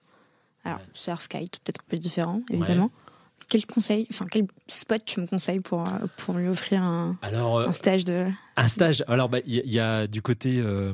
[0.63, 2.89] Alors, surf, kite, peut-être un peu différent, évidemment.
[3.49, 7.61] Quel conseil, enfin quel spot tu me conseilles pour, euh, pour lui offrir un, Alors,
[7.61, 8.27] un stage de
[8.57, 9.05] un stage.
[9.07, 10.93] Alors il bah, y, y, a du côté euh,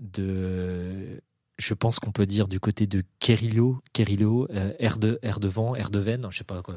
[0.00, 1.20] de
[1.58, 5.48] je pense qu'on peut dire du côté de Kerillo, Kerillo euh, air, de, air de
[5.48, 6.76] vent, air de veine, je sais pas quoi,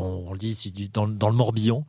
[0.00, 1.84] on le dit, dans, dans, le Morbihan,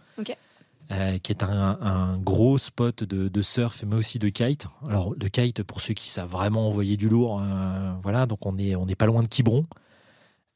[0.91, 4.67] euh, qui est un, gros spot de, surf, mais aussi de kite.
[4.87, 8.53] Alors, de kite, pour ceux qui savent vraiment envoyer du lourd, euh, voilà, donc on
[8.53, 9.65] n'est on est pas loin de Quiberon.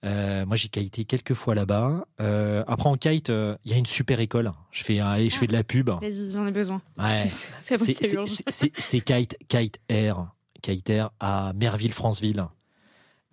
[0.03, 2.05] Moi, j'ai kité quelques fois là-bas.
[2.19, 4.51] après, en kite, il y a une super école.
[4.71, 5.89] Je fais, je fais de la pub.
[5.89, 6.81] Vas-y, j'en ai besoin.
[7.59, 10.27] c'est Kite, Kite Air.
[10.63, 12.45] Kiter à Merville-Franceville.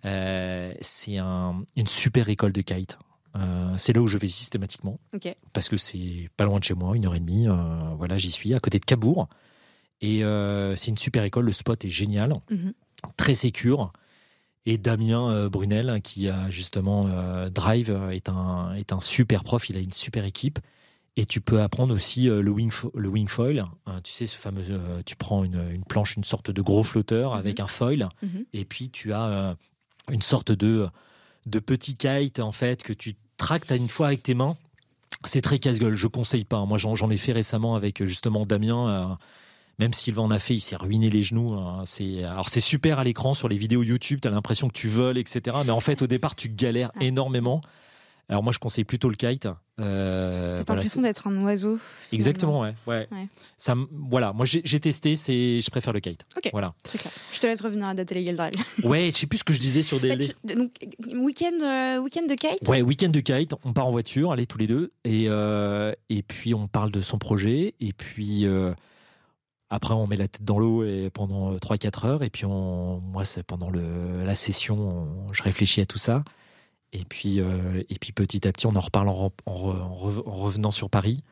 [0.05, 2.99] Euh, c'est une super école de kite.
[3.35, 4.99] Euh, c'est là où je vais systématiquement.
[5.53, 7.47] Parce que c'est pas loin de chez moi, une heure et demie.
[7.47, 7.53] Euh,
[7.97, 9.27] voilà, j'y suis, à côté de Cabourg.
[10.01, 10.21] Et
[10.77, 12.73] c'est une super école, le spot est génial, mhm.
[13.17, 13.93] très sécure.
[14.65, 17.09] Et Damien Brunel, qui a justement
[17.49, 20.59] Drive, est un, est un super prof, il a une super équipe.
[21.17, 23.65] Et tu peux apprendre aussi euh, le, wing le wing foil.
[23.85, 24.63] Hein, tu sais, ce fameux.
[24.69, 27.65] Euh, tu prends une, planche, une sorte de gros flotteur avec mhm.
[27.65, 28.45] un foil, mhm.
[28.53, 29.55] et puis tu as euh,
[30.09, 30.87] une sorte de,
[31.47, 34.55] de petit kite en fait que tu tractes à une fois avec tes mains.
[35.25, 35.95] C'est très casse-gueule.
[35.95, 36.65] Je conseille pas.
[36.65, 39.19] Moi, j'en ai fait récemment avec justement Damien.
[39.81, 41.53] Même Sylvain en a fait, il s'est ruiné les genoux.
[41.53, 41.81] Hein.
[41.85, 44.19] C'est alors c'est super à l'écran sur les vidéos YouTube.
[44.21, 45.57] Tu as l'impression que tu voles, etc.
[45.65, 47.61] Mais en fait, au départ, tu galères énormément.
[48.29, 49.49] Alors moi, je conseille plutôt le kite.
[49.79, 51.79] Euh, c'est l'impression d'être un oiseau.
[52.13, 52.75] Exactement, ouais.
[52.87, 53.07] ouais.
[53.57, 56.25] Ça, voilà, moi j'ai testé, c'est, je préfère le kite.
[56.37, 56.49] Ok.
[56.53, 56.73] Voilà.
[57.33, 58.53] Je te laisse revenir à Data Legal Drive.
[58.83, 60.35] ouais, je sais plus ce que je disais sur DLD.
[60.43, 60.71] donc
[61.13, 62.67] week-end, euh, week-end de kite?
[62.69, 63.53] Ouais, week-end de kite.
[63.65, 67.01] On part en voiture, allez tous les deux, et euh, et puis on parle de
[67.01, 68.45] son projet, et puis.
[69.73, 72.23] Après, on met la tête dans l'eau et pendant 3-4 heures.
[72.23, 76.25] Et puis, on, moi, c'est pendant le, la session, je réfléchis à tout ça.
[76.91, 81.23] Et puis, euh, et puis petit à petit, on en reparle en, revenant sur Paris.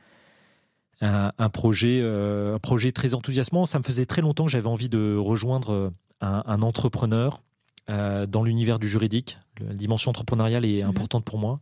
[1.01, 3.65] Un, projet, euh, un projet très enthousiasmant.
[3.65, 5.89] Ça me faisait très longtemps que j'avais envie de rejoindre euh,
[6.21, 7.41] un, entrepreneur
[7.87, 9.39] dans l'univers du juridique.
[9.59, 10.89] La dimension entrepreneuriale est mhm.
[10.89, 11.59] importante pour moi,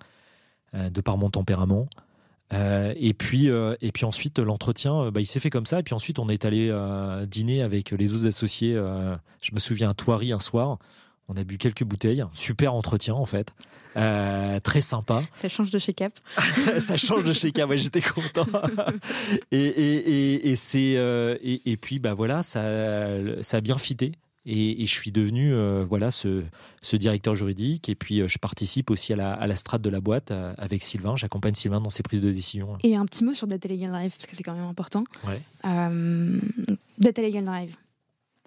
[0.73, 1.87] de par mon tempérament.
[2.51, 5.79] Et puis, et puis ensuite, l'entretien, bah, il s'est fait comme ça.
[5.79, 6.73] Et puis ensuite, on est allé
[7.27, 8.73] dîner avec les autres associés.
[9.41, 10.77] je me souviens à Thoiry un soir.
[11.29, 13.53] On a bu quelques bouteilles, super entretien en fait,
[13.97, 15.21] euh, très sympa.
[15.33, 16.13] Ça change de chez Cap.
[16.79, 18.47] ça change de chez Cap, ouais, j'étais content.
[19.51, 22.63] et, et, et, c'est euh, et, puis bah voilà, ça
[23.41, 24.13] ça a bien fité.
[24.49, 26.43] Et, je suis devenu euh, voilà ce,
[26.81, 29.99] ce, directeur juridique et puis je participe aussi à la, à la strate de la
[29.99, 31.15] boîte avec Sylvain.
[31.15, 32.77] J'accompagne Sylvain dans ses prises de décision.
[32.83, 35.03] Et un petit mot sur Data Legal Drive parce que c'est quand même important.
[35.25, 35.41] Ouais.
[36.97, 37.75] Data Legal Drive.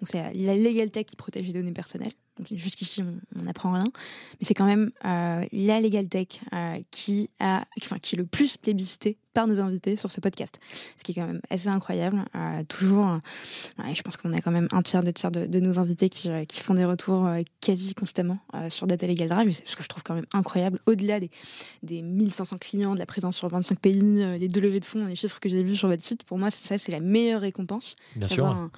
[0.03, 2.13] C'est la legal tech qui protège les données personnelles.
[2.49, 3.03] Jusqu'ici,
[3.35, 3.83] on n'apprend rien.
[4.39, 8.25] Mais c'est quand même euh, la Legal Tech euh, qui, a, enfin, qui est le
[8.25, 10.59] plus plébiscité par nos invités sur ce podcast.
[10.97, 12.25] Ce qui est quand même assez incroyable.
[12.35, 13.19] Euh, toujours,
[13.93, 16.29] je pense qu'on a quand même un tiers, deux tiers de, de nos invités qui,
[16.47, 17.29] qui, font des retours
[17.61, 19.61] quasi constamment sur Data Legal Drive.
[19.63, 20.79] Ce que je trouve quand même incroyable.
[20.85, 21.29] Au-delà des,
[21.83, 25.15] des 1500 clients, de la présence sur 25 pays, les deux levées de fonds, les
[25.15, 27.95] chiffres que j'ai vus sur votre site, pour moi, ça, c'est la meilleure récompense.
[28.15, 28.71] Bien sûr un,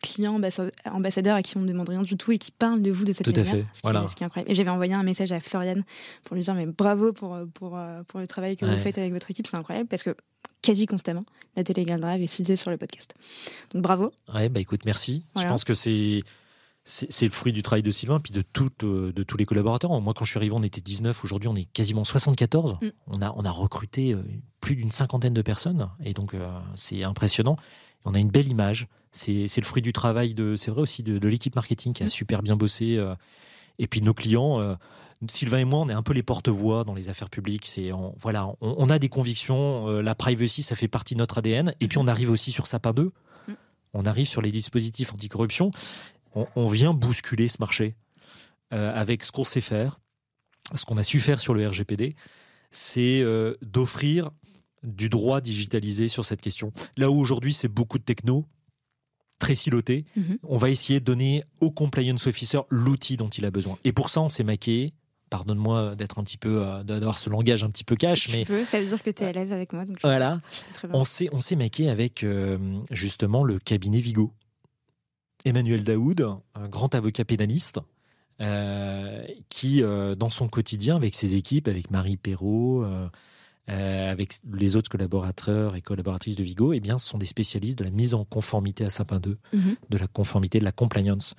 [0.00, 0.40] client
[0.84, 3.12] ambassadeur à qui on ne demande rien du tout et qui parle de vous de
[3.12, 3.54] cette tout manière.
[3.54, 3.64] À fait.
[3.72, 4.50] Ce, qui, ce qui est incroyable.
[4.50, 5.84] Et j'avais envoyé un message à Floriane
[6.24, 9.30] pour lui dire mais bravo pour, pour, pour le travail que vous faites avec votre
[9.30, 10.16] équipe, c'est incroyable parce que
[10.62, 11.24] quasi constamment,
[11.56, 13.14] la Telegram Drive est citée sur le podcast.
[13.74, 14.12] Donc bravo.
[14.32, 15.24] Ouais, bah écoute, merci.
[15.36, 16.22] Je pense que c'est
[16.84, 20.00] c'est le fruit du travail de Sylvain, puis de, tout, euh, de tous les collaborateurs.
[20.00, 21.24] Moi, quand je suis arrivé, on était 19.
[21.24, 22.78] Aujourd'hui, on est quasiment 74.
[22.80, 22.88] Mm.
[23.06, 24.24] On, a, on a recruté euh,
[24.60, 25.88] plus d'une cinquantaine de personnes.
[26.02, 27.56] Et donc, euh, c'est impressionnant.
[28.04, 28.88] On a une belle image.
[29.12, 32.10] C'est le fruit du travail de, c'est vrai aussi de, l'équipe marketing qui a mm.
[32.10, 32.96] super bien bossé.
[32.96, 33.14] Euh,
[33.78, 34.74] et puis nos clients, euh,
[35.28, 37.66] Sylvain et moi, on est un peu les porte-voix dans les affaires publiques.
[37.66, 39.88] C'est voilà, on, a des convictions.
[39.88, 41.74] Euh, la privacy, ça fait partie de notre ADN.
[41.80, 43.04] Et puis on arrive aussi sur Sapin 2.
[43.04, 43.52] Mm.
[43.92, 45.70] On arrive sur les dispositifs anticorruption.
[46.34, 47.94] On, on vient bousculer ce marché
[48.70, 50.00] avec ce qu'on sait faire,
[50.74, 52.16] ce qu'on a su faire sur le RGPD,
[52.70, 53.22] c'est
[53.60, 54.30] d'offrir
[54.82, 56.72] du droit digitalisé sur cette question.
[56.96, 58.46] Là où aujourd'hui c'est beaucoup de techno,
[59.42, 60.04] très siloté.
[60.16, 60.38] Mhm.
[60.44, 63.76] On va essayer de donner au compliance officer l'outil dont il a besoin.
[63.82, 64.94] Et pour ça, on s'est maqué.
[65.30, 68.78] Pardonne-moi d'être un petit peu, euh, d'avoir ce langage un petit peu cash, mais ça
[68.78, 69.84] veut dire que tu es à l'aise avec moi.
[70.02, 70.38] voilà,
[70.92, 72.58] on s'est on s'est maqué avec euh,
[72.90, 74.30] justement le cabinet Vigo.
[75.46, 76.20] Emmanuel Daoud,
[76.54, 77.80] un grand avocat pénaliste,
[79.48, 82.84] qui, dans son quotidien, avec ses équipes, avec Marie Perrault,
[83.68, 87.84] avec les autres collaborateurs et collaboratrices de Vigo, eh bien, ce sont des spécialistes de
[87.84, 89.76] la mise en conformité à Sapin 2, mhm.
[89.88, 91.34] de la conformité, de la compliance.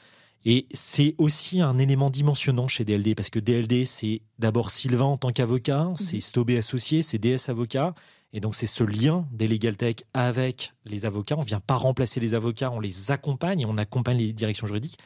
[0.46, 5.18] Et c'est aussi un élément dimensionnant chez DLD, parce que DLD, c'est d'abord Sylvain en
[5.18, 5.96] tant qu'avocat, mhm.
[5.96, 7.94] c'est Stobé associé, c'est DS avocat,
[8.34, 11.36] et donc c'est ce lien des Legal Tech avec les avocats.
[11.38, 14.66] On ne vient pas remplacer les avocats, on les accompagne et on accompagne les directions
[14.66, 14.98] juridiques.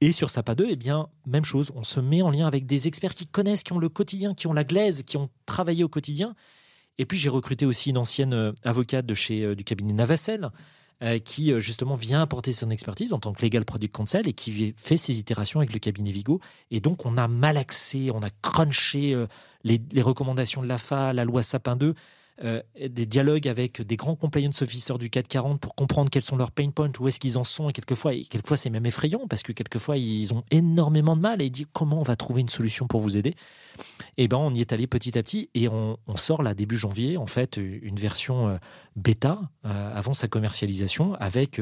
[0.00, 2.88] Et sur SAPA 2, eh bien, même chose, on se met en lien avec des
[2.88, 5.88] experts qui connaissent, qui ont le quotidien, qui ont la glaise, qui ont travaillé au
[5.88, 6.34] quotidien.
[6.98, 10.50] Et puis j'ai recruté aussi une ancienne euh, avocate de chez euh, du cabinet Navacel,
[11.02, 14.74] euh, qui justement vient apporter son expertise en tant que legal product counsel et qui
[14.76, 16.40] fait ses itérations avec le cabinet Vigo.
[16.70, 19.16] Et donc on a malaxé, on a crunché
[19.64, 21.94] les, les recommandations de l'AFA, la loi Sapin 2
[22.42, 26.50] euh, des dialogues avec des grands compliance officers du 440 pour comprendre quels sont leurs
[26.50, 27.70] pain points, où est-ce qu'ils en sont.
[27.70, 31.40] Et quelquefois, et quelquefois c'est même effrayant parce que quelquefois, ils ont énormément de mal
[31.40, 33.36] et ils disent comment on va trouver une solution pour vous aider?
[34.16, 36.76] Et eh ben, on y est allé petit à petit et on, sort là début
[36.76, 38.56] janvier, en fait, une version euh,
[38.96, 41.60] bêta euh, avant sa commercialisation avec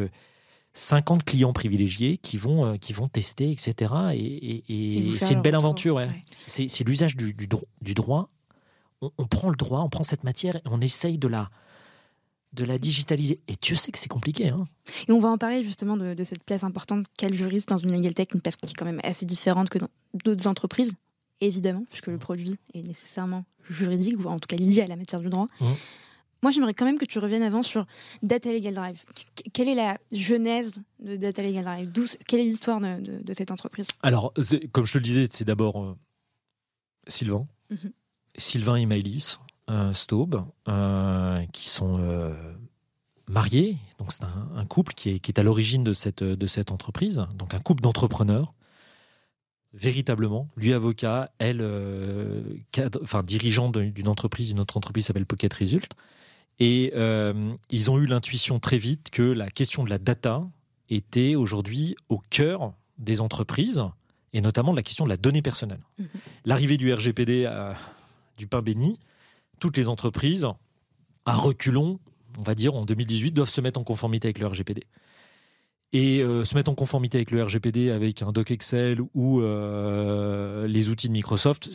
[0.72, 3.92] 50 clients privilégiés qui vont, qui vont tester, etc.
[4.14, 6.00] Et, c'est une belle aventure.
[6.46, 8.30] C'est l'usage du, du, droit
[9.18, 11.50] on, prend le droit, on prend cette matière et on essaye de la,
[12.52, 13.40] de la digitaliser.
[13.48, 14.48] Et Dieu sait que c'est compliqué.
[14.48, 14.66] Hein.
[15.08, 17.92] Et on va en parler justement de, cette place importante qu'a le juriste dans une
[17.92, 19.88] legal tech, une place qui est quand même assez différente que dans
[20.24, 20.92] d'autres entreprises,
[21.40, 25.20] évidemment, puisque le produit est nécessairement juridique, ou en tout cas lié à la matière
[25.20, 25.46] du droit.
[25.60, 25.66] Mmh.
[26.42, 27.86] Moi, j'aimerais quand même que tu reviennes avant sur
[28.24, 29.04] Data Legal Drive.
[29.52, 31.92] Quelle est la genèse de Data Legal Drive?
[32.26, 33.86] Quelle est l'histoire de, cette entreprise?
[34.02, 34.32] Alors,
[34.72, 35.96] comme je te le disais, c'est d'abord euh,
[37.06, 37.46] Sylvain.
[37.70, 37.76] Mmh.
[38.36, 39.40] Sylvain et Maëlys
[39.70, 42.34] euh, Staub, euh, qui sont euh,
[43.28, 43.76] mariés.
[43.98, 47.26] Donc c'est un, couple qui est, à l'origine de cette, de cette entreprise.
[47.34, 48.54] Donc un couple d'entrepreneurs,
[49.72, 50.48] véritablement.
[50.56, 51.62] Lui avocat, elle
[53.02, 55.92] enfin dirigeant d'une entreprise, une autre entreprise s'appelle Pocket Result.
[56.58, 56.92] Et
[57.70, 60.42] ils ont eu l'intuition très vite que la question de la data
[60.90, 63.84] était aujourd'hui au cœur des entreprises
[64.34, 65.80] et notamment de la question de la donnée personnelle.
[66.00, 66.06] Mm-hmm.
[66.46, 67.74] L'arrivée du RGPD a
[68.36, 68.98] du pain béni,
[69.60, 70.46] toutes les entreprises,
[71.24, 72.00] à reculons,
[72.38, 74.84] on va dire, en 2018, doivent se mettre en conformité avec le RGPD.
[75.92, 80.66] Et euh, se mettre en conformité avec le RGPD, avec un doc Excel ou euh,
[80.66, 81.70] les outils de Microsoft,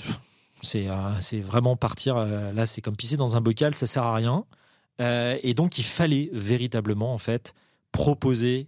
[0.63, 4.43] c'est euh, vraiment partir, là c'est comme pisser dans un bocal, ça sert à rien.
[4.99, 7.53] et donc il fallait véritablement en fait
[7.91, 8.67] proposer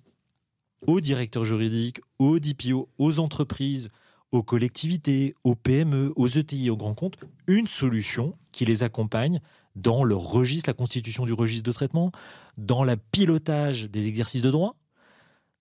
[0.86, 3.90] aux directeurs juridiques, aux DPO, aux entreprises,
[4.32, 9.42] aux collectivités, aux PME, aux ETI, aux grands comptes, une solution qui les accompagne
[9.76, 12.12] dans le registre, la constitution du registre de traitement,
[12.58, 14.76] dans le pilotage des exercices de droit,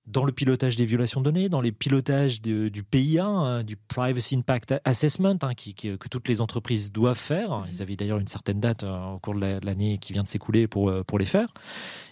[0.08, 4.36] dans le pilotage des violations de données, dans les pilotages du PIA, hein, du Privacy
[4.36, 7.50] Impact Assessment, hein, que toutes les entreprises doivent faire.
[7.50, 7.66] Mmh.
[7.70, 10.66] Ils avaient d'ailleurs une certaine date euh, au cours de l'année qui vient de s'écouler
[10.66, 11.48] pour, euh, pour les faire,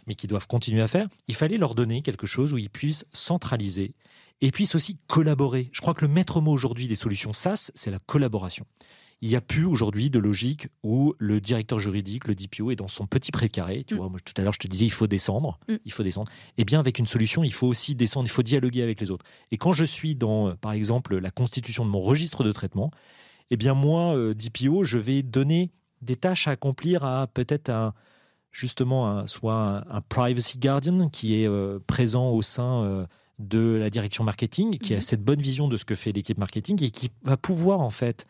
[0.06, 1.08] mais qui doivent continuer à faire.
[1.26, 3.94] Il fallait leur donner quelque chose où ils puissent centraliser
[4.40, 5.70] et puissent aussi collaborer.
[5.72, 8.66] Je crois que le maître mot aujourd'hui des solutions SaaS, c'est la collaboration.
[9.22, 12.88] Il n'y a plus aujourd'hui de logique où le directeur juridique, le DPO, est dans
[12.88, 13.84] son petit précaré.
[13.84, 13.96] Tu mm.
[13.96, 15.58] vois, tout à l'heure, je te disais, il faut descendre.
[15.68, 15.74] Mm.
[15.86, 16.30] Il faut descendre.
[16.58, 18.26] Eh bien, avec une solution, il faut aussi descendre.
[18.26, 19.24] Il faut dialoguer avec les autres.
[19.52, 22.90] Et quand je suis dans, par exemple, la constitution de mon registre de traitement,
[23.50, 25.72] eh bien, moi, euh, DPO, je vais donner
[26.02, 27.94] des tâches à accomplir à peut-être un,
[28.52, 33.06] justement, soit un, privacy guardian qui est euh, présent au sein euh,
[33.38, 35.02] de la direction marketing, qui a mhm.
[35.02, 38.26] cette bonne vision de ce que fait l'équipe marketing et qui va pouvoir en fait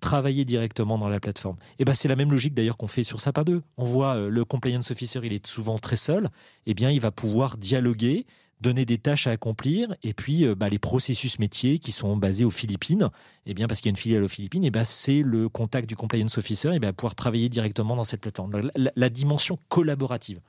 [0.00, 1.56] travailler directement dans la plateforme.
[1.78, 3.62] Et ben c'est la même logique d'ailleurs qu'on fait sur Sapa 2.
[3.76, 6.26] On voit euh, le compliance officer, il est souvent très seul.
[6.66, 8.26] Et eh bien, il va pouvoir dialoguer,
[8.60, 12.44] donner des tâches à accomplir, et puis euh, bah, les processus métiers qui sont basés
[12.44, 13.10] aux Philippines.
[13.46, 15.48] Et eh bien, parce qu'il y a une filiale aux Philippines, et ben c'est le
[15.48, 18.70] contact du compliance officer, et bien pouvoir travailler directement dans cette plateforme.
[18.74, 20.40] La, dimension collaborative.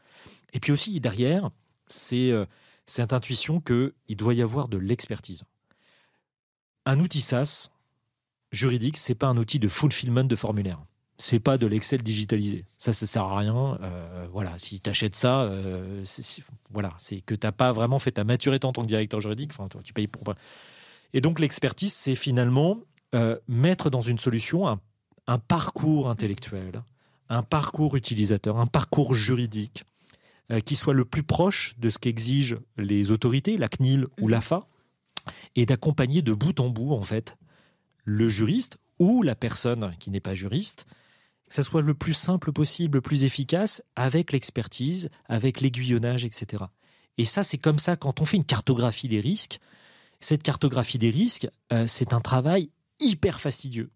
[0.54, 1.50] Et puis aussi derrière,
[1.88, 2.46] c'est euh,
[2.90, 5.44] cette intuition qu'il doit y avoir de l'expertise.
[6.86, 7.70] Un outil SaaS
[8.52, 10.80] juridique, c'est pas un outil de fulfillment de formulaire.
[11.18, 12.66] C'est pas de l'Excel digitalisé.
[12.78, 13.78] Ça, ça sert à rien.
[13.82, 16.04] Euh, voilà, si tu achètes ça, euh,
[16.72, 19.52] voilà, c'est que tu n'as pas vraiment fait ta maturité en tant que directeur juridique.
[19.52, 20.34] Enfin, tu payes pour.
[21.14, 22.80] Et donc l'expertise, c'est finalement
[23.14, 24.80] euh, mettre dans une solution
[25.28, 26.82] un parcours intellectuel,
[27.28, 29.84] un parcours utilisateur, un parcours juridique,
[30.66, 34.32] qui soit le plus proche de ce qu'exigent les autorités, la CNIL ou mhm.
[34.32, 34.68] l'AFA,
[35.56, 37.38] et d'accompagner de bout en bout, en fait,
[38.04, 40.86] le juriste ou la personne qui n'est pas juriste,
[41.48, 46.66] que ça soit le plus simple possible, le plus efficace, avec l'expertise, avec l'aiguillonnage, etc.
[47.18, 49.60] Et ça, c'est comme ça, quand on fait une cartographie des risques,
[50.22, 53.90] Cette cartographie des risques, euh, c'est un travail hyper fastidieux.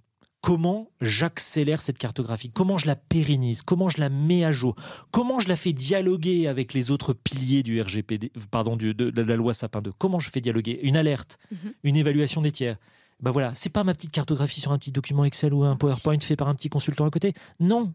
[0.44, 2.50] Comment j'accélère cette cartographie?
[2.50, 3.62] Comment je la pérennise?
[3.62, 4.76] Comment je la mets à jour?
[5.12, 9.54] Comment je la fais dialoguer avec les autres piliers du RGPD, pardon, de, la loi
[9.54, 10.82] Sapin 2 Comment je fais dialoguer?
[10.84, 11.74] Une alerte, mhm.
[11.84, 12.76] une évaluation des tiers.
[13.22, 16.20] Ben voilà, c'est pas ma petite cartographie sur un petit document Excel ou un PowerPoint
[16.20, 17.34] fait par un petit consultant à côté.
[17.62, 17.94] Non,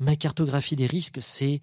[0.00, 1.62] ma cartographie des risques, c'est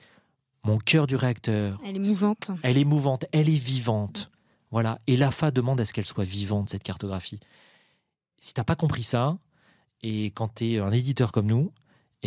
[0.63, 1.77] mon cœur du réacteur.
[1.85, 2.49] Elle est mouvante.
[2.63, 4.31] Elle est mouvante, elle est vivante.
[4.71, 4.99] Voilà.
[5.05, 7.39] Et l'AFA demande à ce qu'elle soit vivante, cette cartographie.
[8.39, 9.37] Si tu n'as pas compris ça,
[10.01, 11.71] et quand tu es un éditeur comme nous,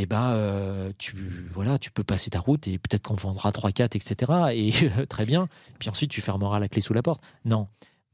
[0.01, 1.17] eh ben, euh, tu,
[1.53, 4.33] voilà, tu peux passer ta route et peut-être qu'on te vendra 3, 4, etc.
[4.53, 4.73] Et
[5.09, 5.49] très bien.
[5.81, 7.23] Puis ensuite, tu fermeras la clé sous la porte.
[7.45, 7.67] Non.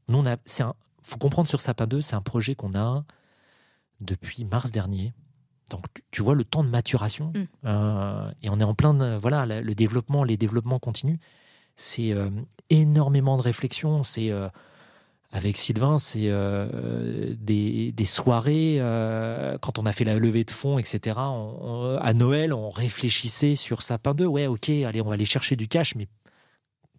[0.07, 0.73] Nous, on a, c'est un,
[1.03, 3.03] faut comprendre sur Sapin 2, c'est un projet qu'on a
[4.01, 5.13] depuis mars dernier.
[5.69, 7.31] Donc, tu vois le temps de maturation.
[7.35, 7.47] Mm.
[7.65, 11.19] Euh, et on est en plein, voilà, le développement, les développements continuent.
[11.75, 12.29] C'est euh,
[12.71, 14.03] énormément de réflexion.
[14.03, 14.31] C'est
[15.35, 16.31] avec Sylvain, c'est
[17.39, 18.77] des, des, soirées
[19.61, 21.19] quand on a fait la levée de fonds, etc.
[21.19, 24.25] à Noël, on réfléchissait sur Sapin 2.
[24.25, 26.07] Ouais, ok, allez, on va aller chercher du cash, mais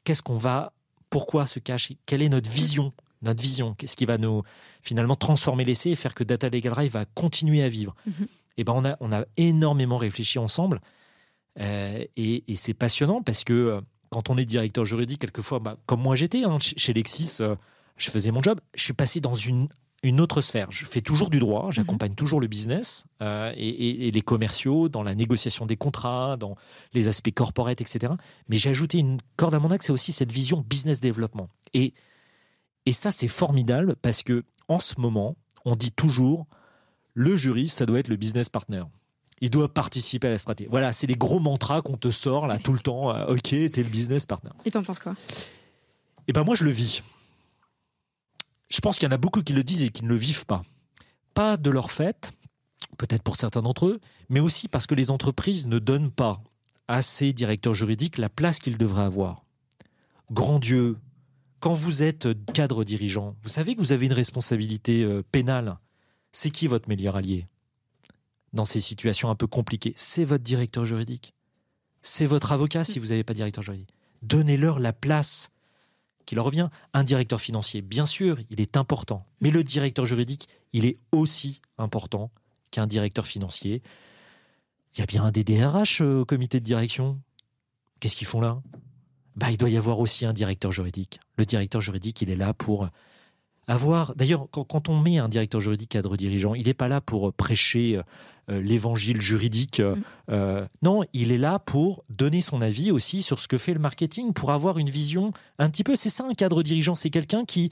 [0.04, 0.74] qu'est-ce qu'on va,
[1.08, 1.92] pourquoi ce cash?
[2.04, 2.92] Quelle est notre vision?
[3.22, 4.42] Notre vision, qu'est-ce qui va nous
[4.82, 7.94] finalement transformer l'essai et faire que Data Legal Drive va continuer à vivre?
[8.06, 8.26] Mm-hmm
[8.56, 10.80] et ben on a, on a énormément réfléchi ensemble.
[11.60, 13.80] Euh, et, c'est passionnant parce que euh,
[14.10, 17.56] quand on est directeur juridique, quelquefois, bah, comme moi j'étais hein, chez Lexis, euh,
[17.96, 19.68] je faisais mon job, je suis passé dans une,
[20.02, 20.70] une autre sphère.
[20.70, 22.16] Je fais toujours du droit, j'accompagne mhm.
[22.16, 26.56] toujours le business et, les commerciaux dans la négociation des contrats, dans
[26.92, 28.12] les aspects corporate, etc.
[28.48, 31.48] Mais j'ai ajouté une corde à mon axe, c'est aussi cette vision business développement.
[31.74, 31.94] Et,
[32.84, 36.46] et ça, c'est formidable parce que en ce moment, on dit toujours
[37.14, 38.82] le juriste, ça doit être le business partner.
[39.40, 40.68] Il doit participer à la stratégie.
[40.70, 43.14] Voilà, c'est les gros mantras qu'on te sort là tout le temps.
[43.14, 44.50] Euh, ok, t'es le business partner.
[44.64, 45.14] Et t'en penses quoi?
[46.28, 47.02] Eh ben moi, je le vis.
[48.68, 50.46] Je pense qu'il y en a beaucoup qui le disent et qui ne le vivent
[50.46, 50.62] pas.
[51.34, 52.32] Pas de leur fait,
[52.98, 56.42] peut-être pour certains d'entre eux, mais aussi parce que les entreprises ne donnent pas
[56.88, 59.44] à ces directeurs juridiques la place qu'ils devraient avoir.
[60.30, 60.96] Grand Dieu,
[61.60, 65.78] quand vous êtes cadre dirigeant, vous savez que vous avez une responsabilité euh, pénale
[66.36, 67.46] c'est qui votre meilleur allié?
[68.52, 71.32] Dans ces situations un peu compliquées C'est votre directeur juridique.
[72.02, 73.94] C'est votre avocat si vous n'avez pas de directeur juridique.
[74.20, 75.50] Donnez-leur la place
[76.26, 76.68] qui leur revient.
[76.92, 79.24] Un directeur financier, bien sûr, il est important.
[79.40, 82.30] Mais le directeur juridique, il est aussi important
[82.70, 83.82] qu'un directeur financier.
[84.94, 87.20] Il y a bien un DDRH euh, au comité de direction.
[88.00, 88.60] Qu'est-ce qu'ils font là?
[89.36, 91.20] Bah, Il doit y avoir aussi un directeur juridique.
[91.38, 92.88] Le directeur juridique, il est là pour
[93.68, 94.14] avoir.
[94.14, 98.00] D'ailleurs, quand, on met un directeur juridique cadre dirigeant, il n'est pas là pour prêcher
[98.48, 99.80] euh, l'évangile juridique.
[99.80, 99.94] Mm.
[100.30, 103.80] Euh, non, il est là pour donner son avis aussi sur ce que fait le
[103.80, 105.96] marketing, pour avoir une vision un petit peu.
[105.96, 107.70] C'est ça un cadre dirigeant, c'est quelqu'un qui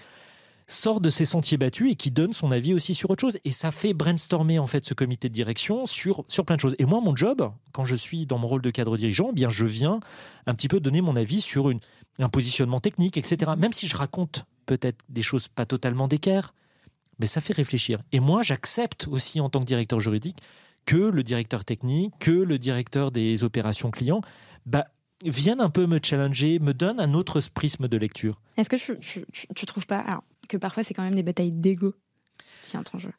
[0.67, 3.39] sort de ses sentiers battus et qui donne son avis aussi sur autre chose.
[3.45, 6.75] Et ça fait brainstormer en fait ce comité de direction sur, sur plein de choses.
[6.79, 9.51] Et moi, mon job, quand je suis dans mon rôle de cadre dirigeant, eh bien
[9.51, 10.01] je viens
[10.47, 11.81] un petit peu donner mon avis sur une,
[12.19, 13.53] un positionnement technique, etc.
[13.57, 16.55] Même si je raconte peut-être des choses pas totalement d'équerre,
[17.19, 18.03] mais ça fait réfléchir.
[18.13, 20.39] Et moi, j'accepte aussi en tant que directeur juridique
[20.87, 24.21] que le directeur technique, que le directeur des opérations clients,
[24.67, 24.87] bah,
[25.25, 28.41] viennent un peu me challenger, me donnent un autre prisme de lecture.
[28.57, 29.25] Est-ce que tu,
[29.55, 31.95] tu, trouves pas alors, que parfois c'est quand même des batailles d'ego
[32.63, 33.13] qui entrent en jeu?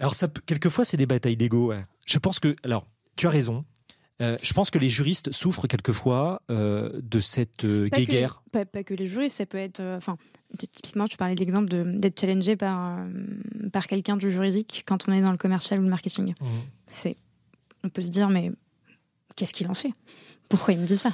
[0.00, 1.74] Alors, ça, quelquefois, c'est des batailles d'ego.
[2.06, 2.86] Je pense que, alors,
[3.16, 3.66] tu as raison.
[4.20, 8.42] Euh, je pense que les juristes souffrent quelquefois euh, de cette euh, guéguerre.
[8.52, 9.80] pas, que les juristes, ça peut être.
[9.96, 10.18] Enfin,
[10.58, 11.68] typiquement, tu parlais de l'exemple
[11.98, 12.98] d'être challengé par,
[13.72, 16.34] par quelqu'un du juridique quand on est dans le commercial ou le marketing.
[16.40, 16.46] Mmh.
[16.88, 17.16] C'est,
[17.82, 18.52] on peut se dire, mais
[19.36, 19.92] qu'est-ce qu'il en sait?
[20.48, 21.10] Pourquoi il me dit ça?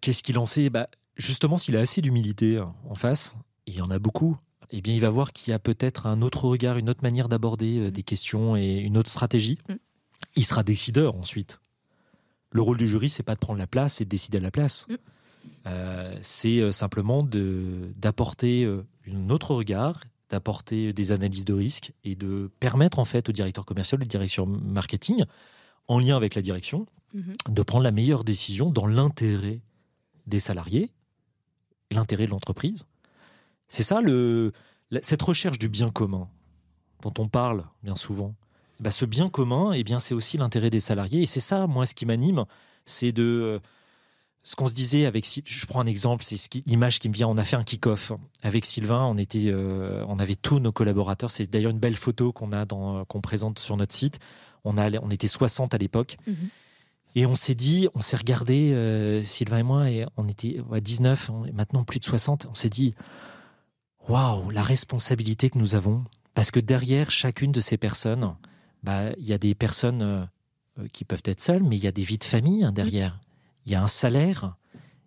[0.00, 0.70] Qu'est-ce qu'il en sait?
[0.70, 3.34] Bah, Justement, s'il a assez d'humilité hein, en face,
[3.66, 4.38] il y en a beaucoup,
[4.70, 7.28] eh bien, il va voir qu'il y a peut-être un autre regard, une autre manière
[7.28, 7.90] d'aborder mmh.
[7.90, 9.58] des questions et une autre stratégie.
[9.68, 9.74] Mmh
[10.36, 11.60] il sera décideur ensuite.
[12.50, 14.50] Le rôle du jury, c'est pas de prendre la place, c'est de décider à la
[14.50, 14.86] place.
[14.88, 14.94] Mm.
[15.66, 22.14] Euh, c'est euh, simplement d'apporter euh, un autre regard, d'apporter des analyses de risque et
[22.14, 25.24] de permettre en fait au directeur commercial, au directeur marketing,
[25.88, 27.52] en lien avec la direction, mm-hmm.
[27.52, 29.60] de prendre la meilleure décision dans l'intérêt
[30.26, 30.92] des salariés
[31.90, 32.84] et l'intérêt de l'entreprise.
[33.68, 34.52] C'est ça le,
[35.02, 36.28] cette recherche du bien commun
[37.02, 38.34] dont on parle bien souvent.
[38.82, 41.22] Bah, ce bien commun, eh bien, c'est aussi l'intérêt des salariés.
[41.22, 42.44] Et c'est ça, moi, ce qui m'anime,
[42.84, 43.58] c'est de euh,
[44.42, 46.36] ce qu'on se disait avec je prends un exemple c'est
[46.66, 48.10] l'image qui me vient on a fait un kick-off
[48.42, 52.32] avec Sylvain on était euh, on avait tous nos collaborateurs c'est d'ailleurs une belle photo
[52.32, 54.18] qu'on a dans qu'on présente sur notre site
[54.64, 56.48] on a on était 60 à l'époque mhm.
[57.14, 60.80] et on s'est dit on s'est regardé euh, Sylvain et moi et on était à
[60.80, 62.96] 19 maintenant plus de 60 on s'est dit
[64.08, 66.04] waouh, la responsabilité que nous avons.
[66.34, 68.34] Parce que derrière chacune de ces personnes,
[68.82, 71.92] bah, il y a des personnes euh, qui peuvent être seules, mais il y a
[71.92, 73.20] des vies de famille hein, derrière.
[73.66, 74.56] Il y a un salaire.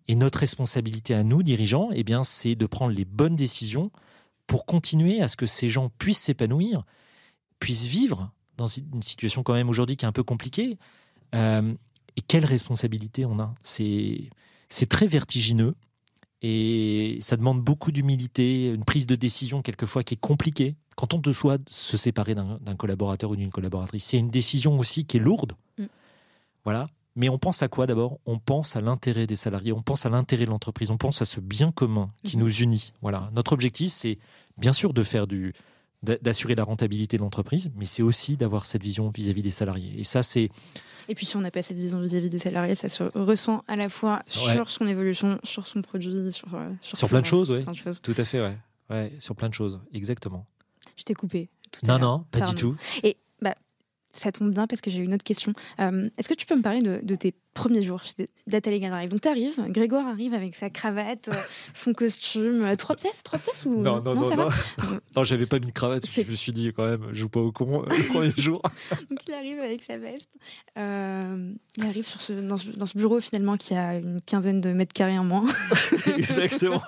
[0.08, 3.92] Et notre responsabilité à nous, dirigeants, eh bien, c'est de prendre les bonnes décisions
[4.48, 6.84] pour continuer à ce que ces gens puissent s'épanouir,
[7.60, 10.78] puissent vivre dans une situation quand même aujourd'hui qui est un peu compliquée.
[11.34, 11.74] Euh,
[12.16, 13.54] et quelle responsabilité on a?
[13.64, 14.30] C'est
[14.88, 15.76] très vertigineux
[16.48, 20.76] et ça demande beaucoup d'humilité, une prise de décision quelquefois qui est compliquée.
[20.96, 25.18] Quand on doit se séparer d'un collaborateur ou d'une collaboratrice, c'est une décision aussi qui
[25.18, 25.54] est lourde.
[25.80, 25.86] Mm.
[26.64, 26.88] Voilà.
[27.16, 28.20] Mais on pense à quoi d'abord?
[28.28, 31.26] On pense à l'intérêt des salariés, on pense à l'intérêt de l'entreprise, on pense à
[31.26, 32.40] ce bien commun qui mm-hmm.
[32.40, 32.94] nous unit.
[33.02, 33.32] Voilà.
[33.34, 34.20] Notre objectif, c'est
[34.60, 35.52] bien sûr de faire du,
[36.04, 39.96] d'assurer la rentabilité de l'entreprise, mais c'est aussi d'avoir cette vision vis-à-vis des salariés.
[39.98, 40.50] Et ça, c'est.
[41.10, 43.76] Et puis, si on n'a pas cette vision vis-à-vis des salariés, ça se ressent à
[43.76, 47.64] la fois sur son évolution, sur son produit, sur, euh, sur, plein, de choses, oui.
[48.02, 48.58] Tout à fait, ouais.
[48.90, 49.14] ouais.
[49.20, 50.46] Sur plein de choses, exactement.
[50.98, 51.50] Je t'ai coupé.
[51.72, 52.76] Tout non, non, pas du tout.
[53.04, 53.56] Et bah,
[54.12, 55.54] ça tombe bien parce que j'ai une autre question.
[55.80, 58.02] Euh, est-ce que tu peux me parler de, tes premiers jours
[58.46, 61.38] d'Atelier Drive Donc tu arrives, Grégoire arrive avec sa cravate, euh,
[61.74, 64.50] son costume, euh, trois pièces, trois pièces ou non Non, non, non,
[65.16, 65.24] non.
[65.24, 66.06] j'avais pas mis de cravate.
[66.06, 68.62] Je me suis dit quand même, je joue pas au con le premier jour.
[69.10, 70.30] Donc il arrive avec sa veste.
[70.76, 75.18] il arrive sur ce, dans, ce, bureau finalement qui a une quinzaine de mètres carrés
[75.18, 75.46] en moins.
[76.18, 76.84] Exactement.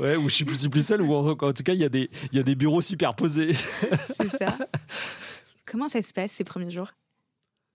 [0.00, 1.88] ouais, ou je suis plus, plus seul ou en, en tout cas il y a
[1.88, 3.52] des il y a des bureaux superposés.
[4.16, 4.58] C'est ça.
[5.64, 6.92] Comment ça se passe ces premiers jours?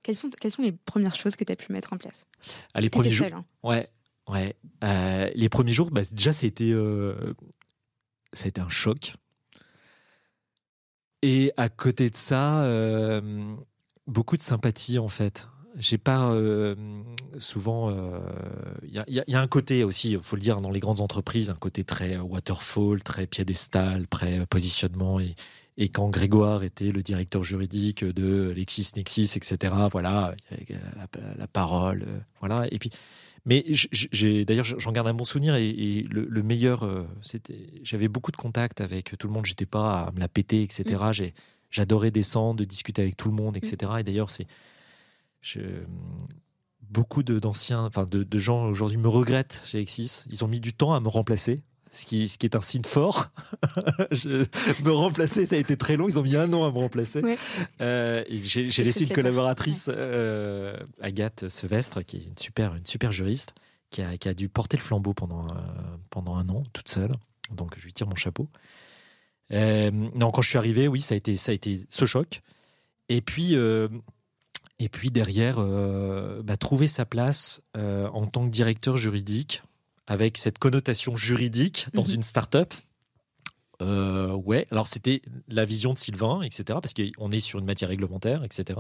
[0.03, 2.27] Quelles sont, quelles sont les premières choses que tu as pu mettre en place
[2.73, 3.27] ah, Les premiers jours.
[3.33, 3.45] Hein.
[3.63, 3.89] Ouais,
[4.29, 4.55] ouais.
[4.83, 7.33] Euh, les premiers jours, bah, déjà, ça a, été, euh,
[8.33, 9.15] ça a été un choc.
[11.21, 13.55] Et à côté de ça, euh,
[14.07, 15.47] beaucoup de sympathie en fait.
[15.77, 16.35] J'ai pas
[17.39, 17.89] souvent.
[18.83, 21.49] Il y, y, a un côté aussi, il faut le dire, dans les grandes entreprises,
[21.49, 25.33] un côté très waterfall, très piédestal, très positionnement et,
[25.77, 32.19] et quand Grégoire était le directeur juridique de LexisNexis, etc., voilà, la, la, parole, euh,
[32.39, 32.67] voilà.
[32.71, 32.91] Et puis,
[33.45, 38.31] mais j'ai d'ailleurs j'en garde un bon souvenir et, le, meilleur, euh, c'était, j'avais beaucoup
[38.31, 39.45] de contacts avec tout le monde.
[39.45, 40.83] J'étais pas à me la péter, etc.
[40.95, 41.31] Mm.
[41.71, 43.91] J'adorais descendre, discuter avec tout le monde, etc.
[43.95, 43.99] Mm.
[43.99, 44.47] Et d'ailleurs, c'est
[46.81, 50.23] beaucoup d'anciens, enfin de, de, gens aujourd'hui me regrettent chez Lexis.
[50.29, 51.63] Ils ont mis du temps à me remplacer
[51.93, 53.29] ce qui, ce qui est un signe fort.
[54.11, 54.45] je,
[54.83, 56.07] me remplacer, ça a été très long.
[56.07, 57.21] Ils ont mis un an à me remplacer.
[57.81, 63.53] Euh, j'ai laissé une collaboratrice, euh, Agathe Sevestre, qui est une super, une super juriste,
[63.91, 65.59] qui a, qui a dû porter le flambeau pendant, euh,
[66.09, 67.13] pendant un an, toute seule.
[67.51, 68.49] Donc, je lui tire mon chapeau.
[69.51, 72.41] non, quand je suis arrivé, oui, ça a été, ça a été ce choc.
[73.07, 75.59] Et puis, et puis derrière,
[76.43, 79.61] bah, trouver sa place en tant que directeur juridique
[80.07, 82.15] avec cette connotation juridique dans mhm.
[82.15, 82.73] une start-up.
[83.81, 87.89] Euh, ouais, alors c'était la vision de Sylvain, etc., parce qu'on est sur une matière
[87.89, 88.79] réglementaire, etc.,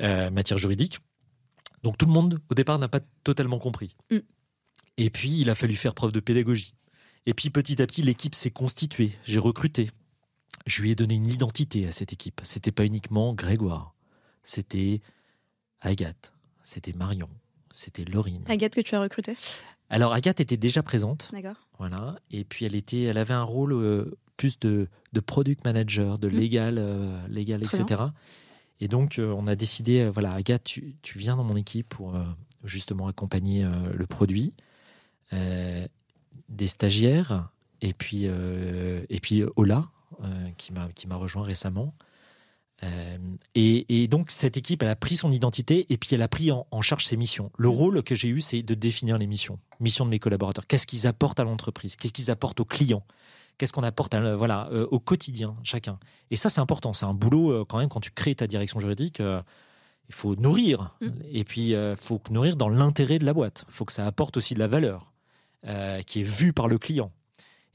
[0.00, 0.98] euh, matière juridique.
[1.82, 3.96] Donc tout le monde, au départ, n'a pas totalement compris.
[4.10, 4.18] Mm.
[4.96, 6.74] Et puis, il a fallu faire preuve de pédagogie.
[7.26, 9.16] Et puis, petit à petit, l'équipe s'est constituée.
[9.24, 9.90] J'ai recruté.
[10.66, 12.40] Je lui ai donné une identité à cette équipe.
[12.44, 13.94] C'était pas uniquement Grégoire.
[14.42, 15.00] C'était
[15.80, 16.32] Agathe.
[16.62, 17.28] C'était Marion.
[17.70, 18.44] C'était Laurine.
[18.48, 19.36] Agathe que tu as recrutée?
[19.94, 21.30] Alors Agathe était déjà présente.
[21.32, 21.54] D'accord.
[21.78, 22.16] Voilà.
[22.32, 26.28] Et puis elle était, elle avait un rôle euh, plus de, de, product manager, de
[26.28, 26.32] mmh.
[26.32, 28.02] légal, euh, légal, etc.
[28.80, 32.18] Et donc euh, on a décidé, voilà, Agathe, tu, tu, viens dans mon équipe pour
[32.64, 33.64] justement accompagner
[33.94, 34.56] le produit,
[35.30, 37.50] des stagiaires,
[37.80, 39.84] et puis et puis Ola
[40.56, 41.94] qui m'a qui m'a rejoint récemment.
[42.82, 43.18] Euh,
[43.54, 46.80] et, donc cette équipe, elle a pris son identité et puis elle a pris en,
[46.80, 47.50] charge ses missions.
[47.56, 50.66] Le rôle que j'ai eu, c'est de définir les missions, missions de mes collaborateurs.
[50.66, 51.96] Qu'est-ce qu'ils apportent à l'entreprise?
[51.96, 53.04] Qu'est-ce qu'ils apportent aux clients?
[53.56, 55.98] Qu'est-ce qu'on apporte voilà, euh, au quotidien, chacun?
[56.30, 56.92] Et ça, c'est important.
[56.92, 60.96] C'est un boulot, euh, quand même, quand tu crées ta direction juridique, il faut nourrir.
[61.00, 61.08] Mm.
[61.30, 63.64] Et puis, il faut nourrir dans l'intérêt de la boîte.
[63.68, 65.12] Il faut que ça apporte aussi de la valeur,
[66.06, 67.12] qui est vue par le client.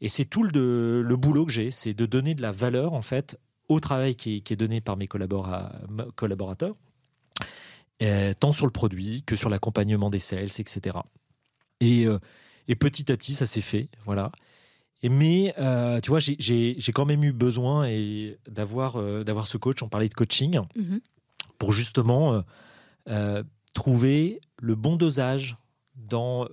[0.02, 3.02] Et c'est tout le, le boulot que j'ai, c'est de donner de la valeur, en
[3.02, 3.38] fait,
[3.70, 6.76] au travail qui est, donné par mes collaborateurs,
[8.02, 10.98] euh, tant sur le produit que sur l'accompagnement des sales, etc.
[11.84, 12.20] Euh,
[12.68, 14.32] et, petit à petit, ça s'est fait, voilà.
[15.04, 17.88] mais euh, tu vois, j'ai quand même eu besoin
[18.48, 19.84] d'avoir d'avoir ce coach.
[19.84, 21.00] On parlait de coaching mm-hmm.
[21.58, 22.44] pour justement
[23.74, 25.58] trouver le bon dosage
[25.96, 26.48] dans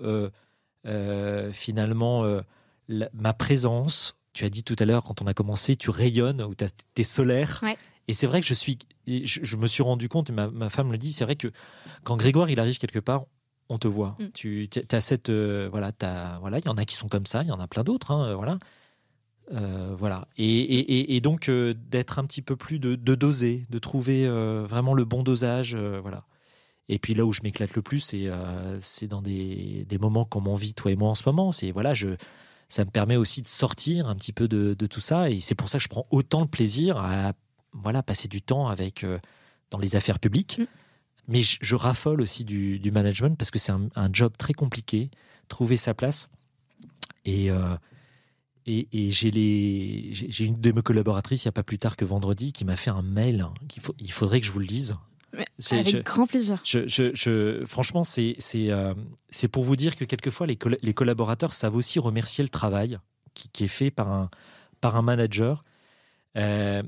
[1.52, 2.40] finalement
[2.88, 6.54] ma présence tu as dit tout à l'heure, quand on a commencé, tu rayonnes ou
[6.54, 6.64] tu
[6.98, 7.58] es solaire.
[8.06, 10.98] Et c'est vrai que je suis, je, me suis rendu compte, et ma, femme le
[10.98, 11.48] dit, c'est vrai que
[12.04, 13.24] quand Grégoire il arrive quelque part,
[13.68, 14.14] on te voit.
[14.20, 14.24] Mm.
[14.34, 17.42] Tu as cette euh, voilà, t'as- voilà, il y en a qui sont comme ça,
[17.42, 18.58] il y en a plein d'autres, hein, voilà.
[19.52, 20.28] Euh, voilà.
[20.36, 23.78] Et, et- et- et donc euh, d'être un petit peu plus de, de doser, de
[23.78, 26.24] trouver euh, vraiment le bon dosage, euh, voilà.
[26.88, 30.24] Et puis là où je m'éclate le plus, c'est euh, c'est dans des, des moments
[30.24, 31.50] comme on vit toi et moi en ce moment.
[31.52, 32.08] C'est voilà, je
[32.68, 35.55] ça me permet aussi de sortir un petit peu de, de tout ça, et c'est
[35.55, 37.32] pour ça que je prends autant de plaisir à
[37.72, 39.18] voilà passer du temps avec euh,
[39.70, 40.59] dans les affaires publiques.
[40.59, 40.64] Mm.
[41.28, 44.52] Mais je, je raffole aussi du, du management parce que c'est un, un job très
[44.52, 45.10] compliqué,
[45.48, 46.30] trouver sa place.
[47.24, 47.76] Et, euh,
[48.66, 51.78] et, et j'ai les- j'ai j'ai une de mes collaboratrices, il n'y a pas plus
[51.78, 53.40] tard que vendredi, qui m'a fait un mail.
[53.40, 54.97] hein, qu'il il faudrait que je vous le lise.
[55.72, 56.60] Avec je- grand plaisir.
[56.64, 58.94] je, je, je- franchement, c'est euh,
[59.30, 62.98] c'est pour vous dire que quelquefois, les, les collaborateurs savent aussi remercier le travail
[63.34, 64.30] qui, qui est fait par un,
[64.80, 65.64] par un manager.
[66.36, 66.82] Euh,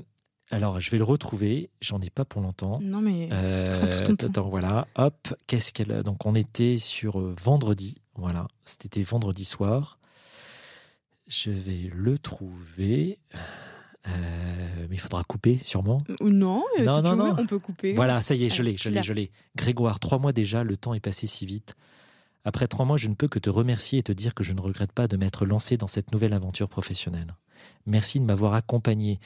[0.51, 1.69] alors, je vais le retrouver.
[1.81, 2.79] J'en ai pas pour longtemps.
[2.81, 4.27] Non, mais Euh, Prends tout ton temps.
[4.27, 4.87] attends, voilà.
[4.95, 6.01] Hop, qu'est-ce qu'elle a?
[6.03, 8.01] Donc, on était sur euh, vendredi.
[8.15, 9.99] Voilà, c'était vendredi soir.
[11.27, 13.19] Je vais le trouver.
[14.07, 15.99] Euh, mais il faudra couper, sûrement.
[16.21, 17.35] Ou non, euh, Non, si non, tu veux, non.
[17.37, 17.93] on peut couper.
[17.93, 19.31] Voilà, ça y est, je l'ai, je l'ai, je l'ai.
[19.55, 21.75] Grégoire, trois mois déjà, le temps est passé si vite.
[22.45, 24.61] Après trois mois, je ne peux que te remercier et te dire que je ne
[24.61, 27.35] regrette pas de m'être lancé dans cette nouvelle aventure professionnelle.
[27.85, 29.19] Merci de m'avoir accompagné.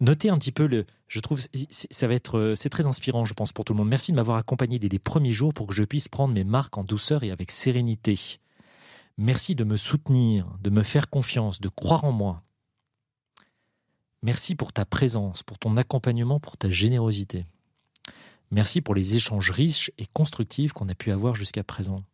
[0.00, 0.86] Notez un petit peu le.
[1.08, 3.88] Je trouve ça va être euh, c'est très inspirant, je pense pour tout le monde.
[3.88, 6.78] Merci de m'avoir accompagné dès les premiers jours pour que je puisse prendre mes marques
[6.78, 8.18] en douceur et avec sérénité.
[9.18, 12.42] Merci de me soutenir, de me faire confiance, de croire en moi.
[14.22, 17.46] Merci pour ta présence, pour ton accompagnement, pour ta générosité.
[18.52, 22.04] Merci pour les échanges riches et constructifs qu'on a pu avoir jusqu'à présent.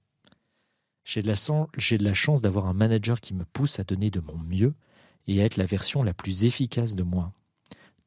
[1.04, 4.74] J'ai de, la chance d'avoir un manager qui me pousse à donner de mon mieux
[5.26, 7.32] et à être la version la plus efficace de moi.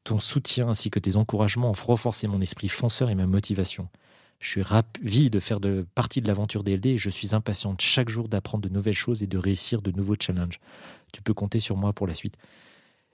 [0.04, 3.88] Ton soutien ainsi que tes encouragements ont renforcé mon esprit fonceur et ma motivation.
[4.40, 5.60] Je suis ravi de faire
[5.94, 9.28] partie de l'aventure DLD et je suis impatiente chaque jour d'apprendre de nouvelles choses et
[9.28, 10.58] de réussir de nouveaux challenges.
[11.12, 12.36] Tu peux compter sur moi pour la suite.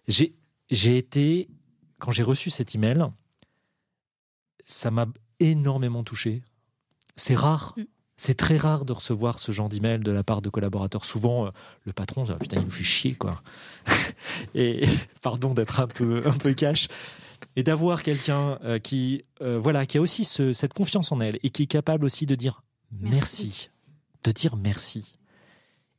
[0.07, 0.35] J'ai,
[0.71, 1.49] j'ai été,
[1.99, 3.05] quand j'ai reçu cet email,
[4.67, 5.07] ça m'a
[5.41, 6.43] énormément touché.
[7.17, 7.75] C'est rare.
[7.77, 7.83] Mm.
[8.21, 11.05] C'est très rare de recevoir ce genre d'email de la part de collaborateurs.
[11.05, 11.51] Souvent, euh,
[11.85, 13.41] le patron, ça, putain, il nous fait chier, quoi.
[14.57, 14.83] et
[15.23, 16.89] pardon d'être un peu, un peu cash.
[17.55, 21.39] Et d'avoir quelqu'un euh, qui, euh, voilà, qui a aussi ce- cette confiance en elle
[21.45, 23.11] et qui est capable aussi de dire merci.
[23.47, 23.71] Merci.
[24.25, 25.15] de dire merci.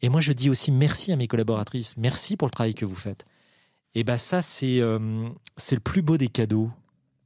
[0.01, 1.95] Et moi, je dis aussi merci à mes collaboratrices.
[1.95, 3.25] Merci pour le travail que vous faites.
[3.95, 6.69] Et ben ça, c'est euh, c'est le plus beau des cadeaux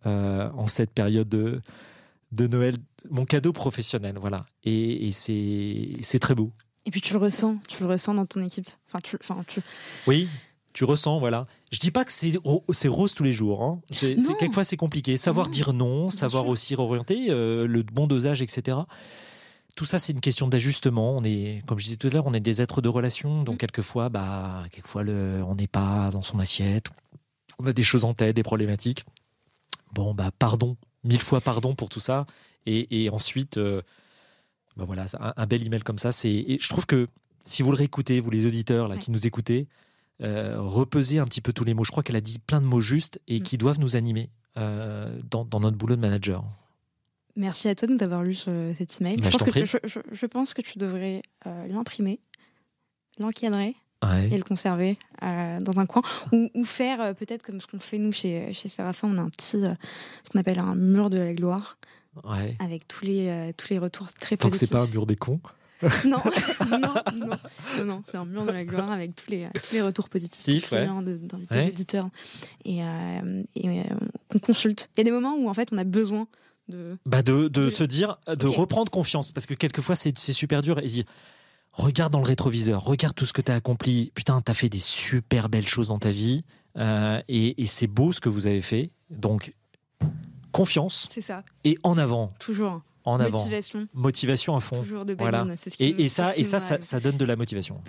[0.06, 1.60] euh, en cette période de,
[2.32, 2.76] de Noël.
[3.10, 4.46] Mon cadeau professionnel, voilà.
[4.64, 6.52] Et, et c'est très beau.
[6.86, 8.68] Et puis tu le ressens, tu le ressens dans ton équipe.
[8.88, 9.62] Enfin, tu, enfin, tu...
[10.08, 10.28] Oui,
[10.74, 11.48] tu ressens, voilà.
[11.72, 13.62] Je dis pas que c'est ro- c'est rose tous les jours.
[13.64, 13.82] Hein.
[14.40, 15.16] Quelquefois, c'est compliqué.
[15.18, 18.78] Savoir Non, dire non, savoir aussi orienter, euh, le bon dosage, etc.
[19.76, 21.18] Tout ça, c'est une question d'ajustement.
[21.18, 23.44] On est, comme je disais tout à l'heure, on est des êtres de relation.
[23.44, 23.58] Donc, Mm.
[23.58, 26.92] quelquefois, bah, quelquefois, le, on n'est pas dans son assiette.
[27.60, 29.04] On a des choses en tête, des problématiques.
[29.94, 30.78] Bon, bah, pardon.
[31.04, 32.26] Mille fois pardon pour tout ça.
[32.66, 33.82] Et, et ensuite, euh,
[34.78, 36.32] bah voilà, un, un bel email comme ça, c'est.
[36.32, 37.08] et Je trouve que
[37.44, 39.02] si vous le réécoutez, vous les auditeurs là Ouais.
[39.02, 39.68] qui nous écoutez,
[40.22, 41.84] euh, repesez un petit peu tous les mots.
[41.84, 43.44] Je crois qu'elle a dit plein de mots justes et Mm.
[43.44, 46.44] qui doivent nous animer euh, dans, dans notre boulot de manager.
[47.36, 49.18] Merci à toi de nous avoir lu ce- cet email.
[49.18, 49.66] Bah, je, pense que, prie.
[49.66, 52.20] je, je- je pense que tu devrais euh, l'imprimer,
[53.20, 54.28] l'encadrer Ouais.
[54.34, 56.02] et le conserver euh, dans un coin
[56.34, 59.22] ou, ou faire euh, peut-être comme ce qu'on fait nous chez, chez Séraphin, on a
[59.22, 59.72] un petit, euh,
[60.26, 61.78] ce qu'on appelle un mur de la gloire
[62.26, 62.58] ouais.
[62.60, 64.72] avec tous les, euh, tous les retours très Tant que c'est positifs.
[64.72, 65.40] pas un mur des cons.
[66.06, 66.18] Non,
[66.70, 66.94] non, non,
[67.78, 70.46] non, non, c'est un mur de la gloire avec tous les, tous les retours positifs
[70.46, 70.86] Positifs, ouais.
[70.86, 72.04] d'invités, Ouais.
[72.66, 73.84] et, euh, et, euh,
[74.30, 74.90] qu'on consulte.
[74.96, 76.28] Il y a des moments où en fait on a besoin
[76.70, 76.98] de.
[77.06, 78.56] Bah de, de De- se dire, de Ok.
[78.56, 79.32] reprendre confiance.
[79.32, 80.80] Parce que quelquefois, c'est super dur.
[80.80, 81.06] Et dire,
[81.72, 84.12] regarde dans le rétroviseur, regarde tout ce que tu as accompli.
[84.16, 86.44] Putain, tu as fait des super belles choses dans ta vie.
[86.78, 88.90] euh, et et c'est beau ce que vous avez fait.
[89.12, 89.54] Donc,
[90.52, 92.34] confiance C'est ça, et en avant.
[92.40, 92.82] toujours.
[93.06, 93.38] En avant.
[93.40, 94.82] Motivation, Motivation à fond.
[94.82, 95.46] toujours de Voilà.
[95.58, 97.82] ce qui Et, ça, ce qui et ça, ça, donne de la motivation.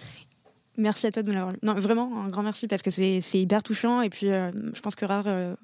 [0.76, 1.58] Merci à toi de me l'avoir lu.
[1.62, 4.02] Non, vraiment, un grand merci parce que c'est c'est hyper touchant.
[4.02, 5.54] Et puis, euh, je pense que rares, euh,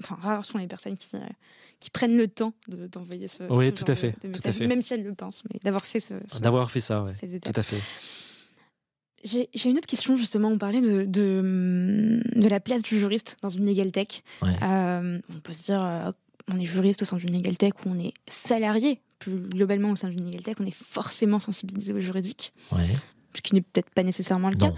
[0.00, 1.20] enfin, rares sont les personnes qui, euh,
[1.80, 3.42] qui prennent le temps de- d'envoyer ce.
[3.50, 4.66] Oui, ce tout genre à fait, de- de tout message, à fait.
[4.66, 6.14] Même si elles le pensent, mais d'avoir fait ce.
[6.26, 7.12] ce- D'avoir fait ça, ouais.
[7.14, 7.52] ces étapes.
[7.54, 7.80] Tout à fait.
[9.22, 10.48] J'ai j'ai une autre question, justement.
[10.48, 14.22] On parlait de, de, de la place du juriste dans une legal tech.
[14.40, 14.54] Ouais.
[14.62, 16.10] Euh, on peut se dire, euh,
[16.52, 19.96] on est juriste au sein d'une legal tech ou on est salarié plus globalement au
[19.96, 22.54] sein d'une legal tech, on est forcément sensibilisé au juridique.
[22.72, 22.86] Ouais.
[23.34, 24.72] Ce qui n'est peut-être pas nécessairement le cas.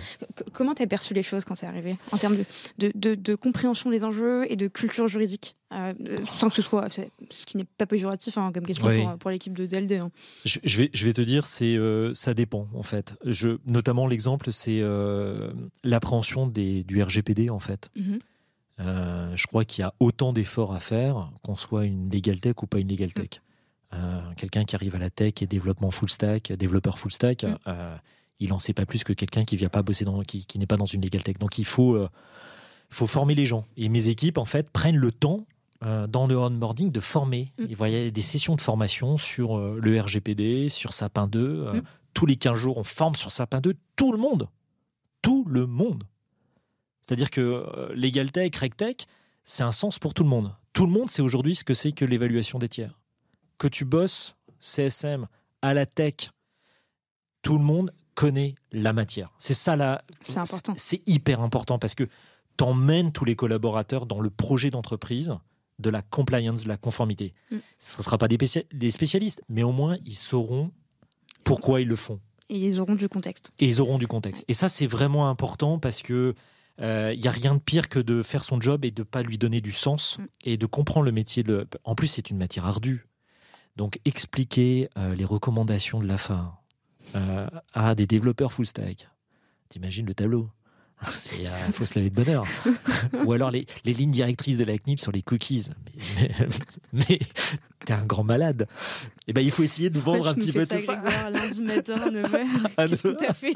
[0.53, 2.37] comment tu as perçu les choses quand c'est arrivé, en termes
[2.79, 5.95] de, de, compréhension des enjeux et de culture juridique euh,
[6.27, 6.89] sans que ce soit
[7.31, 9.93] ce qui n'est pas péjoratif hein, comme question pour, l'équipe de DLD.
[9.93, 10.11] Hein.
[10.45, 13.15] Je, vais, je vais te dire, c'est euh, ça dépend en fait.
[13.25, 15.51] Je, notamment l'exemple, c'est euh,
[15.83, 17.91] l'appréhension du RGPD en fait.
[17.97, 18.19] Mhm.
[18.79, 22.67] je crois qu'il y a autant d'efforts à faire qu'on soit une legal tech ou
[22.67, 23.41] pas une legal tech.
[24.37, 27.57] Quelqu'un qui arrive à la tech et développement full stack, développeur full stack, mm
[28.41, 30.77] il n'en sait pas plus que quelqu'un qui vient pas bosser dans, qui, n'est pas
[30.77, 31.39] dans une legal tech.
[31.39, 32.09] Donc il faut, euh,
[32.91, 33.67] faut former les gens.
[33.77, 35.47] Et mes équipes, en fait, prennent le temps
[35.85, 37.53] euh, dans le onboarding de former.
[37.59, 37.65] Mm.
[37.69, 41.73] Il y a des sessions de formation sur euh, le RGPD, sur Sapin 2.
[41.73, 41.83] Mm.
[42.15, 44.49] Tous les 15 jours, on forme sur Sapin 2 tout le monde.
[45.23, 46.05] Tout le monde.
[47.03, 49.07] C'est-à-dire que Legal Tech, RegTech,
[49.45, 50.55] c'est un sens pour tout le monde.
[50.73, 52.99] Tout le monde sait aujourd'hui ce que c'est que l'évaluation des tiers.
[53.59, 55.27] Que tu bosses CSM
[55.63, 56.31] à la tech,
[57.43, 59.33] tout le monde connaît la matière.
[59.39, 60.05] C'est ça là.
[60.23, 60.75] C'est important.
[60.77, 62.05] C'est hyper important parce que
[62.57, 65.37] tu emmènes tous les collaborateurs dans le projet d'entreprise
[65.79, 67.35] de la compliance, de la conformité.
[67.51, 67.57] Mm.
[67.79, 70.71] Ce ne sera pas des, spécialistes, mais au moins ils sauront
[71.45, 72.21] pourquoi ils le font.
[72.49, 73.53] Et ils auront du contexte.
[73.59, 74.45] Et ils auront du contexte.
[74.49, 76.35] Et ça, c'est vraiment important parce que
[76.79, 79.23] il euh, n'y a rien de pire que de faire son job et de pas
[79.23, 80.25] lui donner du sens mm.
[80.45, 81.43] et de comprendre le métier.
[81.43, 81.67] De...
[81.85, 83.07] En plus, c'est une matière ardue.
[83.77, 86.55] Donc, expliquer euh, les recommandations de la fin,
[87.15, 89.09] euh, à des développeurs full stack.
[89.69, 90.49] T'imagines le tableau?
[91.39, 92.45] Il euh, faut se laver de bonheur.
[93.25, 95.71] Ou alors les, les, lignes directrices de la CNIP sur les cookies.
[96.15, 96.31] Mais,
[96.93, 97.19] mais,
[97.85, 98.67] t'es un grand malade.
[99.23, 101.03] Et eh ben, il faut essayer de vendre un petit peu tout ça.
[101.31, 102.47] Lundi matin, 9h.
[102.77, 103.53] Ah, tout à fait?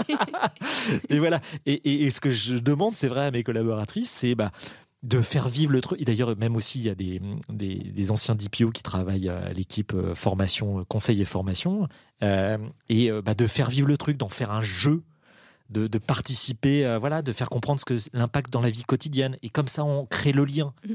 [1.09, 1.41] et voilà.
[1.66, 4.51] Et, et, ce que je demande, c'est vrai à mes collaboratrices, c'est bah,
[5.02, 6.01] de faire vivre le truc.
[6.01, 9.93] Et d'ailleurs, même aussi, il y a des, des, anciens DPO qui travaillent à l'équipe
[9.94, 11.89] euh, formation, euh, conseil et formation,
[12.23, 12.59] euh,
[12.89, 15.02] et bah, de faire vivre le truc, d'en faire un jeu,
[15.70, 19.36] de, participer, voilà, de faire comprendre ce que l'impact dans la vie quotidienne.
[19.43, 20.73] Et comme ça, on crée le lien.
[20.86, 20.93] Mmh.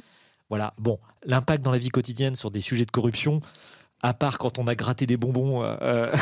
[0.49, 0.73] Voilà.
[0.77, 3.41] Bon, l'impact dans la vie quotidienne sur des sujets de corruption,
[4.03, 6.15] à part quand on a gratté des bonbons euh, euh,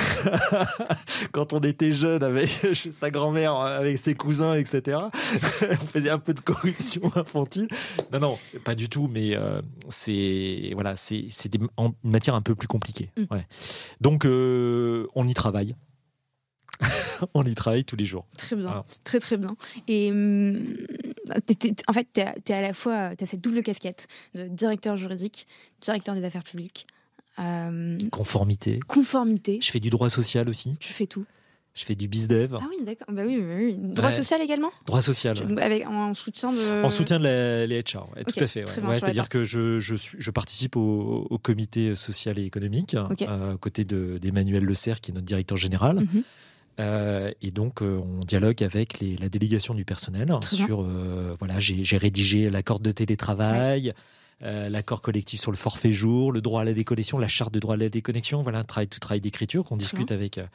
[1.32, 4.98] quand on était jeune avec chez sa grand-mère, avec ses cousins, etc.
[5.62, 7.68] on faisait un peu de corruption infantile.
[8.12, 11.70] Non, non, pas du tout, mais euh, c'est voilà, c'est une
[12.04, 13.12] matière un peu plus compliquée.
[13.18, 13.34] Mm.
[13.34, 13.48] Ouais.
[14.02, 15.76] Donc on y travaille.
[17.34, 18.26] on y travaille tous les jours.
[18.38, 19.56] Très bien, très très bien.
[19.88, 20.76] Et hum,
[21.88, 25.48] en fait, tu as, à la fois as cette double casquette de directeur juridique,
[25.82, 26.99] directeur des affaires publiques, euh,
[28.12, 28.80] conformité.
[28.88, 29.60] Conformité.
[29.62, 30.76] Je fais du droit social aussi.
[30.80, 31.26] Tu fais tout.
[31.80, 32.58] Je fais du bizdev.
[32.60, 33.08] Ah oui, d'accord.
[33.10, 35.38] Bah oui, oui, Droit social également Droit social.
[35.62, 36.84] avec, en soutien de.
[36.84, 38.66] En soutien de les HR, tout à fait.
[38.68, 43.86] C'est-à-dire que je, je, suis, je participe au, comité social et économique, euh, à côté
[43.86, 46.02] d'Emmanuel Le Serre, qui est notre directeur général.
[46.02, 46.24] Mhm.
[46.82, 50.82] Euh, et donc, on dialogue avec les, la délégation du personnel sur.
[51.38, 53.94] voilà, j'ai rédigé l'accord de télétravail.
[54.42, 57.60] Euh, l'accord collectif sur le forfait jour, le droit à la déconnexion, la charte de
[57.60, 60.38] droit à la déconnexion, voilà, un travail, tout travail d'écriture qu'on discute avec.
[60.38, 60.46] Euh,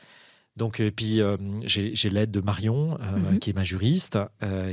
[0.57, 1.21] donc, euh, puis
[1.65, 3.41] j'ai l'aide de Marion, mhm.
[3.41, 4.19] qui est ma juriste,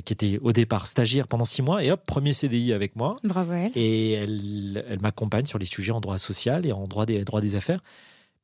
[0.06, 3.18] qui était au départ stagiaire pendant six mois, et hop, premier CDI avec moi.
[3.24, 3.54] Bravo.
[3.76, 7.42] Et elle, elle m'accompagne sur les sujets en droit social et en droit des, droits
[7.42, 7.82] des affaires.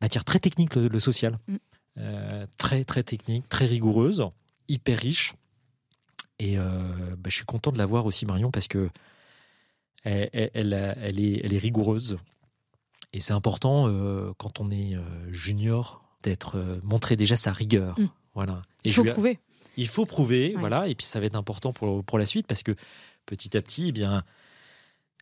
[0.01, 1.37] Matière très technique, le, social.
[1.47, 1.57] Mm.
[2.57, 4.25] très, très technique, très rigoureuse,
[4.67, 5.33] hyper riche.
[6.39, 8.89] Et bah, je suis content de la voir aussi, Marion, parce que
[10.07, 12.17] elle, est, rigoureuse.
[13.13, 15.01] Et c'est important euh, quand on est euh,
[15.31, 17.99] junior d'être euh, montré déjà sa rigueur.
[17.99, 18.09] Mm.
[18.33, 18.61] Voilà.
[18.83, 19.39] il faut prouver.
[19.77, 20.87] Il faut prouver, voilà.
[20.87, 22.75] Et puis ça va être important pour, la suite parce que
[23.25, 24.23] petit à petit, eh bien,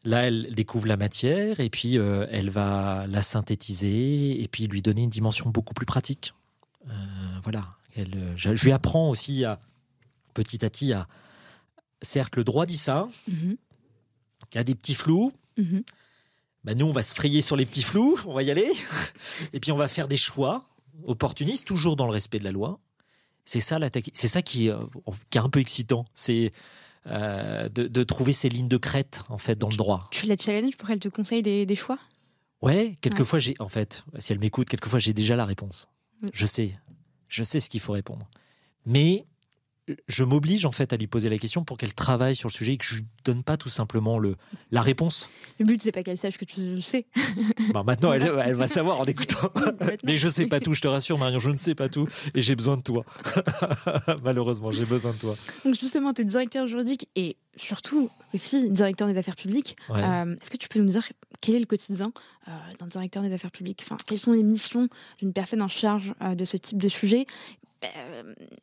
[0.03, 5.03] là, elle découvre la matière et puis elle va la synthétiser et puis lui donner
[5.03, 6.33] une dimension beaucoup plus pratique.
[7.43, 7.69] voilà.
[7.95, 9.59] je, lui apprends aussi à
[10.33, 11.07] petit à petit à
[12.01, 13.57] certes le droit dit ça, mm-hmm.
[14.56, 15.34] Il y a des petits flous.
[16.64, 18.72] Bah, nous, on va se frayer sur les petits flous, on va y aller.
[19.53, 20.64] Et puis, on va faire des choix
[21.03, 22.80] opportunistes, toujours dans le respect de la loi.
[23.44, 24.80] C'est ça, la c'est ça qui, euh,
[25.30, 26.06] qui, est un peu excitant.
[26.15, 26.53] C'est
[27.06, 30.07] euh, de, trouver ces lignes de crête, en fait, dans le droit.
[30.11, 31.99] Tu la challenges pour qu'elle te conseille des, choix?
[32.61, 35.90] Ouais, quelquefois, j'ai, en fait, si elle m'écoute, quelquefois, j'ai déjà la réponse.
[36.34, 36.80] Je sais.
[37.27, 38.27] Je sais ce qu'il faut répondre.
[38.86, 39.26] Mais
[40.07, 42.73] je m'oblige en fait à lui poser la question pour qu'elle travaille sur le sujet
[42.73, 44.35] et que je lui donne pas tout simplement le
[44.71, 45.29] la réponse.
[45.59, 47.05] Le but c'est pas qu'elle sache que tu le sais.
[47.73, 49.51] Bah, maintenant elle, va savoir en écoutant.
[50.03, 52.41] Mais je sais pas tout, je te rassure Marion, je ne sais pas tout et
[52.41, 53.03] j'ai besoin de toi.
[54.23, 55.35] Malheureusement, j'ai besoin de toi.
[55.63, 59.75] Donc justement, tu es directeur juridique et surtout aussi directeur des affaires publiques.
[59.89, 61.07] Euh, est-ce que tu peux nous dire
[61.41, 62.11] quel est le quotidien
[62.47, 63.81] euh, d'un directeur des affaires publiques?
[63.83, 64.89] Enfin, Quelles sont les missions
[65.19, 67.25] d'une personne en charge euh, de ce type de sujet?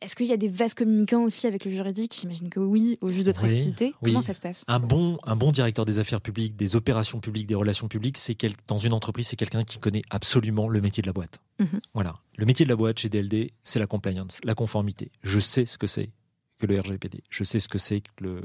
[0.01, 2.15] Est-ce qu'il y a des vases communicants aussi avec le juridique?
[2.19, 3.93] J'imagine que oui, au vu de votre activité.
[4.03, 4.63] Comment ça se passe?
[4.67, 8.37] Un bon, un bon directeur des affaires publiques, des opérations publiques, des relations publiques, c'est
[8.67, 11.39] dans une entreprise, c'est quelqu'un qui connaît absolument le métier de la boîte.
[11.59, 11.79] Mhm.
[11.93, 12.19] Voilà.
[12.37, 15.11] Le métier de la boîte chez DLD, c'est la compliance, la conformité.
[15.21, 16.11] Je sais ce que c'est
[16.59, 17.23] que le RGPD.
[17.29, 18.41] Je sais ce que c'est que le,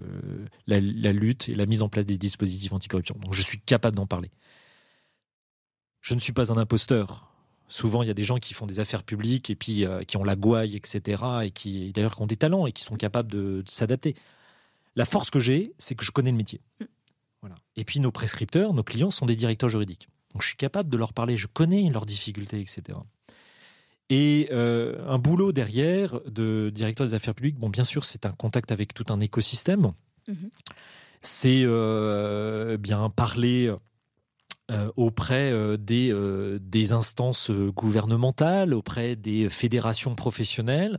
[0.66, 3.16] la, la lutte et la mise en place des dispositifs anticorruption.
[3.20, 4.30] Donc je suis capable d'en parler.
[6.00, 7.28] Je ne suis pas un imposteur
[7.68, 10.16] souvent il y a des gens qui font des affaires publiques et puis euh, qui
[10.16, 11.22] ont la gouaille, etc.
[11.44, 14.16] et qui d'ailleurs ont des talents et qui sont capables de, s'adapter.
[14.96, 16.60] La force que j'ai, c'est que je connais le métier.
[16.80, 16.84] Mm.
[17.42, 17.56] Voilà.
[17.76, 20.08] Et puis nos prescripteurs, nos clients sont des directeurs juridiques.
[20.32, 22.98] Donc je suis capable de leur parler, je connais leurs difficultés, etc.
[24.10, 28.32] Et euh, un boulot derrière de directeur des affaires publiques, bon bien sûr c'est un
[28.32, 29.92] contact avec tout un écosystème.
[30.28, 30.50] Mm-hmm.
[31.20, 33.72] C'est euh, bien parler
[34.96, 40.98] auprès euh, des, euh, des instances gouvernementales, auprès des fédérations professionnelles,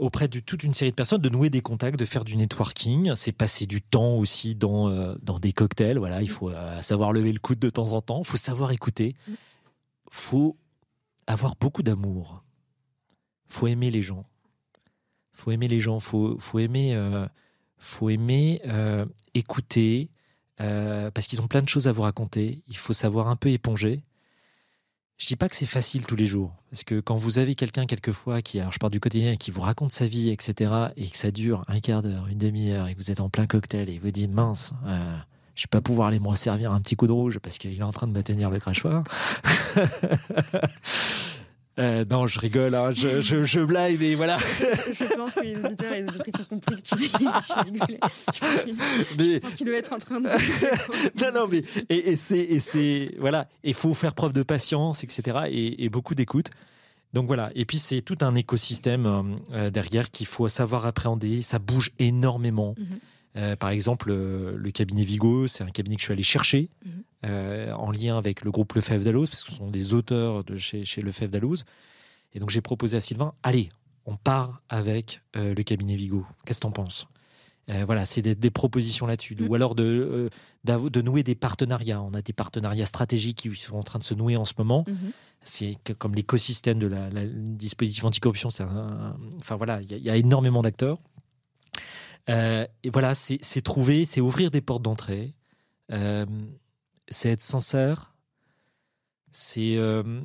[0.00, 3.12] auprès de toute une série de personnes, de nouer des contacts, de faire du networking.
[3.14, 5.98] C'est passer du temps aussi dans, dans des cocktails.
[5.98, 6.50] Voilà, il faut
[6.82, 8.18] savoir lever le coude de temps en temps.
[8.18, 9.14] Il faut savoir écouter.
[9.28, 9.36] Il
[10.10, 10.56] faut
[11.28, 12.42] avoir beaucoup d'amour.
[13.50, 14.24] Il faut aimer les gens.
[15.34, 15.98] Il faut aimer les gens.
[15.98, 17.00] Il faut, faut aimer,
[17.76, 18.60] faut aimer
[19.34, 20.10] écouter,
[20.60, 22.62] euh, parce qu'ils ont plein de choses à vous raconter.
[22.68, 24.02] Il faut savoir un peu éponger.
[25.16, 27.86] Je dis pas que c'est facile tous les jours, parce que quand vous avez quelqu'un
[27.86, 31.16] quelquefois qui, alors je parle du quotidien, qui vous raconte sa vie, etc., et que
[31.16, 33.98] ça dure un quart d'heure, une demi-heure, et que vous êtes en plein cocktail, et
[33.98, 35.16] vous dites mince, euh,
[35.56, 37.82] je vais pas pouvoir aller me resservir un petit coup de rouge parce qu'il est
[37.82, 39.02] en train de me tenir le crachoir.
[41.78, 44.36] Euh, non, je rigole, hein, je, je, je, blague, mais voilà.
[44.92, 48.00] je pense que les auditeurs et les auditrices ont compris que tu rigolais.
[48.34, 50.28] Je pense qu'ils doivent être en train de.
[51.22, 52.16] non, non, mais et, et
[52.60, 55.38] c'est voilà, il faut faire preuve de patience, etc.
[55.50, 56.50] Et, et beaucoup d'écoute.
[57.14, 61.42] Donc voilà, et puis c'est tout un écosystème euh, derrière qu'il faut savoir appréhender.
[61.42, 62.74] Ça bouge énormément.
[62.76, 62.98] Mhm.
[63.36, 66.70] Euh, par exemple, euh, le cabinet Vigo, c'est un cabinet que je suis allé chercher
[66.84, 66.92] mhm.
[67.26, 70.56] euh, en lien avec le groupe Lefebvre d'Alloz, parce que ce sont des auteurs de
[70.56, 71.64] chez, chez Lefebvre d'Alloz.
[72.34, 73.68] Et donc j'ai proposé à Sylvain, allez,
[74.06, 76.26] on part avec le cabinet Vigo.
[76.44, 77.06] Qu'est-ce que t'en penses?
[77.84, 79.36] Voilà, c'est des, propositions là-dessus.
[79.38, 79.48] Mhm.
[79.48, 80.30] Ou alors de,
[80.64, 82.00] de nouer des partenariats.
[82.00, 84.84] On a des partenariats stratégiques qui sont en train de se nouer en ce moment.
[84.88, 85.12] Mhm.
[85.42, 88.48] C'est comme l'écosystème de la, dispositif anticorruption.
[88.48, 90.98] enfin voilà, il y, a énormément d'acteurs.
[92.28, 95.32] Euh, et voilà, c'est trouver, c'est ouvrir des portes d'entrée,
[95.92, 96.26] euh,
[97.08, 98.14] c'est être sincère,
[99.32, 100.20] c'est euh,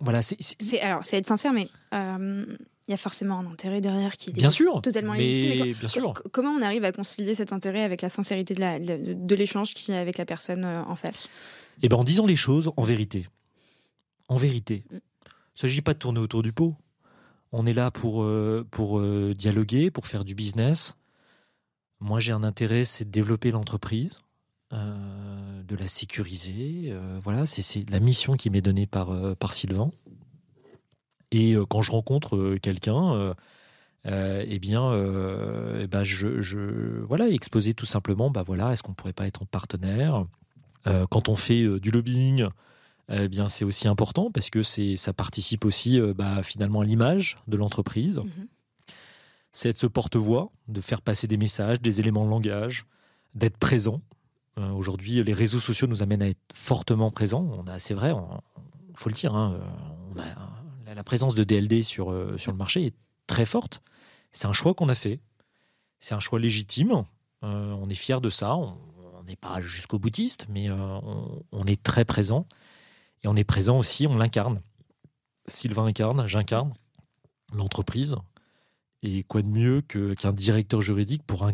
[0.00, 4.30] voilà, c'est alors c'est être sincère, mais il y a forcément un intérêt derrière qui
[4.30, 5.72] est bien sûr, totalement légitime.
[5.72, 6.12] bien sûr.
[6.32, 10.18] Comment on arrive à concilier cet intérêt avec la sincérité de l'échange qui est avec
[10.18, 11.28] la personne en face?
[11.82, 13.26] Eh ben, en disant les choses en vérité,
[14.28, 14.84] en vérité.
[14.90, 14.96] Mm.
[14.96, 16.74] Il ne s'agit pas de tourner autour du pot.
[17.52, 18.26] On est là pour,
[18.70, 19.02] pour
[19.34, 20.94] dialoguer, pour faire du business.
[22.00, 24.20] Moi, j'ai un intérêt, c'est de développer l'entreprise,
[24.72, 26.86] euh, de la sécuriser.
[26.86, 29.90] Euh, voilà, c'est la mission qui m'est donnée par, euh, Sylvain.
[31.30, 33.34] Et quand je rencontre quelqu'un,
[34.04, 34.92] eh bien,
[35.80, 39.44] eh ben je, voilà, exposer tout simplement, bah voilà, est-ce qu'on pourrait pas être en
[39.44, 40.26] partenaire?
[40.84, 42.48] Quand on fait du lobbying,
[43.10, 47.38] eh bien, c'est aussi important parce que c'est, ça participe aussi, bah, finalement, à l'image
[47.46, 48.18] de l'entreprise.
[48.18, 48.46] Mm-hmm
[49.52, 52.86] c'est être ce porte-voix, de faire passer des messages, des éléments de langage,
[53.34, 54.00] d'être présent.
[54.58, 57.48] Euh, aujourd'hui, les réseaux sociaux nous amènent à être fortement présents.
[57.52, 58.12] On a, c'est vrai,
[58.88, 59.60] il faut le dire, hein,
[60.10, 62.94] on a, la présence de DLD sur, euh, sur le marché est
[63.26, 63.82] très forte.
[64.32, 65.20] C'est un choix qu'on a fait.
[66.00, 67.04] C'est un choix légitime.
[67.42, 68.56] Euh, on est fier de ça.
[68.56, 68.76] On
[69.26, 72.46] n'est pas jusqu'au boutiste, mais on, est très présent.
[73.22, 74.60] Et on est présent aussi, on l'incarne.
[75.46, 76.72] Sylvain incarne, j'incarne
[77.52, 78.16] l'entreprise,
[79.02, 81.50] et quoi de mieux qu'un directeur juridique pour,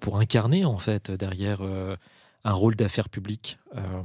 [0.00, 1.96] pour incarner en fait derrière euh,
[2.44, 4.02] un rôle d'affaires publiques euh,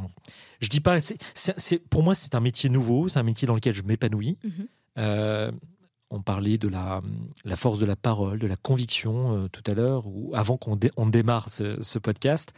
[0.59, 3.73] Je dis pas, c'est pour moi c'est un métier nouveau, c'est un métier dans lequel
[3.73, 4.37] je m'épanouis.
[4.43, 4.67] Mhm.
[4.99, 5.51] Euh,
[6.11, 7.01] on parlait de la,
[7.43, 11.07] la, force de la parole, de la conviction tout à l'heure, ou avant qu'on on
[11.07, 12.53] démarre ce, podcast.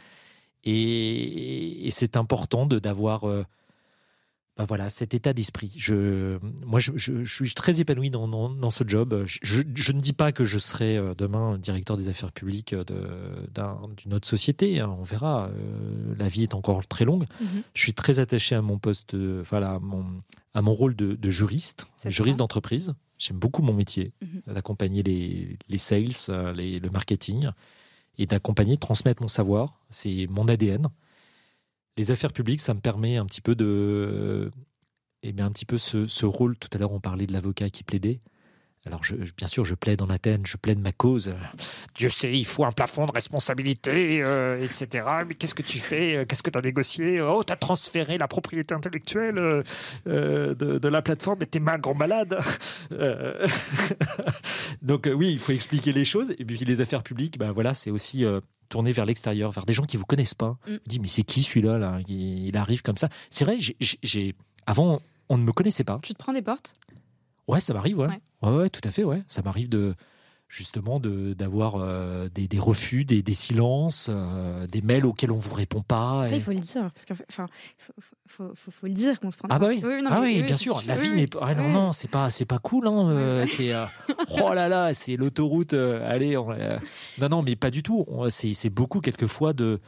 [0.62, 3.24] Et, et c'est important d'avoir
[4.56, 5.74] bah voilà, cet état d'esprit.
[5.76, 9.24] Je, moi, je, je, suis très épanoui dans, dans, ce job.
[9.26, 14.14] Je, je, ne dis pas que je serai euh, demain directeur des affaires publiques d'une
[14.14, 14.80] autre société.
[14.80, 15.48] Hein, on verra.
[15.48, 17.26] Euh, la vie est encore très longue.
[17.38, 17.62] Mhm.
[17.74, 20.06] Je suis très attaché à mon poste, à mon,
[20.54, 22.94] à mon rôle de, de juriste, juriste d'entreprise.
[23.18, 24.54] J'aime beaucoup mon métier, mhm.
[24.54, 27.50] d'accompagner les, les, sales, euh, les, le marketing,
[28.16, 29.80] et d'accompagner, transmettre mon savoir.
[29.90, 30.88] C'est mon ADN
[31.96, 34.50] les affaires publiques, ça me permet un petit peu de,
[35.22, 36.56] eh bien, un petit peu ce, rôle.
[36.58, 38.20] Tout à l'heure, on parlait de l'avocat qui plaidait.
[38.86, 41.34] Alors, je, bien sûr, je plaide en Athènes, je plaide ma cause.
[41.96, 45.04] Dieu sait, il faut un plafond de responsabilité, euh, etc.
[45.26, 48.28] Mais qu'est-ce que tu fais Qu'est-ce que tu as négocié Oh, tu as transféré la
[48.28, 49.62] propriété intellectuelle euh,
[50.06, 52.38] euh, de, la plateforme, mais t'es mal grand malade.
[54.82, 56.32] Donc, oui, il faut expliquer les choses.
[56.38, 58.24] Et puis, les affaires publiques, ben voilà, c'est aussi
[58.68, 60.58] tourner vers l'extérieur, vers des gens qui vous connaissent pas.
[60.68, 60.76] Mm.
[60.86, 61.98] Dit, mais c'est qui celui-là là?
[62.06, 63.08] Il, arrive comme ça.
[63.30, 64.34] C'est vrai, j'ai
[64.66, 65.98] avant, on ne me connaissait pas.
[66.02, 66.72] Tu te prends des portes?
[67.48, 68.08] Ouais, ça m'arrive, ouais.
[68.42, 68.50] ouais.
[68.50, 68.68] ouais.
[68.68, 69.22] tout à fait, ouais.
[69.28, 69.94] Ça m'arrive de
[70.48, 75.54] justement d'avoir euh, des, des, refus, des, des silences, euh, des mails auxquels on vous
[75.54, 76.24] répond pas.
[76.26, 77.44] Ça, il faut le dire, parce faut,
[78.28, 79.48] faut, faut, faut, le dire qu'on se prend.
[79.50, 80.82] Ah bah oui, ah oui, bien sûr.
[80.86, 81.40] La vie n'est pas.
[81.42, 82.86] Ah non, non, c'est pas, c'est pas cool.
[82.86, 83.72] Hein, euh, c'est
[84.42, 85.74] oh là là, c'est l'autoroute.
[85.74, 86.36] allez,
[87.18, 88.06] non, non, mais pas du tout.
[88.30, 89.80] C'est beaucoup quelquefois de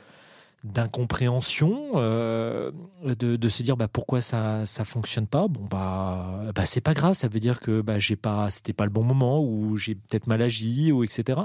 [0.64, 2.72] d'incompréhension, euh,
[3.04, 5.46] de, se dire bah, pourquoi ça ça fonctionne pas?
[5.46, 8.84] Bon bah, bah c'est pas grave, ça veut dire que bah, j'ai pas c'était pas
[8.84, 11.40] le bon moment ou j'ai peut-être mal agi ou etc.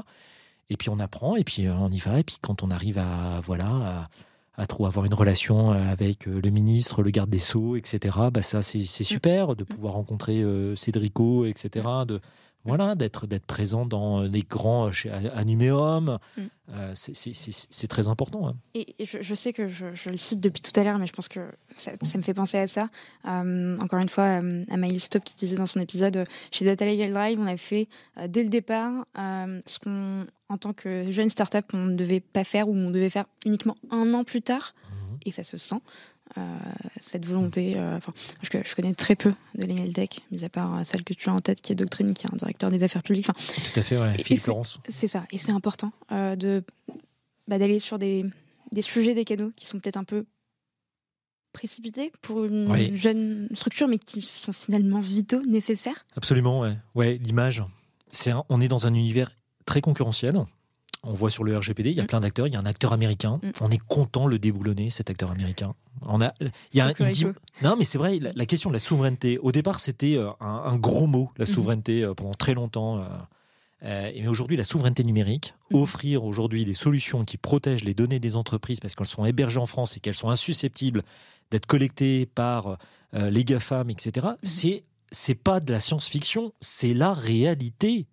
[0.69, 3.39] Et puis on apprend et puis on y va et puis quand on arrive à
[3.41, 4.09] voilà
[4.57, 8.17] à, trop avoir une relation avec le ministre, le garde des sceaux, etc.
[8.31, 11.87] Bah ça c'est super de pouvoir rencontrer euh, Cédrico, etc.
[12.07, 12.19] De
[12.65, 16.41] voilà, d'être d'être présent dans les grands chez Animeum, mm.
[16.71, 18.47] euh, c'est très important.
[18.47, 18.55] Hein.
[18.73, 21.41] Et, je, sais que je, le cite depuis tout à l'heure, mais je pense que
[21.75, 22.89] ça, me fait penser à ça.
[23.27, 26.85] Euh, encore une fois, euh, à Maïl Stop qui disait dans son épisode, chez Data
[26.85, 27.89] Legal Drive, on avait fait
[28.27, 32.69] dès le départ ce qu'on, en tant que jeune startup, qu'on ne devait pas faire
[32.69, 34.73] ou on devait faire uniquement un an plus tard.
[34.89, 35.17] Mhm.
[35.25, 35.81] Et ça se sent.
[36.37, 36.41] Euh,
[36.99, 37.73] cette volonté.
[37.77, 38.11] Euh, enfin,
[38.41, 41.29] je, je, connais très peu de Legal Tech, mis à part euh, celle que tu
[41.29, 43.27] as en tête, qui est Doctrine, qui est un directeur des affaires publiques.
[43.27, 44.17] Tout à fait, ouais.
[44.17, 44.41] Philippe.
[44.89, 46.63] C'est ça, et c'est important de
[47.47, 48.25] bah, d'aller sur des,
[48.71, 50.25] des sujets, des cadeaux qui sont peut-être un peu
[51.51, 56.03] précipités pour une jeune structure, mais qui sont finalement vitaux, nécessaires.
[56.15, 56.77] Absolument, ouais.
[56.95, 57.63] Ouais, l'image.
[58.11, 59.31] C'est on est dans un univers
[59.65, 60.35] très concurrentiel.
[61.03, 62.07] On voit sur le RGPD, il y a mm.
[62.07, 62.47] plein d'acteurs.
[62.47, 63.39] Il y a un acteur américain.
[63.43, 63.49] Mm.
[63.61, 65.75] On est content de le déboulonner, cet acteur américain.
[66.01, 66.93] On a, il y a un,
[67.61, 69.37] non, mais c'est vrai, la, question de la souveraineté.
[69.39, 71.53] Au départ, c'était euh, un, gros mot, la mm-hmm.
[71.53, 72.99] souveraineté, euh, pendant très longtemps.
[73.83, 75.75] Euh, mais aujourd'hui, la souveraineté numérique, mm.
[75.75, 79.65] offrir aujourd'hui des solutions qui protègent les données des entreprises parce qu'elles sont hébergées en
[79.65, 81.03] France et qu'elles sont insusceptibles
[81.51, 82.77] d'être collectées par
[83.13, 88.07] les GAFAM, etc., c'est c'est pas de la science-fiction, c'est la réalité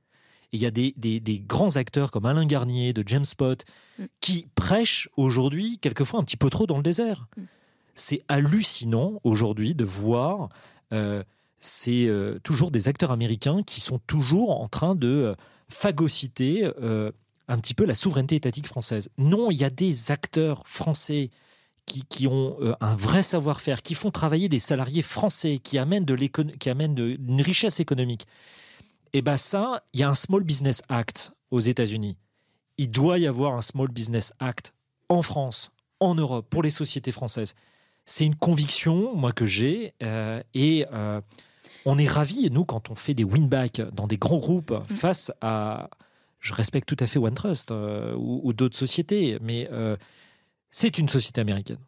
[0.52, 3.64] il y a des, grands acteurs comme Alain Garnier de James Spot
[3.98, 4.05] mm.
[4.20, 7.27] qui prêchent aujourd'hui quelquefois un petit peu trop dans le désert.
[7.36, 7.43] Mm.
[7.94, 10.48] C'est hallucinant aujourd'hui de voir
[10.93, 11.22] euh,
[11.60, 15.35] c'est euh, toujours des acteurs américains qui sont toujours en train de euh,
[15.68, 19.09] phagocyter un petit peu la souveraineté étatique française.
[19.18, 21.31] Non, il y a des acteurs français
[21.86, 26.70] qui, ont un vrai savoir-faire, qui font travailler des salariés français, qui amènent, de qui
[26.70, 28.27] amènent de, une richesse économique.
[29.12, 32.16] Et eh bien ça, il y a un Small Business Act aux États-Unis.
[32.78, 34.73] Il doit y avoir un Small Business Act
[35.09, 37.55] en France, en Europe, pour les sociétés françaises.
[38.05, 39.95] C'est une conviction, moi, que j'ai.
[40.03, 41.20] Euh, et euh,
[41.85, 44.95] on est ravis, nous, quand on fait des win-back dans des grands groupes mm.
[44.95, 45.91] face à.
[46.39, 49.69] Je respecte tout à fait OneTrust euh, ou, ou d'autres sociétés, mais
[50.70, 51.78] c'est une société américaine.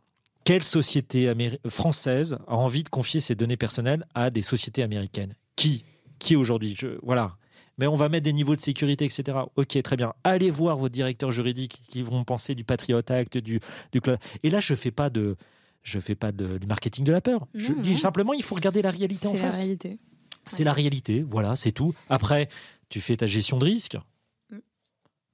[0.44, 1.32] Quelle société
[1.68, 5.36] française a envie de confier ses données personnelles à des sociétés américaines?
[5.54, 5.84] Qui?
[6.22, 7.36] Qui aujourd'hui Voilà.
[7.78, 9.38] Mais on va mettre des niveaux de sécurité, etc.
[9.56, 10.12] Ok, très bien.
[10.24, 13.60] Allez voir vos directeurs juridiques qui vont penser du Patriot Act, du,
[13.92, 14.00] du
[14.42, 15.36] Et là, je fais pas de,
[15.82, 17.46] je fais pas de, du marketing de la peur.
[17.54, 19.40] je dis simplement, il faut regarder la réalité en face.
[19.40, 19.98] C'est la réalité.
[20.44, 21.24] C'est la réalité.
[21.28, 21.94] Voilà, c'est tout.
[22.10, 22.48] Après,
[22.88, 23.96] tu fais ta gestion de risque.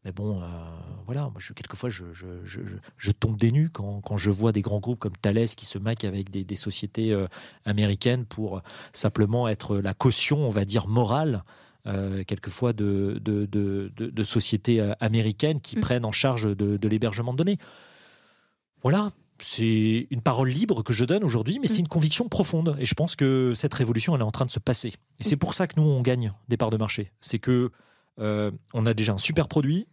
[0.09, 0.47] Mais bon, euh,
[1.05, 2.61] voilà, moi, je, quelquefois, je, je, je,
[2.97, 5.77] je, tombe des nues quand, quand, je vois des grands groupes comme Thales qui se
[5.77, 7.27] maquent avec des, des sociétés euh,
[7.67, 8.63] américaines pour
[8.95, 11.45] simplement être la caution, on va dire, morale.
[11.87, 15.81] Euh, quelquefois de, de, de, de, sociétés américaines qui mm.
[15.81, 17.59] prennent en charge de, l'hébergement de données.
[18.83, 21.81] Voilà, c'est une parole libre que je donne aujourd'hui, mais c'est mm.
[21.81, 22.77] une conviction profonde.
[22.79, 24.95] Et je pense que cette révolution, elle est en train de se passer.
[25.21, 25.41] Et c'est mm.
[25.41, 27.13] pour ça que nous, on gagne des parts de marché.
[27.21, 27.71] C'est que
[28.21, 29.87] euh, on a déjà un super produit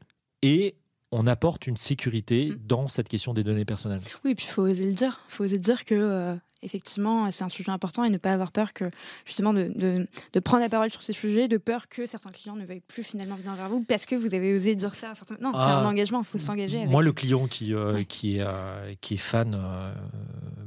[0.46, 0.76] et
[1.12, 2.58] on apporte une sécurité mm.
[2.68, 4.02] dans cette question des données personnelles.
[4.24, 5.22] Oui, et puis il faut oser le dire.
[5.30, 8.52] Il faut oser dire que euh, effectivement, c'est un sujet important et ne pas avoir
[8.52, 8.86] peur que
[9.26, 9.72] justement de,
[10.34, 13.04] de, prendre la parole sur ces sujets, de peur que certains clients ne veuillent plus
[13.04, 15.12] finalement venir vers vous parce que vous avez osé dire ça.
[15.12, 15.38] À certains...
[15.42, 15.88] Non, c'est un ah.
[15.88, 16.20] engagement.
[16.20, 16.78] Il faut s'engager.
[16.80, 16.90] Avec...
[16.90, 19.60] Moi, le client qui euh, qui est qui est fan,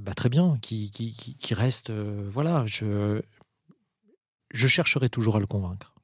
[0.01, 3.23] bah, très bien, qui qui, qui reste, voilà, je
[4.51, 5.95] je chercherai toujours à le convaincre.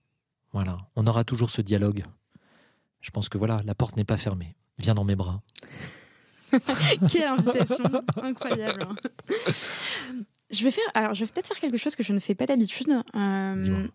[0.53, 2.05] Voilà, on aura toujours ce dialogue.
[3.05, 4.57] Je pense que voilà, la porte n'est pas fermée.
[4.79, 5.43] Viens dans mes bras.
[7.11, 7.85] Quelle invitation
[8.23, 8.89] incroyable.
[10.51, 12.47] Je vais faire, alors je vais peut-être faire quelque chose que je ne fais pas
[12.47, 12.89] d'habitude.
[13.15, 13.87] Euh,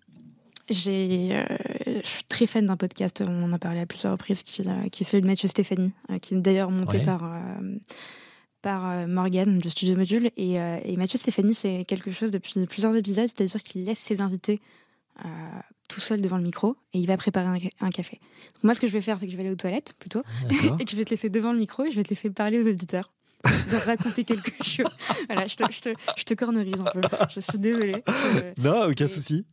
[0.69, 1.43] j'ai,
[1.87, 4.61] je suis très fan d'un podcast, on en a parlé à plusieurs reprises, qui,
[4.91, 5.91] qui est celui de Mathieu Stéphanie,
[6.21, 7.23] qui est d'ailleurs monté par
[8.61, 10.29] par Morgane de Studio Module.
[10.37, 14.59] Et, et, Mathieu Stéphanie fait quelque chose depuis plusieurs épisodes, c'est-à-dire qu'il laisse ses invités
[15.89, 18.19] tout seul devant le micro et il va préparer un, café.
[18.63, 20.23] moi, ce que je vais faire, c'est que je vais aller aux toilettes plutôt
[20.79, 22.61] et que je vais te laisser devant le micro et je vais te laisser parler
[22.63, 23.11] aux auditeurs.
[23.43, 24.85] de raconter quelque chose.
[25.27, 27.01] voilà, je te, je, te, je te cornerise un peu.
[27.29, 28.03] Je suis désolée.
[28.57, 29.45] non, aucun souci.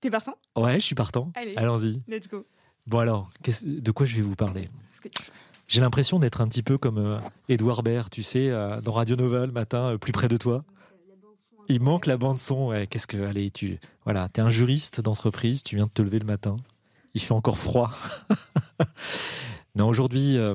[0.00, 0.36] T'es partant?
[0.56, 1.30] Ouais, je suis partant.
[1.56, 2.02] Allons-y.
[2.08, 2.46] Let's go.
[2.86, 3.30] Bon alors,
[3.62, 4.68] de quoi je vais vous parler?
[5.70, 9.14] J'ai l'impression d'être un petit peu comme euh, Edouard Baird, tu sais, euh, dans Radio
[9.14, 10.64] Nova le matin, euh, plus près de toi.
[11.70, 12.86] Il manque la bande son.
[12.90, 16.26] Qu'est-ce que allez, tu voilà, t'es un juriste d'entreprise, tu viens de te lever le
[16.26, 16.56] matin.
[17.14, 17.92] Il fait encore froid.
[19.76, 20.54] non, aujourd'hui, euh,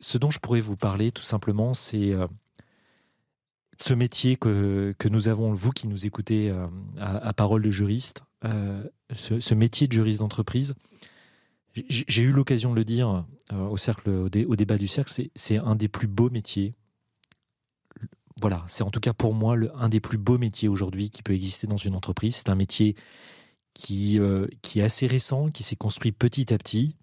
[0.00, 2.26] ce dont je pourrais vous parler, tout simplement, c'est euh,
[3.78, 6.66] ce métier que, que nous avons, vous qui nous écoutez euh,
[6.98, 8.22] à, parole de juriste,
[9.12, 10.74] ce, métier de juriste d'entreprise.
[11.74, 15.88] J'ai eu l'occasion de le dire au cercle, au débat du cercle, c'est un des
[15.88, 16.74] plus beaux métiers
[18.40, 21.32] voilà, c'est en tout cas pour moi un des plus beaux métiers aujourd'hui qui peut
[21.32, 22.36] exister dans une entreprise.
[22.36, 22.94] C'est un métier
[23.72, 26.96] qui, euh, qui est assez récent, qui s'est construit petit à petit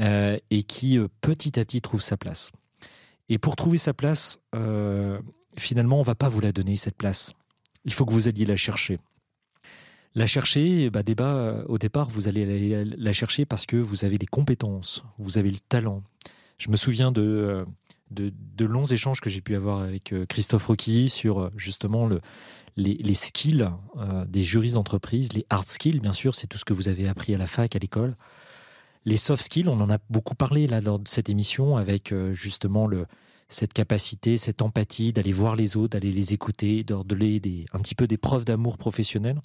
[0.00, 2.50] euh, et qui euh, petit à petit trouve sa place.
[3.28, 4.38] Et pour trouver sa place,
[5.56, 7.32] finalement, on va pas vous la donner cette place.
[7.86, 8.98] Il faut que vous alliez la chercher.
[10.14, 14.26] La chercher, bah, débat, au départ, vous allez la chercher parce que vous avez les
[14.26, 16.02] compétences, vous avez le talent.
[16.58, 17.64] Je me souviens de
[18.10, 22.20] de, longs échanges que j'ai pu avoir avec euh, Christophe Rocky sur euh, justement le,
[22.76, 26.72] les, skills euh, des juristes d'entreprise, les hard skills, bien sûr, c'est tout ce que
[26.72, 28.16] vous avez appris à la fac, à l'école.
[29.04, 32.88] Les soft skills, on en a beaucoup parlé là lors de cette émission avec justement
[33.50, 37.94] cette capacité, cette empathie d'aller voir les autres, d'aller les écouter, de des, un petit
[37.94, 39.42] peu des preuves d'amour professionnel.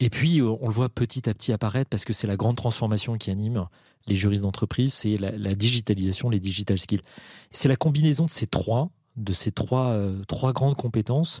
[0.00, 3.16] Et puis, on le voit petit à petit apparaître parce que c'est la grande transformation
[3.16, 3.66] qui anime
[4.06, 7.02] les juristes d'entreprise, c'est la, digitalisation, les digital skills.
[7.50, 11.40] C'est la combinaison de ces trois, de ces trois, euh, trois grandes compétences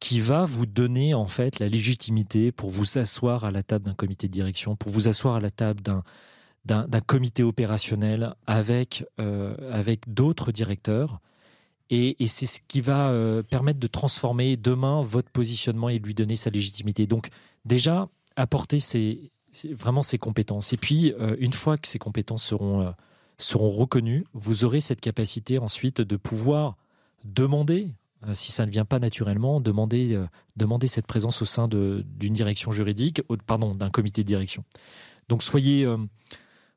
[0.00, 3.94] qui va vous donner en fait la légitimité pour vous asseoir à la table d'un
[3.94, 6.02] comité de direction, pour vous asseoir à la table d'un
[6.64, 11.20] d'un comité opérationnel avec euh, avec d'autres directeurs
[11.94, 16.36] et, c'est ce qui va euh, permettre de transformer demain votre positionnement et lui donner
[16.36, 17.06] sa légitimité.
[17.06, 17.28] Donc
[17.66, 19.30] déjà apporter ces
[19.72, 20.72] vraiment ses compétences.
[20.72, 22.90] Et puis, euh, une fois que ces compétences seront, euh,
[23.36, 26.78] seront reconnues, vous aurez cette capacité ensuite de pouvoir
[27.24, 27.88] demander,
[28.32, 30.18] si ça ne vient pas naturellement, demander,
[30.56, 34.64] demander cette présence au sein d'une direction juridique, pardon, d'un comité de direction.
[35.28, 35.86] Donc, soyez,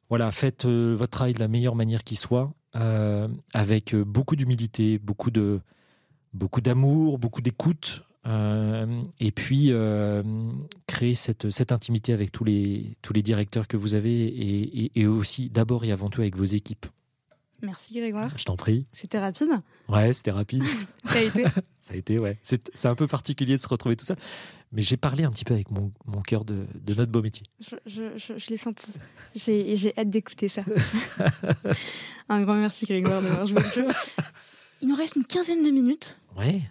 [0.10, 5.32] voilà, faites votre travail de la meilleure manière qui soit, avec beaucoup d'humilité, beaucoup
[6.62, 10.24] d'amour, beaucoup d'écoute, euh, et puis euh,
[10.88, 15.50] créer cette, cette intimité avec tous les, tous les directeurs que vous avez et, aussi
[15.50, 16.88] d'abord et avant tout avec vos équipes.
[17.66, 18.32] Merci Grégoire.
[18.38, 18.86] Je t'en prie.
[18.94, 19.50] C'était rapide
[19.88, 20.64] Ouais, c'était rapide.
[21.06, 21.44] Ça a été
[21.80, 22.38] Ça a été, ouais.
[22.42, 24.16] C'est un peu particulier de se retrouver tout ça.
[24.72, 27.46] Mais j'ai parlé un petit peu avec mon, mon cœur de, de, notre beau métier.
[27.60, 28.94] Je, je, je, l'ai senti.
[29.36, 30.64] J'ai hâte d'écouter ça.
[32.30, 33.88] un grand merci Grégoire d'avoir joué le jeu.
[34.82, 36.18] Il nous reste une quinzaine de minutes.
[36.36, 36.62] Ouais.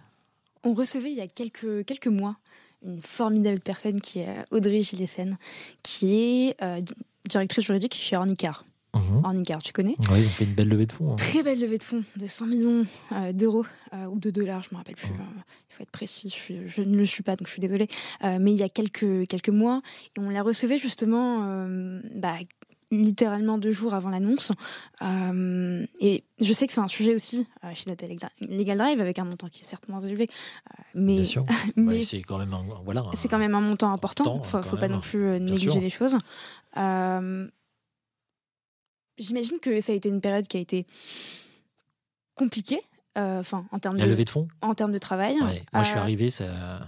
[0.63, 2.37] On recevait il y a quelques, quelques mois
[2.85, 5.37] une formidable personne qui est Audrey Gillesen,
[5.83, 6.81] qui est euh,
[7.27, 8.65] directrice juridique chez Ornicar.
[8.95, 9.43] Mmh.
[9.63, 11.13] tu connais Oui, on fait une belle levée de fonds.
[11.13, 11.15] Hein.
[11.15, 14.69] Très belle levée de fonds, de 100 millions euh, d'euros euh, ou de dollars, je
[14.69, 15.09] ne me rappelle plus.
[15.09, 15.19] Mhm.
[15.69, 16.35] il faut être précis,
[16.65, 17.87] je, ne le suis pas, donc je suis désolée.
[18.23, 19.81] mais il y a quelques, quelques mois,
[20.17, 21.67] et on la recevait justement
[22.15, 22.37] bah,
[22.91, 24.51] littéralement deux jours avant l'annonce.
[25.01, 28.05] Euh, et je sais que c'est un sujet aussi euh, chez Data
[28.41, 31.23] Legal Drive avec un montant qui est certes moins élevé, euh, mais,
[31.75, 34.41] mais c'est quand même un, voilà, c'est quand même un montant important.
[34.43, 36.17] Il faut, faut pas non plus négliger les choses.
[39.17, 40.85] J'imagine que ça a été une période qui a été
[42.35, 42.81] compliquée,
[43.15, 45.37] enfin en termes de levée de fonds, en termes de travail.
[45.73, 46.83] Moi, je suis arrivé, ça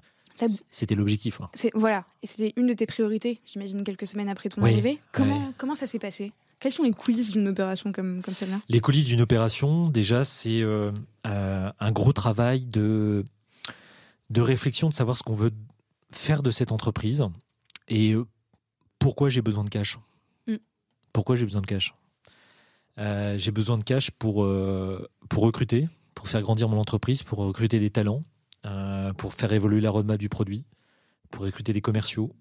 [0.70, 1.42] c'était l'objectif.
[1.74, 5.00] Voilà, et c'était une de tes priorités, j'imagine, quelques semaines après ton arrivée.
[5.12, 6.32] Comment, comment ça s'est passé?
[6.60, 8.60] Quelles sont les coulisses d'une opération comme, comme celle-là?
[8.68, 10.92] Les coulisses d'une opération, déjà, c'est euh,
[11.28, 13.24] euh, un gros travail de,
[14.32, 15.52] de réflexion, de savoir ce qu'on veut
[16.12, 17.24] faire de cette entreprise
[17.88, 18.26] et euh,
[18.98, 20.00] pourquoi j'ai besoin de cash.
[20.48, 20.56] Mm.
[21.14, 21.94] Pourquoi j'ai besoin de cash?
[22.98, 24.48] J'ai besoin de cash pour,
[25.30, 28.24] pour recruter, pour faire grandir mon entreprise, pour recruter des talents
[28.68, 30.66] euh, pour faire évoluer la roadmap du produit,
[31.30, 32.36] pour recruter des commerciaux,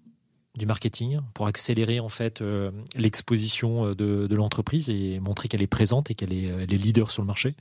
[0.55, 5.67] du marketing, pour accélérer en fait euh, l'exposition euh, de, l'entreprise et montrer qu'elle est
[5.67, 7.55] présente et qu'elle est, leader sur le marché.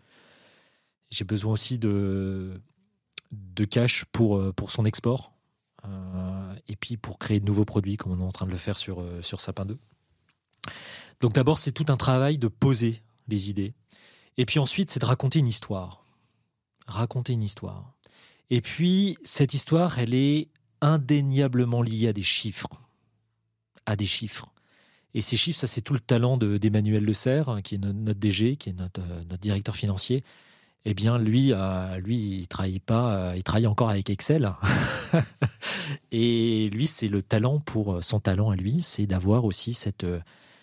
[1.10, 2.60] J'ai besoin aussi de,
[3.30, 5.32] de cash pour, pour son export.
[6.66, 8.78] et puis pour créer de nouveaux produits comme on est en train de le faire
[8.78, 9.78] sur, sur Sapin 2.
[11.20, 13.74] Donc d'abord, c'est tout un travail de poser les idées.
[14.36, 16.04] Et puis ensuite, c'est de raconter une histoire.
[16.86, 17.94] Raconter une histoire.
[18.50, 20.48] Et puis, cette histoire, elle est
[20.80, 22.68] indéniablement liée à des chiffres.
[23.86, 24.52] À des chiffres.
[25.14, 28.20] Et ces chiffres, ça, c'est tout le talent d'Emmanuel Le Serre, hein, qui est notre,
[28.20, 30.22] DG, qui est notre, euh, notre, directeur financier.
[30.84, 34.52] Eh bien, lui, euh, lui, il travaille pas, euh, il travaille encore avec Excel.
[36.12, 40.06] et lui, c'est le talent pour son talent à lui, c'est d'avoir aussi cette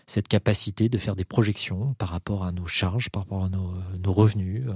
[0.06, 4.12] cette capacité de faire des projections par rapport à nos charges, par rapport à nos,
[4.12, 4.74] revenus, euh,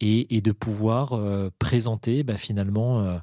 [0.00, 3.18] et, de pouvoir euh, présenter bah, finalement euh,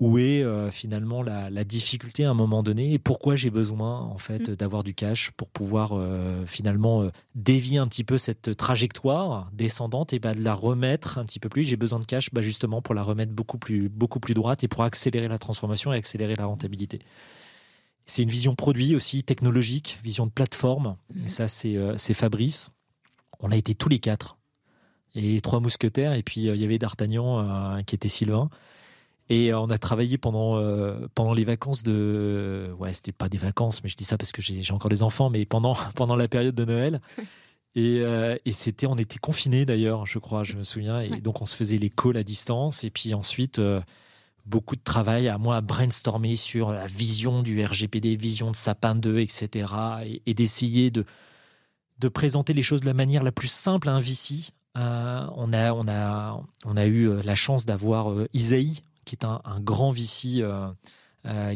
[0.00, 4.48] où est finalement la, difficulté à un moment donné et pourquoi j'ai besoin en fait
[4.48, 4.54] mmh.
[4.54, 5.98] d'avoir du cash pour pouvoir
[6.46, 11.40] finalement dévier un petit peu cette trajectoire descendante et bah, de la remettre un petit
[11.40, 11.64] peu plus.
[11.64, 14.68] J'ai besoin de cash bah, justement pour la remettre beaucoup plus beaucoup plus droite et
[14.68, 17.00] pour accélérer la transformation et accélérer la rentabilité.
[18.08, 20.96] C'est une vision produit aussi, technologique, vision de plateforme.
[21.14, 21.28] Et mhm.
[21.28, 22.72] ça, euh, c'est Fabrice.
[23.38, 24.38] On a été tous les quatre.
[25.14, 27.38] Et trois mousquetaires, et puis euh, il y avait D'Artagnan
[27.76, 28.48] euh, qui était Sylvain.
[29.28, 30.58] Et on a travaillé pendant,
[31.14, 32.74] pendant les vacances de.
[32.78, 35.28] Ouais, c'était pas des vacances, mais je dis ça parce que j'ai encore des enfants,
[35.28, 37.02] mais pendant, pendant la période de Noël.
[37.74, 38.02] Et,
[38.44, 41.00] et c'était, on était confinés d'ailleurs, je crois, je me souviens.
[41.00, 42.82] Et donc on se faisait les calls à distance.
[42.82, 43.60] Et puis ensuite,
[44.48, 48.94] beaucoup de travail à moi à brainstormer sur la vision du RGPD, vision de Sapin
[48.94, 49.72] 2, etc.
[50.26, 51.04] Et, d'essayer de,
[51.98, 54.50] de présenter les choses de la manière la plus simple à un VC.
[54.76, 59.16] Euh, on, a, on, a, on a eu euh, la chance d'avoir euh, Isaïe, qui
[59.16, 60.44] est un, grand VC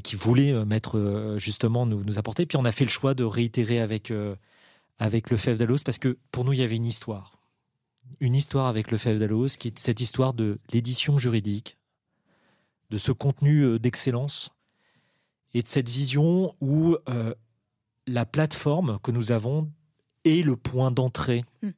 [0.03, 2.47] qui voulait mettre justement nous, nous apporter.
[2.47, 4.13] Puis on a fait le choix de réitérer avec,
[4.99, 7.39] avec le FEV d'Alos parce que pour nous, il y avait une histoire.
[8.21, 11.77] Une histoire avec le FEV d'Alos, qui est cette histoire de l'édition juridique,
[12.93, 14.51] de ce contenu euh, d'excellence
[15.55, 17.35] et de cette vision où euh,
[18.07, 19.73] la plateforme que nous avons
[20.25, 21.71] est le point d'entrée hmm.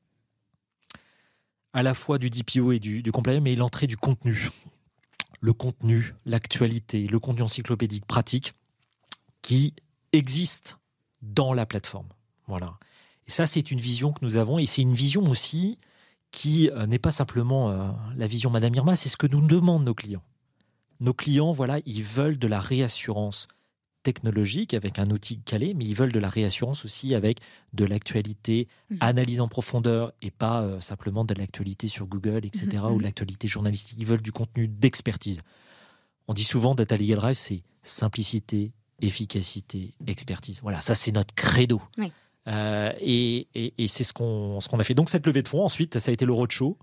[1.73, 4.51] à la fois du DPO et du, du compliance, mais l'entrée du contenu.
[5.41, 8.55] Le contenu, l'actualité, le contenu encyclopédique pratique
[9.43, 9.74] qui
[10.12, 10.78] existe
[11.20, 12.09] dans la plateforme.
[12.47, 12.78] Voilà.
[13.27, 15.78] Et ça, c'est une vision que nous avons, et c'est une vision aussi
[16.31, 19.95] qui euh, n'est pas simplement la vision Madame Irma, c'est ce que nous demandent nos
[19.95, 20.24] clients
[21.01, 23.49] nos clients, voilà, ils veulent de la réassurance
[24.05, 27.39] technologique avec un outil calé, mais ils veulent de la réassurance aussi avec
[27.73, 28.99] de l'actualité, mhm.
[29.01, 33.03] analyse en profondeur et pas euh, simplement de l'actualité sur Google, etc., mhm, ou mhm.
[33.03, 33.97] l'actualité journalistique.
[33.99, 35.41] Ils veulent du contenu d'expertise.
[36.29, 40.61] On dit souvent Data Legal Drive, c'est simplicité, efficacité, expertise.
[40.62, 41.83] Voilà, ça c'est notre credo.
[42.47, 43.47] Euh, et,
[43.87, 44.95] c'est ce qu'on ce qu'on a fait.
[44.95, 46.79] Donc cette levée de fonds, ensuite, ça a été le roadshow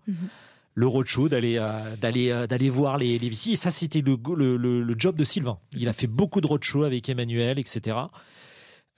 [0.74, 3.52] le roadshow, d'aller euh, d'aller euh, d'aller voir les, les VC.
[3.52, 4.18] Et ça, c'était le,
[4.58, 5.58] le, job de Sylvain.
[5.76, 7.98] Il a fait beaucoup de roadshow avec Emmanuel, etc.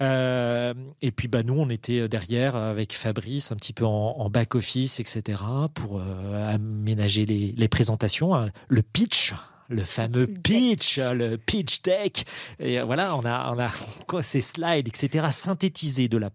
[0.01, 4.99] Euh, et puis bah, nous, on était derrière avec Fabrice, un petit peu en, back-office,
[4.99, 5.41] etc.,
[5.73, 8.35] pour aménager les, les présentations.
[8.35, 8.49] Hein.
[8.67, 9.33] Le pitch,
[9.69, 12.25] le fameux pitch, le pitch deck.
[12.59, 13.71] Et voilà, on a, on a
[14.07, 16.29] quoi, ces slides, etc., synthétisés de la,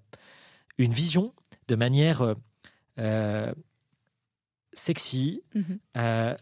[0.78, 1.32] une vision
[1.68, 2.34] de manière
[4.78, 5.78] sexy, mhm.
[5.96, 6.34] euh,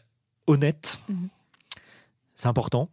[0.47, 1.01] honnête.
[1.09, 1.29] Mhm.
[2.35, 2.91] C'est important.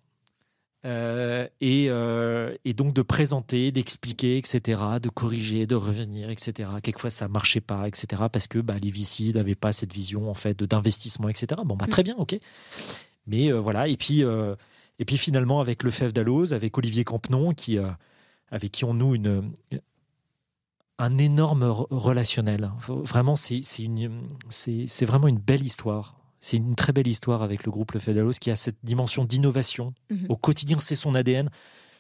[0.86, 6.70] Euh, euh, et, donc de présenter, d'expliquer, etc., de corriger, de revenir, etc.
[6.82, 8.24] Quelquefois ça marchait pas, etc.
[8.32, 11.62] Parce que bah, les VC n'avaient pas cette vision en fait d'investissement, etc.
[11.66, 12.08] Bon bah très mhm.
[12.08, 12.38] bien, ok.
[13.28, 13.88] Mais voilà.
[13.88, 14.24] Et puis
[15.00, 17.78] et puis finalement avec le FEV d'Alloz, avec Olivier Campenon, qui
[18.52, 19.54] avec qui on noue une,
[21.00, 22.72] un énorme relationnel.
[22.88, 26.18] Vraiment, c'est vraiment une belle histoire.
[26.40, 29.94] C'est une très belle histoire avec le groupe Le Fedalos qui a cette dimension d'innovation.
[30.10, 30.26] Mhm.
[30.30, 31.50] Au quotidien, c'est son ADN.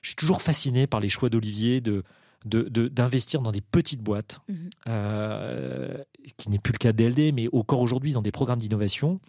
[0.02, 2.03] Je suis toujours fasciné par les choix d'Olivier de
[2.45, 4.70] d'investir dans des petites boîtes, mhm.
[4.88, 6.03] euh,
[6.36, 9.22] qui n'est plus le cas de DLD, mais encore aujourd'hui, dans des programmes d'innovation,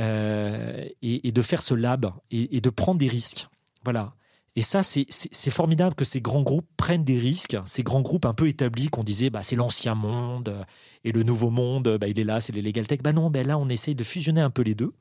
[0.00, 3.48] euh, et, de faire ce lab et, et, de prendre des risques.
[3.84, 4.14] Voilà.
[4.56, 8.34] Et ça, c'est formidable que ces grands groupes prennent des risques, ces grands groupes un
[8.34, 10.66] peu établis qu'on disait bah, c'est l'ancien monde
[11.04, 13.00] et le nouveau monde, bah, il est là, c'est les legal tech.
[13.02, 14.92] Bah non, bah là, on essaye de fusionner un peu les deux.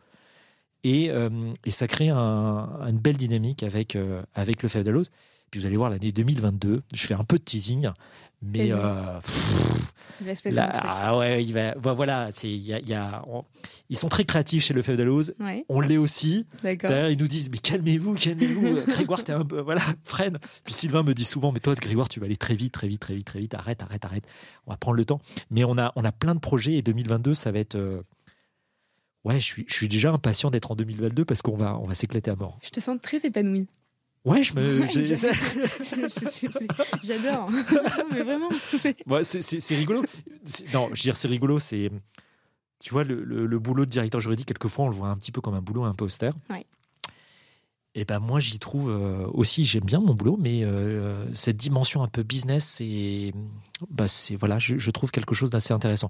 [0.84, 1.30] Et, euh,
[1.66, 5.90] et ça crée un, une belle dynamique avec, euh, avec le Puis vous allez voir
[5.90, 7.90] l'année 2022, je fais un peu de teasing,
[8.42, 9.20] mais euh,
[10.22, 13.24] il va se passer ah ouais, il va, voilà, il y a, y a
[13.90, 15.00] ils sont très créatifs chez le Fève
[15.70, 16.46] On l'est aussi.
[16.64, 18.86] D'ailleurs, ils nous disent mais calmez-vous, calmez-vous.
[18.88, 20.38] Grégoire, t'es un peu, voilà, freine.
[20.64, 23.00] Puis Sylvain me dit souvent mais toi, Grégoire, tu vas aller très vite, très vite,
[23.00, 23.54] très vite, très vite.
[23.56, 24.26] Arrête, arrête, arrête.
[24.66, 25.20] On va prendre le temps.
[25.50, 28.04] Mais on a, on a plein de projets et 2022, ça va être euh,
[29.24, 31.96] Ouais, je suis, je suis déjà impatient d'être en 2022 parce qu'on va, on va
[31.96, 32.58] s'éclater à mort.
[32.64, 33.68] Je te sens très épanoui.
[34.28, 34.86] Ouais, je me.
[37.04, 37.50] J'adore.
[38.12, 38.50] mais vraiment.
[39.24, 40.04] c'est rigolo.
[40.74, 41.60] Non, je veux dire, c'est rigolo.
[41.60, 41.90] C'est.
[42.80, 45.42] Tu vois, le, le, boulot de directeur juridique, quelquefois, on le voit un petit peu
[45.42, 46.34] comme un boulot un peu austère.
[46.50, 46.66] Ouais.
[47.96, 52.04] Et ben moi, j'y trouve euh, aussi, j'aime bien mon boulot, mais euh, cette dimension
[52.04, 53.34] un peu business, et
[53.90, 56.10] bah, c'est voilà, je, trouve quelque chose d'assez intéressant.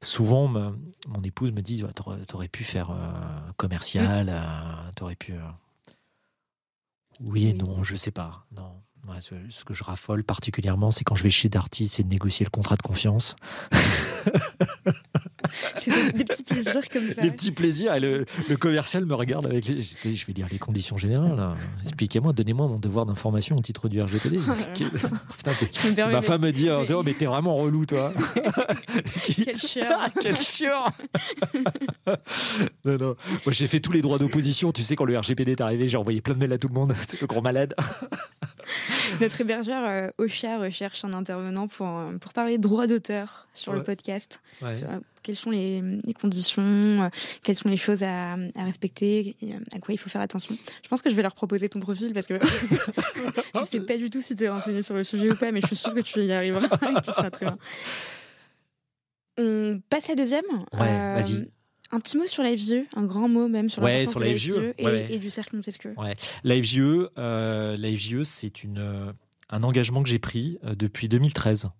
[0.00, 1.82] Souvent, mon épouse me dit,
[2.28, 3.10] t'aurais pu faire euh,
[3.56, 4.92] commercial, mmh.
[4.94, 5.32] t'aurais pu.
[7.20, 8.46] Oui et non, je sais pas.
[8.56, 8.80] Non.
[9.20, 12.50] ce, que je raffole particulièrement, c'est quand je vais chez Darty, c'est de négocier le
[12.50, 13.36] contrat de confiance.
[15.76, 17.22] C'est des, petits plaisirs comme ça.
[17.22, 17.98] Des petits plaisirs.
[17.98, 18.24] le,
[18.58, 19.66] commercial me regarde avec.
[19.66, 21.54] Les, je vais lire les conditions générales.
[21.82, 24.38] Expliquez-moi, donnez-moi mon devoir d'information au titre du RGPD.
[24.74, 28.12] Putain, ma femme me dit oh, mais, t'es vraiment relou, toi.
[29.44, 30.08] Quel chieur.
[30.20, 30.90] Quel chieur.
[32.84, 33.16] non, non.
[33.44, 34.72] Moi, j'ai fait tous les droits d'opposition.
[34.72, 36.74] Tu sais, quand le RGPD est arrivé, j'ai envoyé plein de mails à tout le
[36.74, 36.94] monde.
[37.08, 37.74] C'est le gros malade.
[39.20, 43.82] Notre hébergeur euh, Ocha recherche un intervenant pour, euh, pour parler droit d'auteur sur le
[43.82, 44.42] podcast.
[44.62, 45.82] Euh, quelles sont les,
[46.20, 47.10] conditions,
[47.42, 49.34] quelles sont les choses à, respecter,
[49.74, 50.56] à quoi il faut faire attention.
[50.82, 52.38] Je pense que je vais leur proposer ton profil parce que
[53.54, 55.50] je ne sais pas du tout si tu es renseigné sur le sujet ou pas,
[55.50, 57.58] mais je suis sûre que tu y arriveras et que tu seras très bien.
[59.38, 60.44] On passe à la deuxième.
[60.72, 61.48] Ouais, vas-y.
[61.90, 64.74] Un petit mot sur la FGE, un grand mot même sur ouais, sur la FGE,
[64.78, 65.94] et, du cercle Montesquieu.
[65.96, 66.16] Ouais.
[66.42, 69.12] La FGE, euh, c'est une, euh,
[69.48, 71.70] un engagement que j'ai pris euh, depuis 2013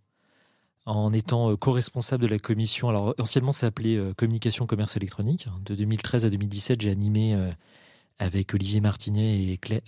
[0.87, 2.89] en étant co-responsable de la commission.
[2.89, 5.49] Alors anciennement, ça s'appelait communication commerce électronique.
[5.65, 7.37] De 2013 à 2017, j'ai animé
[8.19, 9.81] avec Olivier Martinet et Claire,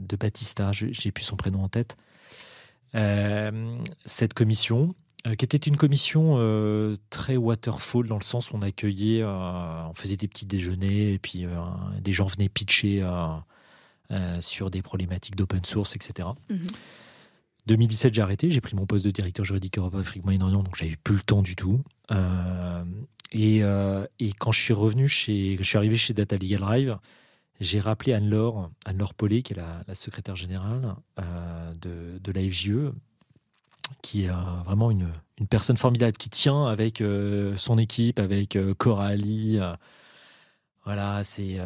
[0.00, 1.96] de Batista, j'ai plus son prénom en tête,
[4.04, 4.94] cette commission
[5.26, 9.88] euh, qui était une commission euh, très waterfall dans le sens où on accueillait, euh,
[9.88, 11.46] on faisait des petits déjeuners et puis
[12.00, 13.04] des gens venaient pitcher
[14.40, 16.28] sur des problématiques d'open source, etc.
[17.66, 20.96] 2017, j'ai arrêté, j'ai pris mon poste de directeur juridique Europe Afrique Moyen-Orient, donc j'avais
[21.02, 21.82] plus le temps du tout.
[23.32, 26.98] Et, et, quand je suis revenu chez, je suis arrivé chez Data Legal Drive,
[27.60, 32.92] j'ai rappelé Anne-Laure, Anne-Laure Paulet, qui est la, secrétaire générale de, de la FGE,
[34.02, 34.30] qui est
[34.64, 35.08] vraiment une,
[35.48, 39.58] personne formidable, qui tient avec euh, son équipe, avec euh, Coralie.
[39.58, 39.74] Euh,
[40.84, 41.58] voilà, c'est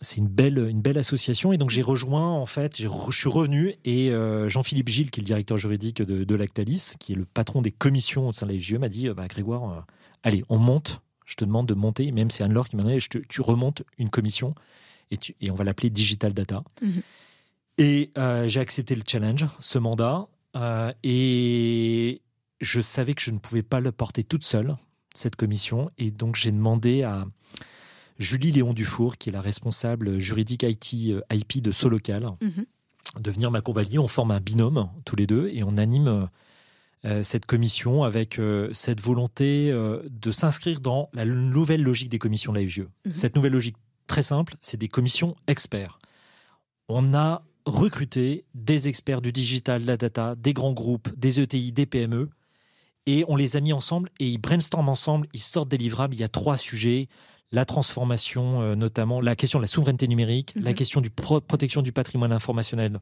[0.00, 3.76] c'est une belle une belle association et donc j'ai rejoint en fait, je suis revenu
[3.84, 4.12] et
[4.46, 7.72] Jean-Philippe Gilles, qui est le directeur juridique de, de Lactalis, qui est le patron des
[7.72, 9.86] commissions au sein de la FGE, m'a dit bah, Grégoire,
[10.22, 11.00] allez, on monte.
[11.24, 12.98] Je te demande de monter, même c'est Anne-Laure qui m'a dit,
[13.28, 14.54] tu remontes une commission
[15.10, 16.62] et, tu, et on va l'appeler Digital Data.
[16.82, 17.02] Mhm.
[17.78, 22.22] Et euh, j'ai accepté le challenge, ce mandat, euh, et
[22.60, 24.76] je savais que je ne pouvais pas le porter toute seule,
[25.14, 27.26] cette commission, et donc j'ai demandé à
[28.18, 32.64] Julie Léon Dufour, qui est la responsable juridique IT, euh, IP de Solocal, mhm.
[33.20, 33.98] de venir m'accompagner.
[33.98, 36.28] On forme un binôme tous les deux et on anime
[37.22, 38.40] cette commission avec
[38.72, 42.88] cette volonté de s'inscrire dans la nouvelle logique des commissions de mhm.
[43.10, 43.76] Cette nouvelle logique
[44.08, 45.98] très simple, c'est des commissions experts.
[46.88, 51.72] On a recruter des experts du digital, de la data, des grands groupes, des ETI,
[51.72, 52.30] des PME.
[53.06, 56.14] Et on les a mis ensemble et ils brainstorment ensemble, ils sortent des livrables.
[56.14, 57.08] Il y a trois sujets
[57.56, 60.76] la transformation, euh, notamment la question de la souveraineté numérique, la mhm.
[60.76, 63.00] question du protection du patrimoine informationnel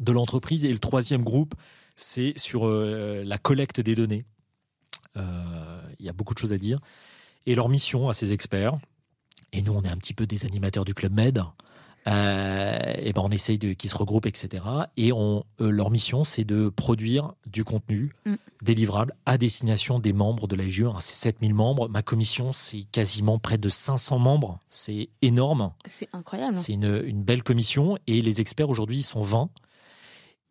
[0.00, 0.64] de l'entreprise.
[0.64, 1.54] Et le troisième groupe,
[1.94, 4.24] c'est sur euh, la collecte des données.
[5.16, 6.80] Euh, il y a beaucoup de choses à dire.
[7.46, 8.76] Et leur mission à ces experts,
[9.52, 11.40] et nous on est un petit peu des animateurs du Club Med,
[12.08, 14.64] euh, et ben on essaye de qu'ils se regroupent, etc.
[14.96, 18.34] Et on, euh, leur mission, c'est de produire du contenu mm.
[18.62, 21.88] délivrable à destination des membres de la hein, C'est 7000 membres.
[21.88, 24.58] Ma commission, c'est quasiment près de 500 membres.
[24.70, 25.72] C'est énorme.
[25.86, 26.56] C'est incroyable.
[26.56, 27.98] C'est une, une, belle commission.
[28.06, 29.50] Et les experts aujourd'hui, ils sont 20.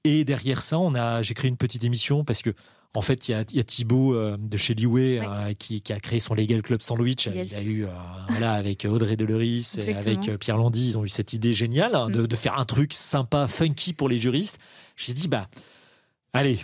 [0.03, 2.53] Et derrière ça, on a, j'ai créé une petite émission parce que
[2.95, 5.93] en fait, il y a, y a Thibaut euh, de chez Liway euh, qui, qui,
[5.93, 7.27] a créé son Legal Club Sandwich.
[7.27, 7.89] Il a eu, euh,
[8.29, 12.09] voilà, avec Audrey Deloris et avec Pierre Landy, ils ont eu cette idée géniale hein,
[12.09, 12.27] de, mm.
[12.27, 14.57] de, faire un truc sympa, funky pour les juristes.
[14.95, 15.47] J'ai dit, bah,
[16.33, 16.59] allez,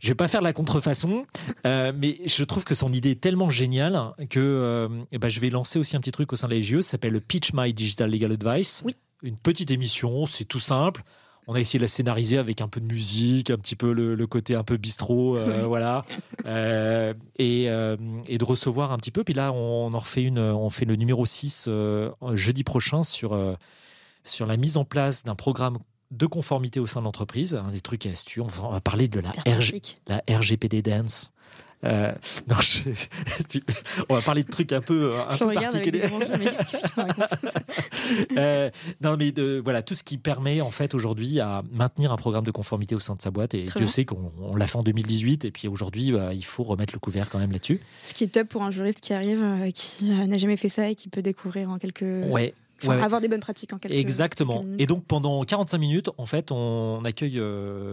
[0.00, 1.26] je vais pas faire la contrefaçon,
[1.64, 5.96] mais je trouve que son idée est tellement géniale que ben, je vais lancer aussi
[5.96, 8.32] un petit truc au sein de la LGE, ça s'appelle le Pitch My Digital Legal
[8.32, 8.82] Advice.
[8.86, 8.96] Oui.
[9.22, 11.02] Une petite émission, c'est tout simple
[11.46, 14.26] on a essayé de la scénariser avec un peu de musique, un petit peu le,
[14.26, 16.04] côté un peu bistrot, euh, voilà,
[16.46, 17.96] euh, euh,
[18.26, 19.24] et, de recevoir un petit peu.
[19.24, 21.68] Puis là, on, en refait une, on fait le numéro 6
[22.32, 23.38] jeudi prochain sur,
[24.24, 25.78] sur la mise en place d'un programme
[26.10, 28.42] de conformité au sein de l'entreprise, des trucs et astuces.
[28.62, 29.32] On va parler de la,
[30.06, 31.33] la RGPD Dance
[31.84, 32.12] Euh,
[32.48, 32.56] non,
[34.08, 36.04] on va parler de trucs un peu, un peu particuliers.
[38.36, 38.70] euh,
[39.00, 42.44] non, mais de, voilà, tout ce qui permet en fait aujourd'hui à maintenir un programme
[42.44, 43.54] de conformité au sein de sa boîte.
[43.54, 45.44] Et Dieu sait qu'on l'a fait en 2018.
[45.44, 47.80] Et puis aujourd'hui, bah, il faut remettre le couvert quand même là-dessus.
[48.02, 50.68] Ce qui est top pour un juriste qui arrive, euh, qui euh, n'a jamais fait
[50.68, 52.02] ça et qui peut découvrir en quelques.
[52.02, 52.54] Ouais.
[52.88, 54.64] avoir des bonnes pratiques en quelques Exactement.
[54.78, 57.40] et donc pendant 45 minutes, en fait, on accueille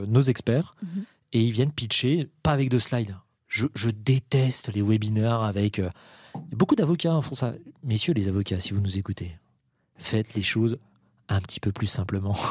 [0.08, 1.04] nos experts mhm.
[1.34, 3.16] et ils viennent pitcher, pas avec de slides
[3.52, 5.80] je, déteste les webinaires avec.
[5.80, 5.90] Euh,
[6.52, 7.54] beaucoup d'avocats font ça.
[7.84, 9.38] Messieurs les avocats, si vous nous écoutez,
[9.98, 10.78] faites les choses
[11.28, 12.36] un petit peu plus simplement.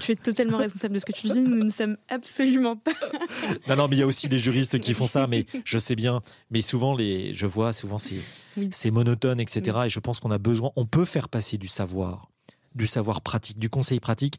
[0.00, 1.40] Tu es, totalement responsable de ce que tu dis.
[1.40, 2.92] Nous ne sommes absolument pas.
[3.68, 5.96] non, non, mais il y a aussi des juristes qui font ça, mais je sais
[5.96, 6.20] bien.
[6.50, 9.80] Mais souvent, les, je vois, souvent, c'est monotone, etc.
[9.86, 12.30] Et je pense qu'on a besoin, on peut faire passer du savoir,
[12.76, 14.38] du savoir pratique, du conseil pratique,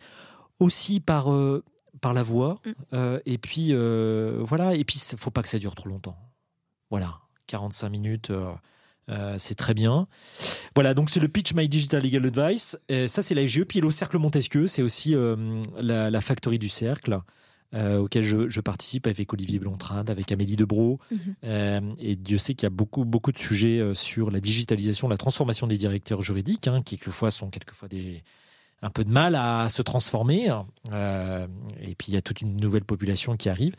[0.59, 1.63] aussi par, euh,
[2.01, 2.59] par la voix.
[2.65, 2.71] Mm.
[2.93, 4.75] Euh, et puis, euh, voilà.
[4.75, 6.17] Et puis, faut pas que ça dure trop longtemps.
[6.89, 7.19] Voilà.
[7.47, 8.31] 45 minutes.
[9.09, 10.07] Euh, c'est très bien.
[10.73, 12.77] Voilà, donc c'est le Pitch My Digital Legal Advice.
[13.07, 13.63] ça, c'est la FGE.
[13.63, 15.15] Puis au Cercle Montesquieu, c'est aussi
[15.77, 17.19] la, la, Factory du Cercle,
[17.75, 20.99] auquel je, participe avec Olivier Blontrade, avec Amélie Debro.
[21.11, 21.95] Mm-hmm.
[21.99, 25.67] et Dieu sait qu'il y a beaucoup, beaucoup de sujets sur la digitalisation, la transformation
[25.67, 28.23] des directeurs juridiques, hein, qui quelquefois sont quelquefois des,
[28.81, 30.49] un peu de mal à se transformer.
[30.91, 31.47] Euh,
[31.81, 33.75] et puis il y a toute une nouvelle population qui arrive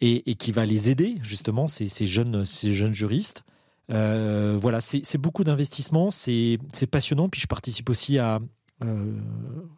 [0.00, 3.44] et, qui va les aider justement ces, jeunes ces jeunes juristes.
[3.90, 6.58] Euh, voilà, c'est beaucoup d'investissement, c'est
[6.90, 7.28] passionnant.
[7.28, 8.40] Puis je participe aussi à
[8.84, 9.12] euh,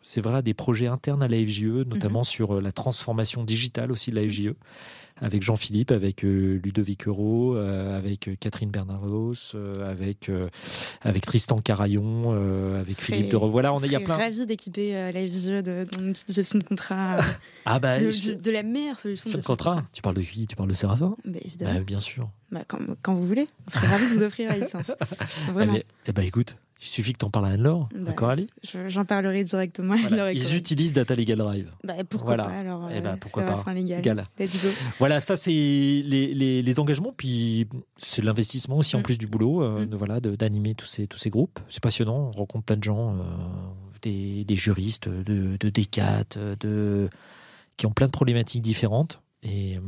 [0.03, 2.25] c'est vrai des projets internes à la FGE, notamment mhm.
[2.25, 4.55] sur la transformation digitale aussi de la FGE
[5.21, 10.31] avec Jean-Philippe, avec euh, Ludovic Euro, euh, avec euh, Catherine Bernardos, avec,
[11.03, 12.33] avec Tristan Carayon,
[12.79, 14.17] avec Philippe de Voilà, on est, il y a plein.
[14.17, 17.19] ravi d'équiper la FGE de, une petite gestion de contrat.
[17.67, 19.85] ah bah, de, la meilleure solution de, de contrat.
[19.93, 20.47] Tu parles de qui?
[20.47, 21.17] Tu parles de Séraphin?
[21.25, 21.75] Bah, Évidemment.
[21.75, 22.29] Bah, bien sûr.
[22.51, 23.47] Bah, quand, quand, vous voulez.
[23.67, 24.93] On serait ravis de vous offrir la licence.
[25.53, 25.79] Vraiment.
[26.07, 27.89] Eh, ben, écoute, il suffit que tu en parles à Anne-Laure.
[27.93, 28.49] Bah, D'accord, Ali
[28.89, 30.33] J'en parlerai directement à voilà.
[30.33, 31.71] Ils utilisent Data Legal Drive.
[31.85, 33.73] Bah, pourquoi pas alors eh ben, pourquoi pas.
[33.73, 34.27] Légal.
[34.99, 39.03] Voilà, ça c'est les, les, les, engagements, puis c'est l'investissement aussi en mm.
[39.03, 39.87] plus du boulot, euh, mm.
[39.87, 41.59] de, voilà, d'animer tous ces, tous ces groupes.
[41.69, 43.21] C'est passionnant, on rencontre plein de gens, euh,
[44.03, 47.09] des, des, juristes, de, de DECAT, de,
[47.77, 49.21] qui ont plein de problématiques différentes.
[49.43, 49.79] Et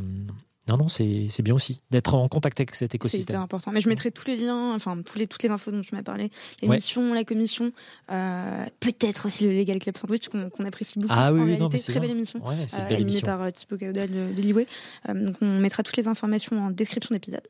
[0.68, 3.36] non, non, c'est bien aussi d'être en contact avec cet écosystème.
[3.36, 3.70] C'est important.
[3.70, 6.02] Mais je mettrai tous les liens, enfin tous les, toutes les infos dont tu m'as
[6.02, 6.30] parlé,
[6.60, 7.70] l'émission, la commission,
[8.10, 11.14] euh, peut-être aussi le Legal Club Sandwich qu'on apprécie beaucoup.
[11.16, 13.78] Ah oui, en oui réalité, très belle émission, ouais, euh, belle animée par euh, Thibaut
[13.78, 14.66] Caudal de, de
[15.08, 17.46] euh, donc on mettra toutes les informations en description d'épisode.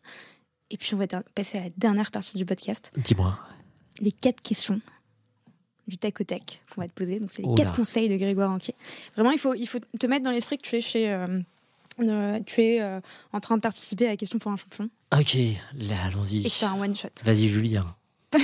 [0.71, 2.93] Et puis on va passer à la dernière partie du podcast.
[2.97, 3.39] Dis-moi.
[4.01, 4.81] Les quatre questions
[5.87, 7.21] du tac au tac qu'on va te poser.
[7.21, 8.75] Donc c'est les quatre conseils de Grégoire Anquier.
[9.15, 11.17] Vraiment, il faut, il faut te mettre dans l'esprit que tu es chez
[12.01, 13.01] euh, tu es euh,
[13.33, 14.89] en train de participer à la question pour un champion.
[15.17, 15.37] Ok,
[15.75, 16.47] là, allons-y.
[16.47, 17.09] Et tu as un one shot.
[17.25, 17.87] Vas-y, Julien.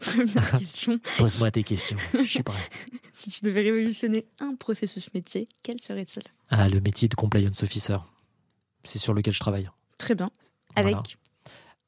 [0.00, 0.98] Première question.
[1.18, 1.96] Pose-moi tes questions.
[2.14, 2.58] Je suis prêt.
[3.12, 6.22] si tu devais révolutionner un processus métier, quel serait-il?
[6.50, 7.96] Ah, le métier de compliance officer.
[8.84, 9.68] C'est sur lequel je travaille.
[9.98, 10.30] Très bien.
[10.74, 10.96] Avec?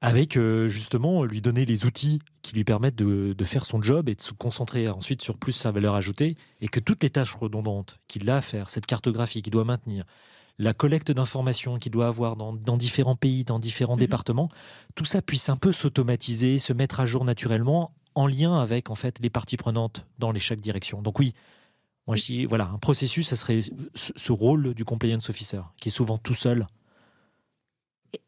[0.01, 4.09] Avec euh, justement lui donner les outils qui lui permettent de, de, faire son job
[4.11, 7.35] et de se concentrer ensuite sur plus sa valeur ajoutée et que toutes les tâches
[7.35, 10.05] redondantes qu'il a à faire, cette cartographie qu'il doit maintenir,
[10.59, 14.01] la collecte d'informations qu'il doit avoir dans, différents pays, dans différents mhm.
[14.01, 14.49] départements,
[14.95, 18.95] tout ça puisse un peu s'automatiser, se mettre à jour naturellement en lien avec en
[18.95, 21.03] fait les parties prenantes dans les chaque direction.
[21.03, 21.35] Donc oui,
[22.07, 23.61] moi je dis voilà, un processus, ça serait
[23.95, 26.67] ce, rôle du compliance officer qui est souvent tout seul.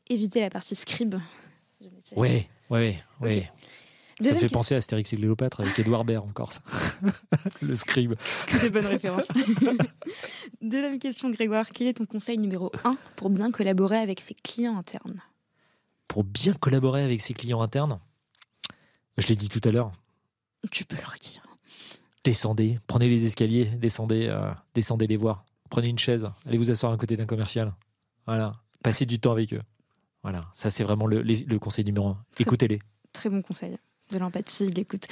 [0.09, 1.17] Éviter la partie scribe.
[2.17, 3.45] Oui, oui, oui.
[4.21, 6.63] Ça fait penser à Astérix et Cléopâtre avec Edouard Baird encore, ça.
[7.63, 8.15] le scribe.
[8.47, 9.29] Que des bonnes références.
[10.63, 11.69] Deuxième question, Grégoire.
[11.71, 15.21] Quel est ton conseil numéro un pour bien collaborer avec ses clients internes?
[16.09, 18.01] Pour bien collaborer avec ses clients internes?
[19.19, 19.93] Je l'ai dit tout à l'heure.
[20.71, 21.43] Tu peux le redire.
[22.25, 25.45] Descendez, prenez les escaliers, descendez, euh, descendez les voir.
[25.71, 27.75] Prenez une chaise, allez vous asseoir à côté d'un commercial.
[28.27, 29.63] Voilà, passez du temps avec eux.
[30.23, 32.25] Voilà, ça c'est vraiment le, conseil numéro un.
[32.39, 32.81] Écoutez-les.
[33.13, 33.77] Très bon conseil
[34.11, 35.07] de l'empathie, de l'écoute.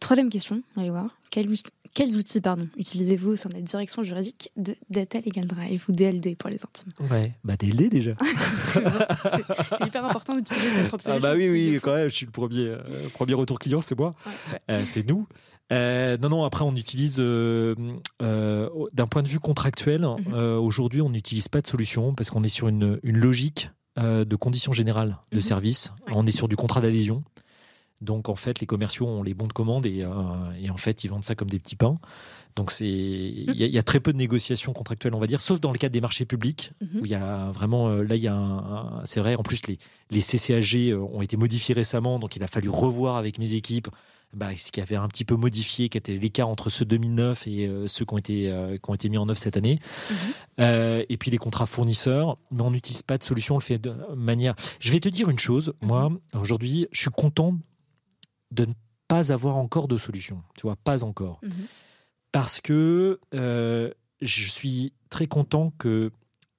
[0.00, 1.10] Troisième question, allez voir.
[1.30, 1.48] Quels,
[1.94, 5.92] quels outils pardon, utilisez-vous au sein de la direction juridique de Data Legal Drive ou
[5.92, 8.12] DLD pour les intimes Ouais, bah DLD déjà.
[8.72, 12.32] c'est hyper important d'utiliser votre propre Ah bah oui, oui, quand même, je suis le
[12.32, 12.80] premier, euh,
[13.12, 14.14] premier retour client, c'est moi.
[14.70, 15.26] Euh, c'est nous.
[15.70, 20.34] Euh, non, non, après on utilise, d'un point de vue contractuel, mhm.
[20.34, 24.72] aujourd'hui on n'utilise pas de solution parce qu'on est sur une, une logique de conditions
[24.72, 25.42] générales de mhm.
[25.42, 25.92] service.
[26.08, 27.22] On est sur du contrat d'adhésion.
[28.02, 30.04] Donc en fait, les commerciaux ont les bons de commande et,
[30.60, 31.98] et en fait, ils vendent ça comme des petits pains.
[32.56, 35.72] Donc c'est il y, a très peu de négociations contractuelles, on va dire, sauf dans
[35.72, 37.00] le cadre des marchés publics mhm.
[37.00, 39.78] où il y a vraiment euh, là il y a c'est vrai en plus les
[40.10, 43.88] les CCAG euh, ont été modifiés récemment, donc il a fallu revoir avec mes équipes
[44.34, 47.66] bah, ce qui avait un petit peu modifié, qui était l'écart entre ceux 2009 et
[47.66, 49.78] euh, ceux qui ont été qui ont été mis en œuvre cette année.
[50.10, 51.04] Mhm.
[51.08, 53.94] et puis les contrats fournisseurs, mais on n'utilise pas de solution, on le fait de
[54.14, 54.54] manière.
[54.78, 56.18] Je vais te dire une chose, moi mhm.
[56.34, 57.56] aujourd'hui, je suis content
[58.52, 58.72] de ne
[59.08, 60.42] pas avoir encore de solution.
[60.56, 61.40] Tu vois, pas encore
[62.32, 66.10] parce que euh, je suis très content que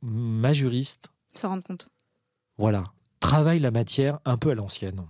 [0.01, 1.89] ma juriste s'en rende compte.
[2.57, 2.83] Voilà,
[3.19, 5.01] travaille la matière un peu à l'ancienne.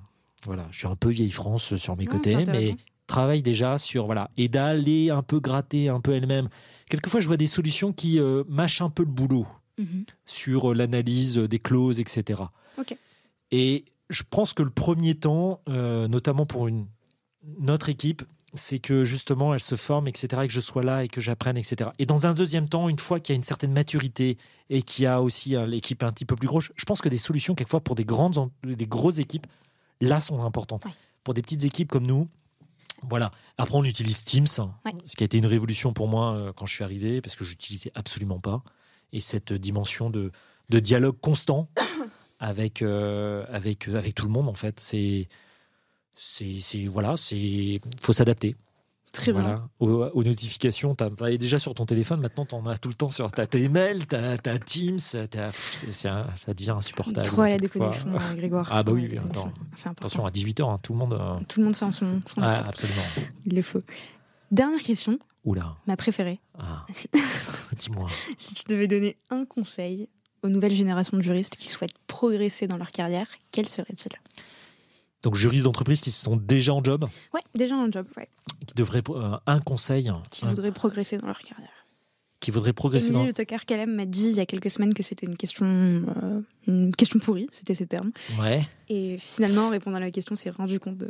[0.45, 2.77] Voilà, je suis un peu vieille France sur mes côtés, mais
[3.07, 6.47] travaille déjà sur voilà et d'aller un peu gratter un peu elle-même.
[6.89, 9.45] Quelquefois, je vois des solutions qui euh, mâchent un peu le boulot
[9.77, 10.05] mhm.
[10.25, 12.43] sur euh, l'analyse des clauses, etc.
[13.51, 16.87] Et je pense que le premier temps, notamment pour une
[17.59, 18.23] notre équipe,
[18.53, 21.57] c'est que justement elle se forme, etc., et que je sois là et que j'apprenne,
[21.57, 21.89] etc.
[21.99, 24.37] Et dans un deuxième temps, une fois qu'il y a une certaine maturité
[24.69, 27.09] et qu'il y a aussi euh, l'équipe un petit peu plus grosse, je pense que
[27.09, 29.47] des solutions, quelquefois, pour des grandes, des grosses équipes,
[30.01, 30.83] là, sont importantes.
[31.23, 32.27] Pour des petites équipes comme nous,
[33.09, 33.31] voilà.
[33.57, 36.73] Après, on utilise Teams, ce qui a été une révolution pour moi euh, quand je
[36.73, 38.63] suis arrivé, parce que je n'utilisais absolument pas.
[39.11, 40.31] Et cette dimension de,
[40.69, 41.69] dialogue constant
[42.43, 45.27] avec, euh, avec, avec tout le monde, en fait, c'est
[46.15, 48.55] c'est voilà, c'est faut s'adapter.
[49.13, 49.69] Très bien.
[49.79, 53.11] Aux, notifications, tu as déjà sur ton téléphone, maintenant tu en as tout le temps
[53.11, 57.25] sur ta tes mails, tu as, Teams, ça devient insupportable.
[57.25, 58.67] Trop à la déconnexion, euh, Grégoire.
[58.71, 59.09] Ah bah oui,
[59.85, 61.13] attention à 18h, hein, tout le monde.
[61.13, 63.03] Euh, tout le monde fait son, son Absolument.
[63.45, 63.83] Il le faut.
[64.51, 65.19] Dernière question.
[65.45, 65.75] Oula.
[65.87, 66.39] Ma préférée.
[66.57, 66.85] Ah.
[67.77, 68.09] Dis-moi.
[68.37, 70.09] si tu devais donner un conseil
[70.43, 74.11] aux nouvelles générations de juristes qui souhaitent progresser dans leur carrière, quel serait-il?
[75.23, 77.05] Donc juristes d'entreprise qui sont déjà en job?
[77.33, 78.27] Ouais, déjà en job, ouais.
[78.67, 80.11] Qui devraient euh, un conseil.
[80.29, 81.69] Qui voudraient progresser dans leur carrière.
[82.41, 83.27] Qui voudraient progresser Émilie dans.
[83.27, 86.41] Le Tocard Calem m'a dit il y a quelques semaines que c'était une question, euh,
[86.67, 88.11] une question pourrie, c'était ses termes.
[88.37, 88.67] Ouais.
[88.89, 91.09] Et finalement, en répondant à la question, s'est rendu compte de.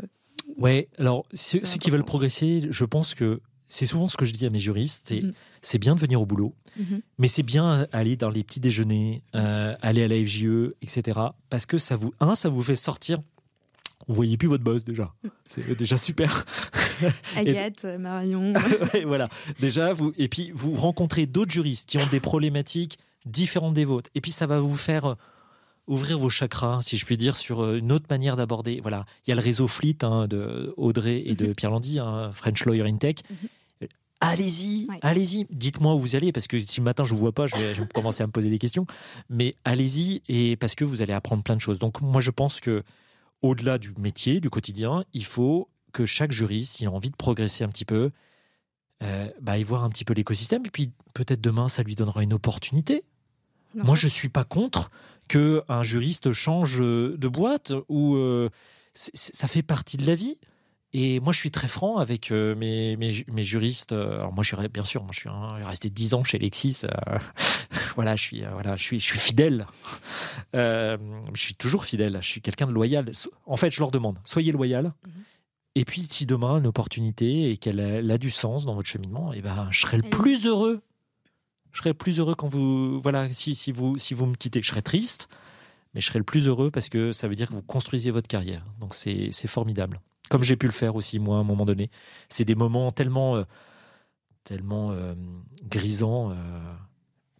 [0.58, 4.46] Ouais, alors ceux, qui veulent progresser, je pense que c'est souvent ce que je dis
[4.46, 5.34] à mes juristes, c'est mhm.
[5.62, 7.02] c'est bien de venir au boulot, mhm.
[7.18, 11.20] mais c'est bien aller dans les petits déjeuners, euh, aller à la FGE, etc.
[11.50, 13.20] Parce que ça vous, un, ça vous fait sortir
[14.08, 15.14] vous voyez plus votre boss déjà.
[15.46, 16.46] C'est déjà super.
[17.38, 18.54] Agathe, Marion.
[19.06, 19.30] voilà.
[19.60, 24.10] Déjà, vous et puis vous rencontrez d'autres juristes qui ont des problématiques différentes des vôtres.
[24.16, 25.16] Et puis ça va vous faire
[25.88, 28.80] ouvrir vos chakras, si je puis dire, sur euh, une autre manière d'aborder.
[28.82, 29.06] Voilà.
[29.26, 31.56] Il y a le réseau Fleet hein, de Audrey et de mhm.
[31.56, 33.16] Pierre Landy, hein, French Lawyer in Tech.
[33.30, 33.50] Mhm.
[34.26, 35.46] Allez-y, allez-y.
[35.50, 37.76] Dites-moi où vous allez, parce que si le matin je vous vois pas, je vais,
[37.76, 38.86] je vais commencer à me poser des questions.
[39.30, 41.78] Mais allez-y, et parce que vous allez apprendre plein de choses.
[41.78, 42.84] Donc moi, je pense que
[43.42, 47.66] au-delà du métier, du quotidien, il faut que chaque juriste, s'il a envie de progresser
[47.66, 48.12] un petit peu,
[49.04, 50.66] euh, bah, y voir un petit peu l'écosystème.
[50.66, 53.04] Et puis peut-être demain, ça lui donnera une opportunité.
[53.76, 54.92] Moi, je ne suis pas contre
[55.28, 58.50] qu'un juriste change de boîte ou euh,
[58.94, 60.38] ça fait partie de la vie.
[60.96, 63.94] Et moi, je suis très franc avec euh, mes, mes, juristes.
[63.94, 65.30] Alors moi, je suis bien sûr, moi, je suis
[65.66, 66.82] resté dix ans chez Lexis.
[66.84, 67.18] Euh,
[67.96, 69.66] voilà, je suis, euh, voilà, je suis, je suis fidèle.
[70.54, 70.98] je
[71.36, 72.20] suis toujours fidèle.
[72.22, 73.12] Je suis quelqu'un de loyal.
[73.48, 74.94] En fait, je leur demande, soyez loyal.
[75.06, 75.24] Mhm.
[75.76, 77.80] Et puis, si demain une opportunité et qu'elle
[78.12, 80.84] a, du sens dans votre cheminement, et eh ben, je serai le plus heureux.
[81.74, 84.62] Je serai le plus heureux quand vous, voilà, si, si vous, si vous me quittez,
[84.62, 85.28] je serai triste,
[85.94, 88.28] mais je serai le plus heureux parce que ça veut dire que vous construisez votre
[88.28, 88.66] carrière.
[88.80, 91.92] Donc c'est formidable comme j'ai pu le faire aussi moi à un moment donné.
[92.28, 93.44] C'est des moments tellement, euh,
[94.44, 95.14] tellement euh,
[95.70, 96.32] grisants.
[96.32, 96.74] Euh,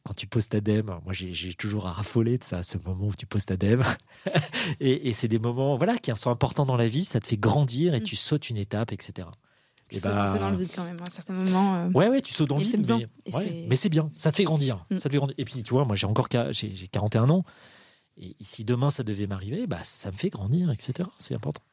[0.04, 3.26] quand tu poses ta DEM, moi j'ai toujours raffolé de ça, ce moment où tu
[3.26, 3.84] poses ta DEM.
[4.80, 7.96] et, c'est des moments voilà, qui sont importants dans la vie, ça te fait grandir
[7.96, 8.04] et mm.
[8.04, 9.28] tu sautes une étape, etc.
[9.94, 11.88] Tu sautes un peu dans le vide quand même, à un certain moment.
[11.94, 13.08] Ouais, ouais, tu sautes dans le vide.
[13.68, 14.86] Mais, c'est bien, ça te fait grandir.
[14.90, 14.98] Mm.
[14.98, 15.36] Ça te fait grandir.
[15.38, 17.44] Et puis, tu vois, moi j'ai encore j'ai 41 ans.
[18.18, 21.10] Et si demain ça devait m'arriver, bah, ça me fait grandir, etc.
[21.18, 21.64] C'est important.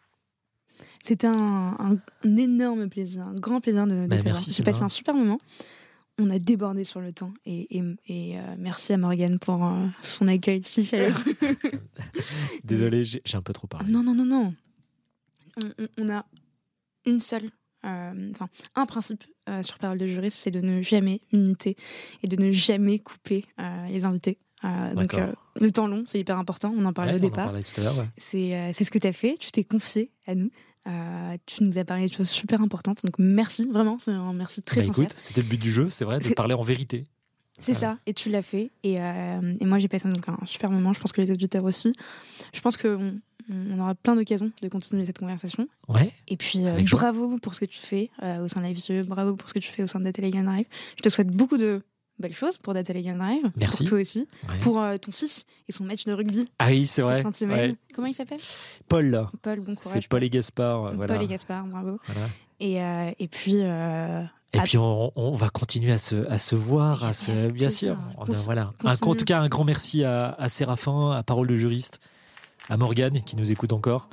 [1.03, 4.17] C'était un, énorme plaisir, un grand plaisir de, de bah,
[4.49, 5.41] J'ai passé un super moment.
[6.19, 7.67] On a débordé sur le temps et,
[8.07, 11.23] et, euh, merci à Morgane pour euh, son accueil si chaleureux.
[12.65, 13.91] Désolé, j'ai un peu trop parlé.
[13.91, 14.55] Non, non, non, non.
[15.99, 16.27] On, a
[17.07, 17.49] une seule, euh,
[17.82, 19.24] enfin, un principe
[19.62, 21.77] sur Parole de juriste, c'est de ne jamais imiter
[22.23, 23.44] et de ne jamais couper
[23.89, 24.39] les invités.
[24.94, 25.16] donc
[25.57, 26.73] le temps long, c'est hyper important.
[26.77, 27.52] On en parlait au départ.
[28.16, 29.36] C'est ce que tu as fait.
[29.39, 30.51] Tu t'es confié à nous.
[30.86, 34.62] Euh, tu nous as parlé de choses super importantes, donc merci, vraiment, c'est un merci
[34.62, 35.05] très bah, sincère.
[35.05, 37.05] Écoute, c'était le but du jeu, c'est vrai, de parler en vérité.
[37.59, 38.70] C'est ça, et tu l'as fait.
[38.82, 40.94] Et, euh, et moi, j'ai passé donc un super moment.
[40.94, 41.93] Je pense que les auditeurs aussi.
[42.55, 43.20] Je pense qu'on
[43.51, 45.68] On aura plein d'occasions de continuer cette conversation.
[45.89, 46.12] Ouais.
[46.28, 49.55] Et puis, bravo pour ce que tu fais au sein de la bravo pour ce
[49.55, 50.66] que tu fais au sein de Data Legal Drive.
[50.97, 51.82] Je te souhaite beaucoup de
[52.18, 53.51] belles choses pour Data Legal Drive.
[53.56, 53.78] Merci.
[53.78, 54.28] Pour toi aussi.
[54.60, 56.48] Pour ton fils et son match de rugby.
[56.59, 57.22] Ah oui, c'est vrai.
[57.94, 58.40] Comment il s'appelle?
[58.89, 59.27] Paul.
[59.43, 60.02] Paul, bon courage.
[60.02, 60.93] C'est Paul et Gaspard.
[60.97, 61.98] Paul et Gaspard, bravo.
[62.60, 63.62] Et, et puis.
[64.52, 67.97] Et puis on, va continuer à se, à se voir, à se, bien sûr.
[68.44, 68.72] voilà.
[68.82, 72.01] en tout cas, un grand merci à, à Séraphin, à Parole de juriste,
[72.71, 74.09] à Morgane qui nous écoute encore.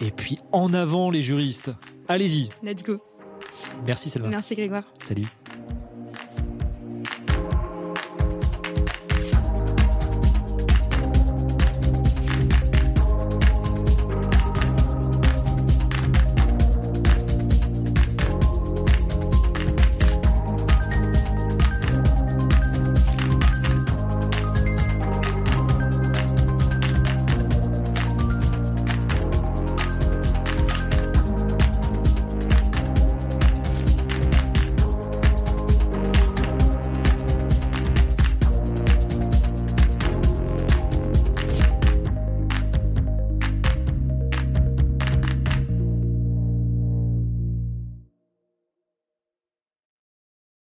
[0.00, 1.70] Et puis en avant les juristes.
[2.08, 2.48] Allez-y.
[2.62, 2.98] Let's go.
[3.86, 4.28] Merci Selma.
[4.28, 4.84] Merci Grégoire.
[5.02, 5.26] Salut.